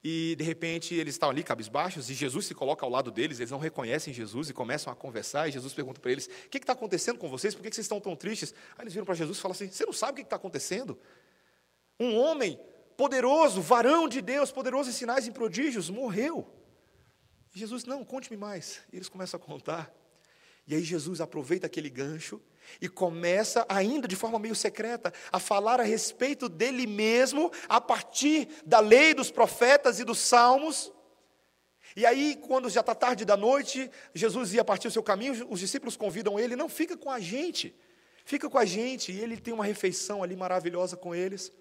E 0.04 0.36
de 0.38 0.44
repente 0.44 0.94
eles 0.94 1.16
estão 1.16 1.30
ali 1.30 1.44
cabisbaixos 1.44 2.10
e 2.10 2.14
Jesus 2.14 2.46
se 2.46 2.54
coloca 2.54 2.86
ao 2.86 2.92
lado 2.92 3.12
deles, 3.12 3.40
eles 3.40 3.52
não 3.52 3.58
reconhecem 3.58 4.14
Jesus 4.14 4.50
e 4.50 4.54
começam 4.54 4.94
a 4.94 4.96
conversar. 4.96 5.48
E 5.48 5.52
Jesus 5.52 5.74
pergunta 5.74 6.00
para 6.00 6.12
eles: 6.12 6.28
O 6.28 6.50
que 6.50 6.58
está 6.58 6.74
acontecendo 6.74 7.18
com 7.18 7.30
vocês? 7.30 7.56
Por 7.56 7.64
que 7.64 7.74
vocês 7.74 7.86
estão 7.86 8.00
tão 8.00 8.16
tristes? 8.16 8.54
Aí 8.78 8.84
eles 8.84 8.94
viram 8.94 9.06
para 9.06 9.16
Jesus 9.16 9.38
e 9.38 9.42
falam 9.42 9.54
assim: 9.54 9.70
Você 9.70 9.86
não 9.86 9.94
sabe 9.94 10.14
o 10.14 10.16
que 10.16 10.22
está 10.22 10.36
acontecendo? 10.36 10.98
Um 12.00 12.16
homem 12.16 12.60
poderoso, 12.96 13.62
varão 13.62 14.08
de 14.08 14.22
Deus, 14.22 14.52
poderoso 14.52 14.90
em 14.90 14.94
sinais 14.94 15.28
e 15.28 15.32
prodígios, 15.32 15.90
morreu. 15.90 16.48
E 17.56 17.60
Jesus, 17.60 17.86
não, 17.86 18.06
conte-me 18.06 18.38
mais. 18.38 18.82
E 18.92 18.98
eles 18.98 19.10
começam 19.10 19.40
a 19.40 19.44
contar. 19.44 19.97
E 20.68 20.76
aí 20.76 20.84
Jesus 20.84 21.22
aproveita 21.22 21.66
aquele 21.66 21.90
gancho 21.90 22.42
e 22.82 22.90
começa, 22.90 23.66
ainda 23.70 24.08
de 24.08 24.16
forma 24.16 24.38
meio 24.38 24.56
secreta, 24.56 25.14
a 25.32 25.40
falar 25.40 25.80
a 25.80 25.84
respeito 25.84 26.50
dele 26.50 26.86
mesmo, 26.86 27.50
a 27.70 27.80
partir 27.80 28.50
da 28.66 28.80
lei 28.80 29.14
dos 29.14 29.32
profetas 29.32 30.00
e 30.00 30.04
dos 30.04 30.20
salmos. 30.20 30.92
E 31.96 32.06
aí, 32.06 32.36
quando 32.36 32.70
já 32.70 32.82
está 32.82 32.94
tarde 32.94 33.24
da 33.24 33.38
noite, 33.38 33.90
Jesus 34.14 34.54
ia 34.54 34.64
partir 34.64 34.90
o 34.90 34.92
seu 34.92 35.02
caminho, 35.02 35.48
os 35.50 35.60
discípulos 35.62 35.96
convidam 35.96 36.38
ele, 36.38 36.56
não, 36.56 36.68
fica 36.68 36.98
com 36.98 37.10
a 37.10 37.20
gente, 37.20 37.74
fica 38.26 38.50
com 38.50 38.58
a 38.58 38.66
gente. 38.66 39.12
E 39.14 39.20
ele 39.20 39.38
tem 39.38 39.54
uma 39.54 39.66
refeição 39.66 40.22
ali 40.22 40.36
maravilhosa 40.36 40.98
com 40.98 41.16
eles. 41.16 41.52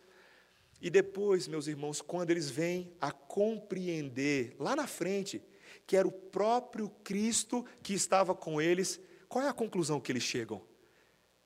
E 0.80 0.90
depois, 0.90 1.48
meus 1.48 1.68
irmãos, 1.68 2.02
quando 2.02 2.30
eles 2.30 2.50
vêm 2.50 2.92
a 3.00 3.12
compreender, 3.12 4.54
lá 4.58 4.76
na 4.76 4.86
frente, 4.86 5.42
que 5.86 5.96
era 5.96 6.06
o 6.06 6.12
próprio 6.12 6.88
Cristo 7.02 7.64
que 7.82 7.94
estava 7.94 8.34
com 8.34 8.60
eles, 8.60 9.00
qual 9.28 9.44
é 9.44 9.48
a 9.48 9.52
conclusão 9.52 10.00
que 10.00 10.12
eles 10.12 10.22
chegam? 10.22 10.62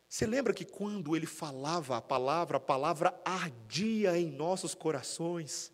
Você 0.08 0.26
lembra 0.26 0.52
que 0.52 0.64
quando 0.64 1.14
ele 1.14 1.26
falava 1.26 1.96
a 1.96 2.02
palavra, 2.02 2.56
a 2.56 2.60
palavra 2.60 3.20
ardia 3.24 4.18
em 4.18 4.26
nossos 4.26 4.74
corações. 4.74 5.72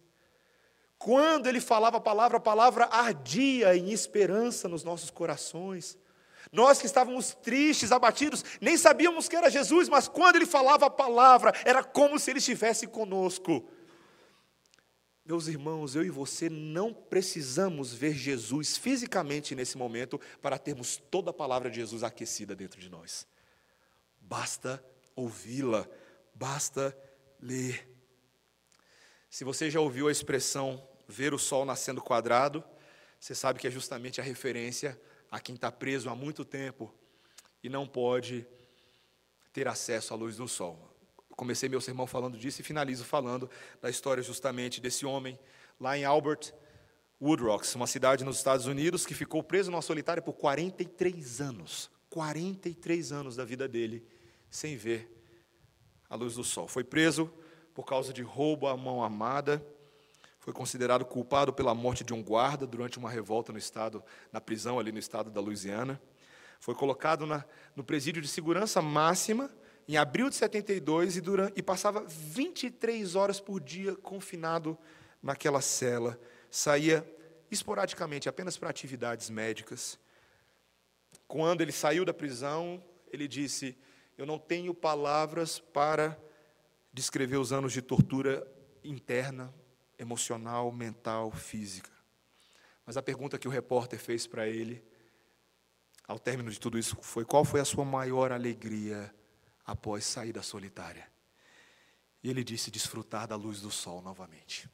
Quando 0.99 1.47
ele 1.47 1.61
falava 1.61 1.97
a 1.97 2.01
palavra, 2.01 2.37
a 2.37 2.41
palavra 2.41 2.85
ardia 2.87 3.75
em 3.75 3.91
esperança 3.91 4.69
nos 4.69 4.85
nossos 4.85 5.11
corações. 5.11 5.99
Nós 6.53 6.79
que 6.79 6.87
estávamos 6.87 7.35
tristes, 7.35 7.91
abatidos, 7.91 8.45
nem 8.61 8.77
sabíamos 8.77 9.29
que 9.29 9.37
era 9.37 9.51
Jesus, 9.51 9.89
mas 9.89 10.07
quando 10.07 10.37
ele 10.37 10.47
falava 10.47 10.87
a 10.87 10.91
palavra, 10.91 11.53
era 11.65 11.83
como 11.83 12.19
se 12.19 12.31
ele 12.31 12.39
estivesse 12.39 12.87
conosco. 12.87 13.67
Meus 15.27 15.49
irmãos, 15.49 15.95
eu 15.95 16.05
e 16.05 16.11
você 16.11 16.49
não 16.49 16.95
precisamos 16.95 17.93
ver 17.93 18.15
Jesus 18.15 18.77
fisicamente 18.77 19.55
nesse 19.55 19.77
momento 19.77 20.21
para 20.41 20.57
termos 20.57 20.97
toda 20.97 21.31
a 21.31 21.35
palavra 21.35 21.69
de 21.69 21.77
Jesus 21.77 22.03
aquecida 22.03 22.55
dentro 22.55 22.81
de 22.81 22.89
nós 22.89 23.27
basta 24.27 24.85
ouvi-la, 25.15 25.89
basta 26.35 26.97
ler. 27.41 27.89
Se 29.31 29.45
você 29.45 29.71
já 29.71 29.81
ouviu 29.81 30.09
a 30.09 30.13
expressão 30.13 30.87
ver 31.07 31.33
o 31.33 31.39
sol 31.39 31.65
nascendo 31.65 32.03
quadrado, 32.03 32.65
você 33.21 33.35
sabe 33.35 33.59
que 33.59 33.69
é 33.69 33.71
justamente 33.71 34.21
a 34.21 34.25
referência 34.25 35.01
a 35.31 35.41
quem 35.41 35.55
está 35.55 35.71
preso 35.71 36.11
há 36.11 36.15
muito 36.15 36.45
tempo 36.45 36.93
e 37.63 37.69
não 37.69 37.87
pode 37.87 38.47
ter 39.53 39.69
acesso 39.69 40.13
à 40.13 40.17
luz 40.17 40.37
do 40.37 40.49
sol. 40.49 40.86
Comecei 41.37 41.69
meu 41.69 41.81
sermão 41.81 42.07
falando 42.07 42.39
disso 42.39 42.63
e 42.63 42.65
finalizo 42.65 43.05
falando 43.05 43.49
da 43.81 43.91
história 43.91 44.23
justamente 44.23 44.81
desse 44.81 45.05
homem 45.05 45.39
lá 45.79 45.97
em 45.97 46.05
Albert 46.05 46.55
Woodrocks, 47.21 47.75
uma 47.75 47.87
cidade 47.87 48.25
nos 48.25 48.39
Estados 48.39 48.67
Unidos 48.67 49.07
que 49.07 49.15
ficou 49.15 49.43
preso 49.43 49.71
numa 49.71 49.83
solitária 49.83 50.23
por 50.23 50.33
43 50.33 51.41
anos. 51.41 51.91
43 52.11 53.13
anos 53.13 53.37
da 53.37 53.45
vida 53.45 53.69
dele 53.69 54.07
sem 54.51 54.77
ver 54.77 55.13
a 56.09 56.15
luz 56.15 56.35
do 56.35 56.45
sol. 56.45 56.67
Foi 56.67 56.83
preso 56.83 57.31
por 57.75 57.85
causa 57.85 58.13
de 58.13 58.23
roubo 58.23 58.67
à 58.67 58.77
mão 58.77 59.03
armada, 59.03 59.65
foi 60.39 60.53
considerado 60.53 61.05
culpado 61.05 61.53
pela 61.53 61.75
morte 61.75 62.05
de 62.05 62.15
um 62.15 62.23
guarda 62.23 62.67
durante 62.67 62.99
uma 62.99 63.11
revolta 63.11 63.53
no 63.53 63.59
estado, 63.59 64.03
na 64.33 64.41
prisão 64.41 64.79
ali 64.79 64.93
no 64.93 64.99
estado 64.99 65.31
da 65.31 65.41
Louisiana. 65.41 66.01
Foi 66.61 66.75
colocado 66.75 67.27
na, 67.27 67.45
no 67.75 67.85
presídio 67.85 68.23
de 68.23 68.29
segurança 68.29 68.81
máxima 68.81 69.51
em 69.89 69.97
abril 69.97 70.29
de 70.29 70.37
72 70.37 71.17
e, 71.17 71.21
durante, 71.21 71.59
e 71.59 71.63
passava 71.63 72.05
23 72.07 73.15
horas 73.15 73.41
por 73.41 73.61
dia 73.61 73.95
confinado 73.97 74.77
naquela 75.23 75.61
cela. 75.61 76.19
Saía 76.51 77.07
esporadicamente, 77.51 78.29
apenas 78.29 78.57
para 78.57 78.71
atividades 78.71 79.31
médicas. 79.31 79.99
Quando 81.29 81.61
ele 81.61 81.73
saiu 81.73 82.05
da 82.05 82.13
prisão, 82.13 82.83
ele 83.13 83.29
disse: 83.29 83.77
eu 84.19 84.25
não 84.25 84.39
tenho 84.39 84.73
palavras 84.73 85.59
para 85.59 86.19
descrever 86.93 87.37
os 87.37 87.53
anos 87.53 87.73
de 87.73 87.83
tortura 87.83 88.47
interna, 88.83 89.53
emocional, 89.99 90.73
mental, 90.73 91.31
física. 91.31 91.91
Mas 92.85 92.97
a 92.97 93.03
pergunta 93.03 93.39
que 93.39 93.47
o 93.47 93.51
repórter 93.51 93.99
fez 93.99 94.27
para 94.27 94.49
ele, 94.49 94.83
ao 96.09 96.19
término 96.19 96.51
de 96.51 96.59
tudo 96.59 96.79
isso, 96.79 96.97
foi: 97.03 97.25
qual 97.25 97.45
foi 97.45 97.61
a 97.61 97.65
sua 97.65 97.85
maior 97.85 98.33
alegria 98.33 99.15
após 99.67 100.05
sair 100.05 100.33
da 100.33 100.43
solitária? 100.43 101.11
E 102.23 102.31
ele 102.31 102.45
disse: 102.45 102.71
desfrutar 102.71 103.27
da 103.27 103.37
luz 103.37 103.61
do 103.61 103.71
sol 103.71 104.01
novamente. 104.01 104.71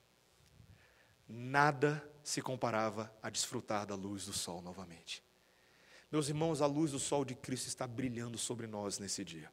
Nada 1.28 2.07
se 2.22 2.43
comparava 2.43 3.12
a 3.22 3.30
desfrutar 3.30 3.86
da 3.86 3.95
luz 3.95 4.26
do 4.26 4.32
sol 4.32 4.61
novamente. 4.61 5.22
Meus 6.11 6.28
irmãos, 6.28 6.61
a 6.61 6.66
luz 6.66 6.90
do 6.90 6.99
sol 6.99 7.24
de 7.24 7.34
Cristo 7.34 7.68
está 7.68 7.86
brilhando 7.86 8.36
sobre 8.36 8.66
nós 8.66 8.99
nesse 8.99 9.24
dia. 9.24 9.51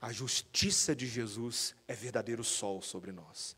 A 0.00 0.12
justiça 0.12 0.94
de 0.94 1.06
Jesus 1.06 1.74
é 1.88 1.94
verdadeiro 1.94 2.44
sol 2.44 2.82
sobre 2.82 3.12
nós. 3.12 3.56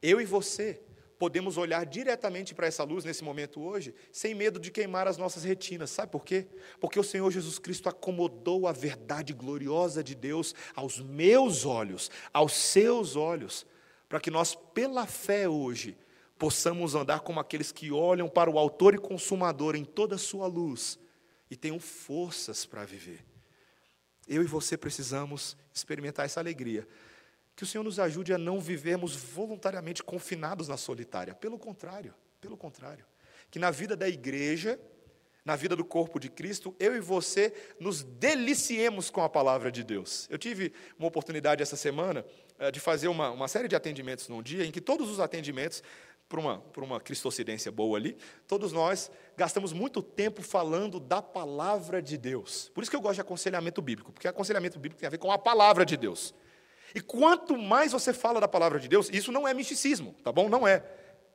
Eu 0.00 0.20
e 0.20 0.24
você 0.24 0.80
podemos 1.18 1.56
olhar 1.56 1.84
diretamente 1.84 2.54
para 2.54 2.66
essa 2.66 2.84
luz 2.84 3.04
nesse 3.04 3.24
momento 3.24 3.60
hoje, 3.60 3.94
sem 4.12 4.34
medo 4.34 4.60
de 4.60 4.70
queimar 4.70 5.08
as 5.08 5.18
nossas 5.18 5.42
retinas. 5.44 5.90
Sabe 5.90 6.12
por 6.12 6.24
quê? 6.24 6.46
Porque 6.80 6.98
o 6.98 7.04
Senhor 7.04 7.30
Jesus 7.30 7.58
Cristo 7.58 7.88
acomodou 7.88 8.66
a 8.66 8.72
verdade 8.72 9.32
gloriosa 9.32 10.02
de 10.02 10.14
Deus 10.14 10.54
aos 10.74 11.00
meus 11.00 11.66
olhos, 11.66 12.10
aos 12.32 12.52
seus 12.52 13.16
olhos, 13.16 13.66
para 14.08 14.20
que 14.20 14.30
nós, 14.30 14.54
pela 14.54 15.06
fé 15.06 15.48
hoje, 15.48 15.98
possamos 16.38 16.94
andar 16.94 17.20
como 17.20 17.40
aqueles 17.40 17.72
que 17.72 17.90
olham 17.90 18.28
para 18.28 18.48
o 18.48 18.58
Autor 18.58 18.94
e 18.94 18.98
Consumador 18.98 19.74
em 19.74 19.84
toda 19.84 20.14
a 20.14 20.18
sua 20.18 20.46
luz 20.46 20.98
e 21.50 21.56
tenham 21.56 21.80
forças 21.80 22.64
para 22.64 22.84
viver. 22.84 23.24
Eu 24.26 24.42
e 24.42 24.46
você 24.46 24.76
precisamos 24.76 25.56
experimentar 25.72 26.26
essa 26.26 26.38
alegria. 26.38 26.86
Que 27.58 27.64
o 27.64 27.66
Senhor 27.66 27.82
nos 27.82 27.98
ajude 27.98 28.32
a 28.32 28.38
não 28.38 28.60
vivermos 28.60 29.16
voluntariamente 29.16 30.00
confinados 30.00 30.68
na 30.68 30.76
solitária. 30.76 31.34
Pelo 31.34 31.58
contrário, 31.58 32.14
pelo 32.40 32.56
contrário. 32.56 33.04
Que 33.50 33.58
na 33.58 33.68
vida 33.72 33.96
da 33.96 34.08
igreja, 34.08 34.78
na 35.44 35.56
vida 35.56 35.74
do 35.74 35.84
corpo 35.84 36.20
de 36.20 36.28
Cristo, 36.28 36.72
eu 36.78 36.94
e 36.94 37.00
você 37.00 37.52
nos 37.80 38.04
deliciemos 38.04 39.10
com 39.10 39.22
a 39.24 39.28
palavra 39.28 39.72
de 39.72 39.82
Deus. 39.82 40.28
Eu 40.30 40.38
tive 40.38 40.72
uma 40.96 41.08
oportunidade 41.08 41.60
essa 41.60 41.74
semana 41.74 42.24
eh, 42.60 42.70
de 42.70 42.78
fazer 42.78 43.08
uma, 43.08 43.32
uma 43.32 43.48
série 43.48 43.66
de 43.66 43.74
atendimentos 43.74 44.28
num 44.28 44.40
dia 44.40 44.64
em 44.64 44.70
que 44.70 44.80
todos 44.80 45.10
os 45.10 45.18
atendimentos 45.18 45.82
por 46.28 46.38
uma, 46.38 46.58
por 46.60 46.84
uma 46.84 47.00
cristocidência 47.00 47.72
boa 47.72 47.98
ali, 47.98 48.16
todos 48.46 48.70
nós 48.70 49.10
gastamos 49.36 49.72
muito 49.72 50.00
tempo 50.00 50.42
falando 50.42 51.00
da 51.00 51.20
palavra 51.20 52.00
de 52.00 52.16
Deus. 52.16 52.70
Por 52.72 52.82
isso 52.82 52.90
que 52.90 52.96
eu 52.96 53.00
gosto 53.00 53.16
de 53.16 53.22
aconselhamento 53.22 53.82
bíblico, 53.82 54.12
porque 54.12 54.28
aconselhamento 54.28 54.78
bíblico 54.78 55.00
tem 55.00 55.08
a 55.08 55.10
ver 55.10 55.18
com 55.18 55.32
a 55.32 55.38
palavra 55.38 55.84
de 55.84 55.96
Deus. 55.96 56.32
E 56.94 57.00
quanto 57.00 57.56
mais 57.56 57.92
você 57.92 58.12
fala 58.12 58.40
da 58.40 58.48
palavra 58.48 58.78
de 58.78 58.88
Deus, 58.88 59.08
isso 59.12 59.30
não 59.30 59.46
é 59.46 59.54
misticismo, 59.54 60.14
tá 60.24 60.32
bom? 60.32 60.48
Não 60.48 60.66
é. 60.66 60.84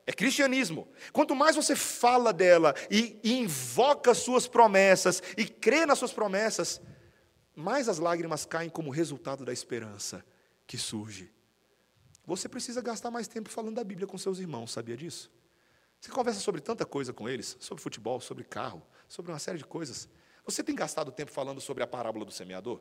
É 0.06 0.12
cristianismo. 0.12 0.86
Quanto 1.12 1.34
mais 1.34 1.56
você 1.56 1.74
fala 1.74 2.32
dela 2.32 2.74
e, 2.90 3.18
invoca 3.24 4.12
suas 4.14 4.46
promessas 4.46 5.22
e 5.36 5.46
crê 5.46 5.86
nas 5.86 5.98
suas 5.98 6.12
promessas, 6.12 6.80
mais 7.56 7.88
as 7.88 7.98
lágrimas 7.98 8.44
caem 8.44 8.68
como 8.68 8.90
resultado 8.90 9.44
da 9.44 9.52
esperança 9.52 10.24
que 10.66 10.76
surge 10.76 11.34
você 12.26 12.48
precisa 12.48 12.80
gastar 12.80 13.10
mais 13.10 13.28
tempo 13.28 13.50
falando 13.50 13.76
da 13.76 13.84
Bíblia 13.84 14.06
com 14.06 14.16
seus 14.16 14.38
irmãos, 14.38 14.72
sabia 14.72 14.96
disso? 14.96 15.30
Você 16.00 16.10
conversa 16.10 16.40
sobre 16.40 16.60
tanta 16.60 16.84
coisa 16.86 17.12
com 17.12 17.28
eles, 17.28 17.56
sobre 17.60 17.82
futebol, 17.82 18.20
sobre 18.20 18.44
carro, 18.44 18.82
sobre 19.08 19.30
uma 19.30 19.38
série 19.38 19.58
de 19.58 19.64
coisas. 19.64 20.08
Você 20.44 20.62
tem 20.62 20.74
gastado 20.74 21.12
tempo 21.12 21.30
falando 21.30 21.60
sobre 21.60 21.82
a 21.82 21.86
parábola 21.86 22.24
do 22.24 22.32
semeador? 22.32 22.80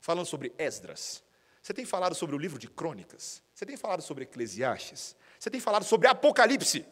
Falando 0.00 0.26
sobre 0.26 0.52
Esdras? 0.58 1.24
Você 1.68 1.74
tem 1.74 1.84
falado 1.84 2.14
sobre 2.14 2.34
o 2.34 2.38
livro 2.38 2.58
de 2.58 2.66
Crônicas? 2.66 3.42
Você 3.54 3.66
tem 3.66 3.76
falado 3.76 4.00
sobre 4.00 4.24
Eclesiastes? 4.24 5.14
Você 5.38 5.50
tem 5.50 5.60
falado 5.60 5.84
sobre 5.84 6.08
Apocalipse? 6.08 6.82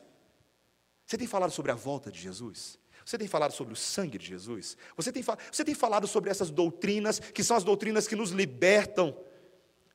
Você 1.07 1.17
tem 1.17 1.27
falado 1.27 1.51
sobre 1.51 1.73
a 1.73 1.75
volta 1.75 2.13
de 2.13 2.21
Jesus? 2.21 2.79
Você 3.03 3.17
tem 3.17 3.27
falado 3.27 3.53
sobre 3.53 3.73
o 3.73 3.77
sangue 3.77 4.19
de 4.19 4.27
Jesus? 4.27 4.77
Você 4.95 5.11
tem, 5.11 5.25
você 5.51 5.65
tem 5.65 5.75
falado 5.75 6.07
sobre 6.07 6.29
essas 6.29 6.51
doutrinas, 6.51 7.19
que 7.19 7.43
são 7.43 7.57
as 7.57 7.65
doutrinas 7.65 8.07
que 8.07 8.15
nos 8.15 8.33
libertam 8.33 9.19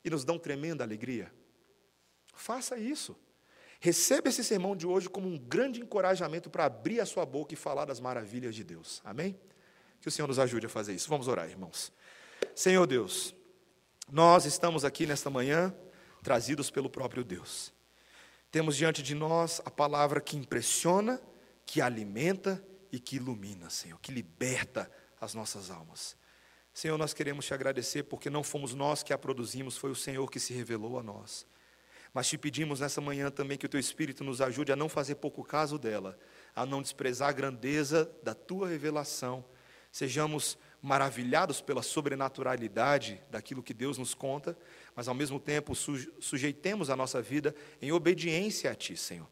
e 0.04 0.10
nos 0.10 0.24
dão 0.24 0.36
tremenda 0.36 0.82
alegria? 0.82 1.32
Faça 2.34 2.76
isso. 2.76 3.16
Receba 3.78 4.30
esse 4.30 4.42
sermão 4.42 4.74
de 4.74 4.84
hoje 4.84 5.08
como 5.08 5.28
um 5.28 5.38
grande 5.38 5.80
encorajamento 5.80 6.50
para 6.50 6.64
abrir 6.64 7.00
a 7.00 7.06
sua 7.06 7.24
boca 7.24 7.54
e 7.54 7.56
falar 7.56 7.84
das 7.84 8.00
maravilhas 8.00 8.52
de 8.52 8.64
Deus. 8.64 9.00
Amém? 9.04 9.38
Que 10.00 10.08
o 10.08 10.10
Senhor 10.10 10.26
nos 10.26 10.40
ajude 10.40 10.66
a 10.66 10.68
fazer 10.68 10.92
isso. 10.92 11.08
Vamos 11.08 11.28
orar, 11.28 11.48
irmãos. 11.48 11.92
Senhor 12.52 12.84
Deus, 12.84 13.32
Nós 14.12 14.44
estamos 14.44 14.84
aqui 14.84 15.06
nesta 15.06 15.30
manhã 15.30 15.74
trazidos 16.22 16.70
pelo 16.70 16.90
próprio 16.90 17.24
Deus. 17.24 17.72
Temos 18.50 18.76
diante 18.76 19.02
de 19.02 19.14
nós 19.14 19.58
a 19.64 19.70
palavra 19.70 20.20
que 20.20 20.36
impressiona, 20.36 21.18
que 21.64 21.80
alimenta 21.80 22.62
e 22.92 23.00
que 23.00 23.16
ilumina, 23.16 23.70
Senhor, 23.70 23.98
que 24.00 24.12
liberta 24.12 24.92
as 25.18 25.32
nossas 25.32 25.70
almas. 25.70 26.14
Senhor, 26.74 26.98
nós 26.98 27.14
queremos 27.14 27.46
te 27.46 27.54
agradecer 27.54 28.02
porque 28.02 28.28
não 28.28 28.42
fomos 28.42 28.74
nós 28.74 29.02
que 29.02 29.14
a 29.14 29.18
produzimos, 29.18 29.78
foi 29.78 29.90
o 29.90 29.96
Senhor 29.96 30.30
que 30.30 30.38
se 30.38 30.52
revelou 30.52 30.98
a 30.98 31.02
nós. 31.02 31.46
Mas 32.12 32.28
te 32.28 32.36
pedimos 32.36 32.80
nessa 32.80 33.00
manhã 33.00 33.30
também 33.30 33.56
que 33.56 33.64
o 33.64 33.68
teu 33.68 33.80
Espírito 33.80 34.22
nos 34.22 34.42
ajude 34.42 34.70
a 34.70 34.76
não 34.76 34.90
fazer 34.90 35.14
pouco 35.14 35.42
caso 35.42 35.78
dela, 35.78 36.18
a 36.54 36.66
não 36.66 36.82
desprezar 36.82 37.30
a 37.30 37.32
grandeza 37.32 38.14
da 38.22 38.34
tua 38.34 38.68
revelação. 38.68 39.42
Sejamos 39.90 40.58
maravilhados 40.82 41.60
pela 41.60 41.80
sobrenaturalidade 41.80 43.22
daquilo 43.30 43.62
que 43.62 43.72
Deus 43.72 43.96
nos 43.96 44.14
conta, 44.14 44.58
mas 44.96 45.06
ao 45.06 45.14
mesmo 45.14 45.38
tempo 45.38 45.74
sujeitemos 45.74 46.90
a 46.90 46.96
nossa 46.96 47.22
vida 47.22 47.54
em 47.80 47.92
obediência 47.92 48.70
a 48.70 48.74
Ti, 48.74 48.96
Senhor. 48.96 49.28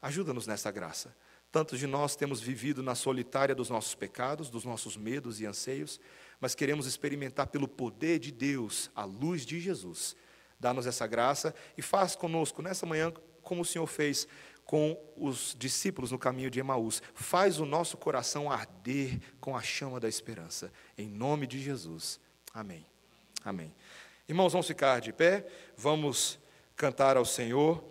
Ajuda-nos 0.00 0.46
nessa 0.46 0.70
graça. 0.70 1.14
Tantos 1.52 1.78
de 1.78 1.86
nós 1.86 2.16
temos 2.16 2.40
vivido 2.40 2.82
na 2.82 2.94
solitária 2.94 3.54
dos 3.54 3.68
nossos 3.68 3.94
pecados, 3.94 4.50
dos 4.50 4.64
nossos 4.64 4.96
medos 4.96 5.40
e 5.40 5.46
anseios, 5.46 6.00
mas 6.40 6.54
queremos 6.54 6.86
experimentar 6.86 7.46
pelo 7.46 7.68
poder 7.68 8.18
de 8.18 8.32
Deus, 8.32 8.90
a 8.94 9.04
luz 9.04 9.46
de 9.46 9.60
Jesus. 9.60 10.16
Dá-nos 10.58 10.86
essa 10.86 11.06
graça 11.06 11.54
e 11.76 11.82
faz 11.82 12.16
conosco 12.16 12.62
nessa 12.62 12.86
manhã 12.86 13.12
como 13.42 13.60
o 13.62 13.64
Senhor 13.64 13.86
fez 13.86 14.26
com 14.64 14.98
os 15.16 15.54
discípulos 15.58 16.10
no 16.10 16.18
caminho 16.18 16.50
de 16.50 16.60
Emaús. 16.60 17.02
Faz 17.14 17.60
o 17.60 17.66
nosso 17.66 17.96
coração 17.96 18.50
arder 18.50 19.20
com 19.40 19.56
a 19.56 19.62
chama 19.62 20.00
da 20.00 20.08
esperança. 20.08 20.72
Em 20.96 21.08
nome 21.08 21.46
de 21.46 21.60
Jesus. 21.60 22.18
Amém. 22.52 22.86
Amém. 23.44 23.74
Irmãos, 24.28 24.52
vamos 24.52 24.66
ficar 24.66 25.00
de 25.00 25.12
pé, 25.12 25.46
vamos 25.76 26.38
cantar 26.74 27.16
ao 27.16 27.24
Senhor. 27.24 27.84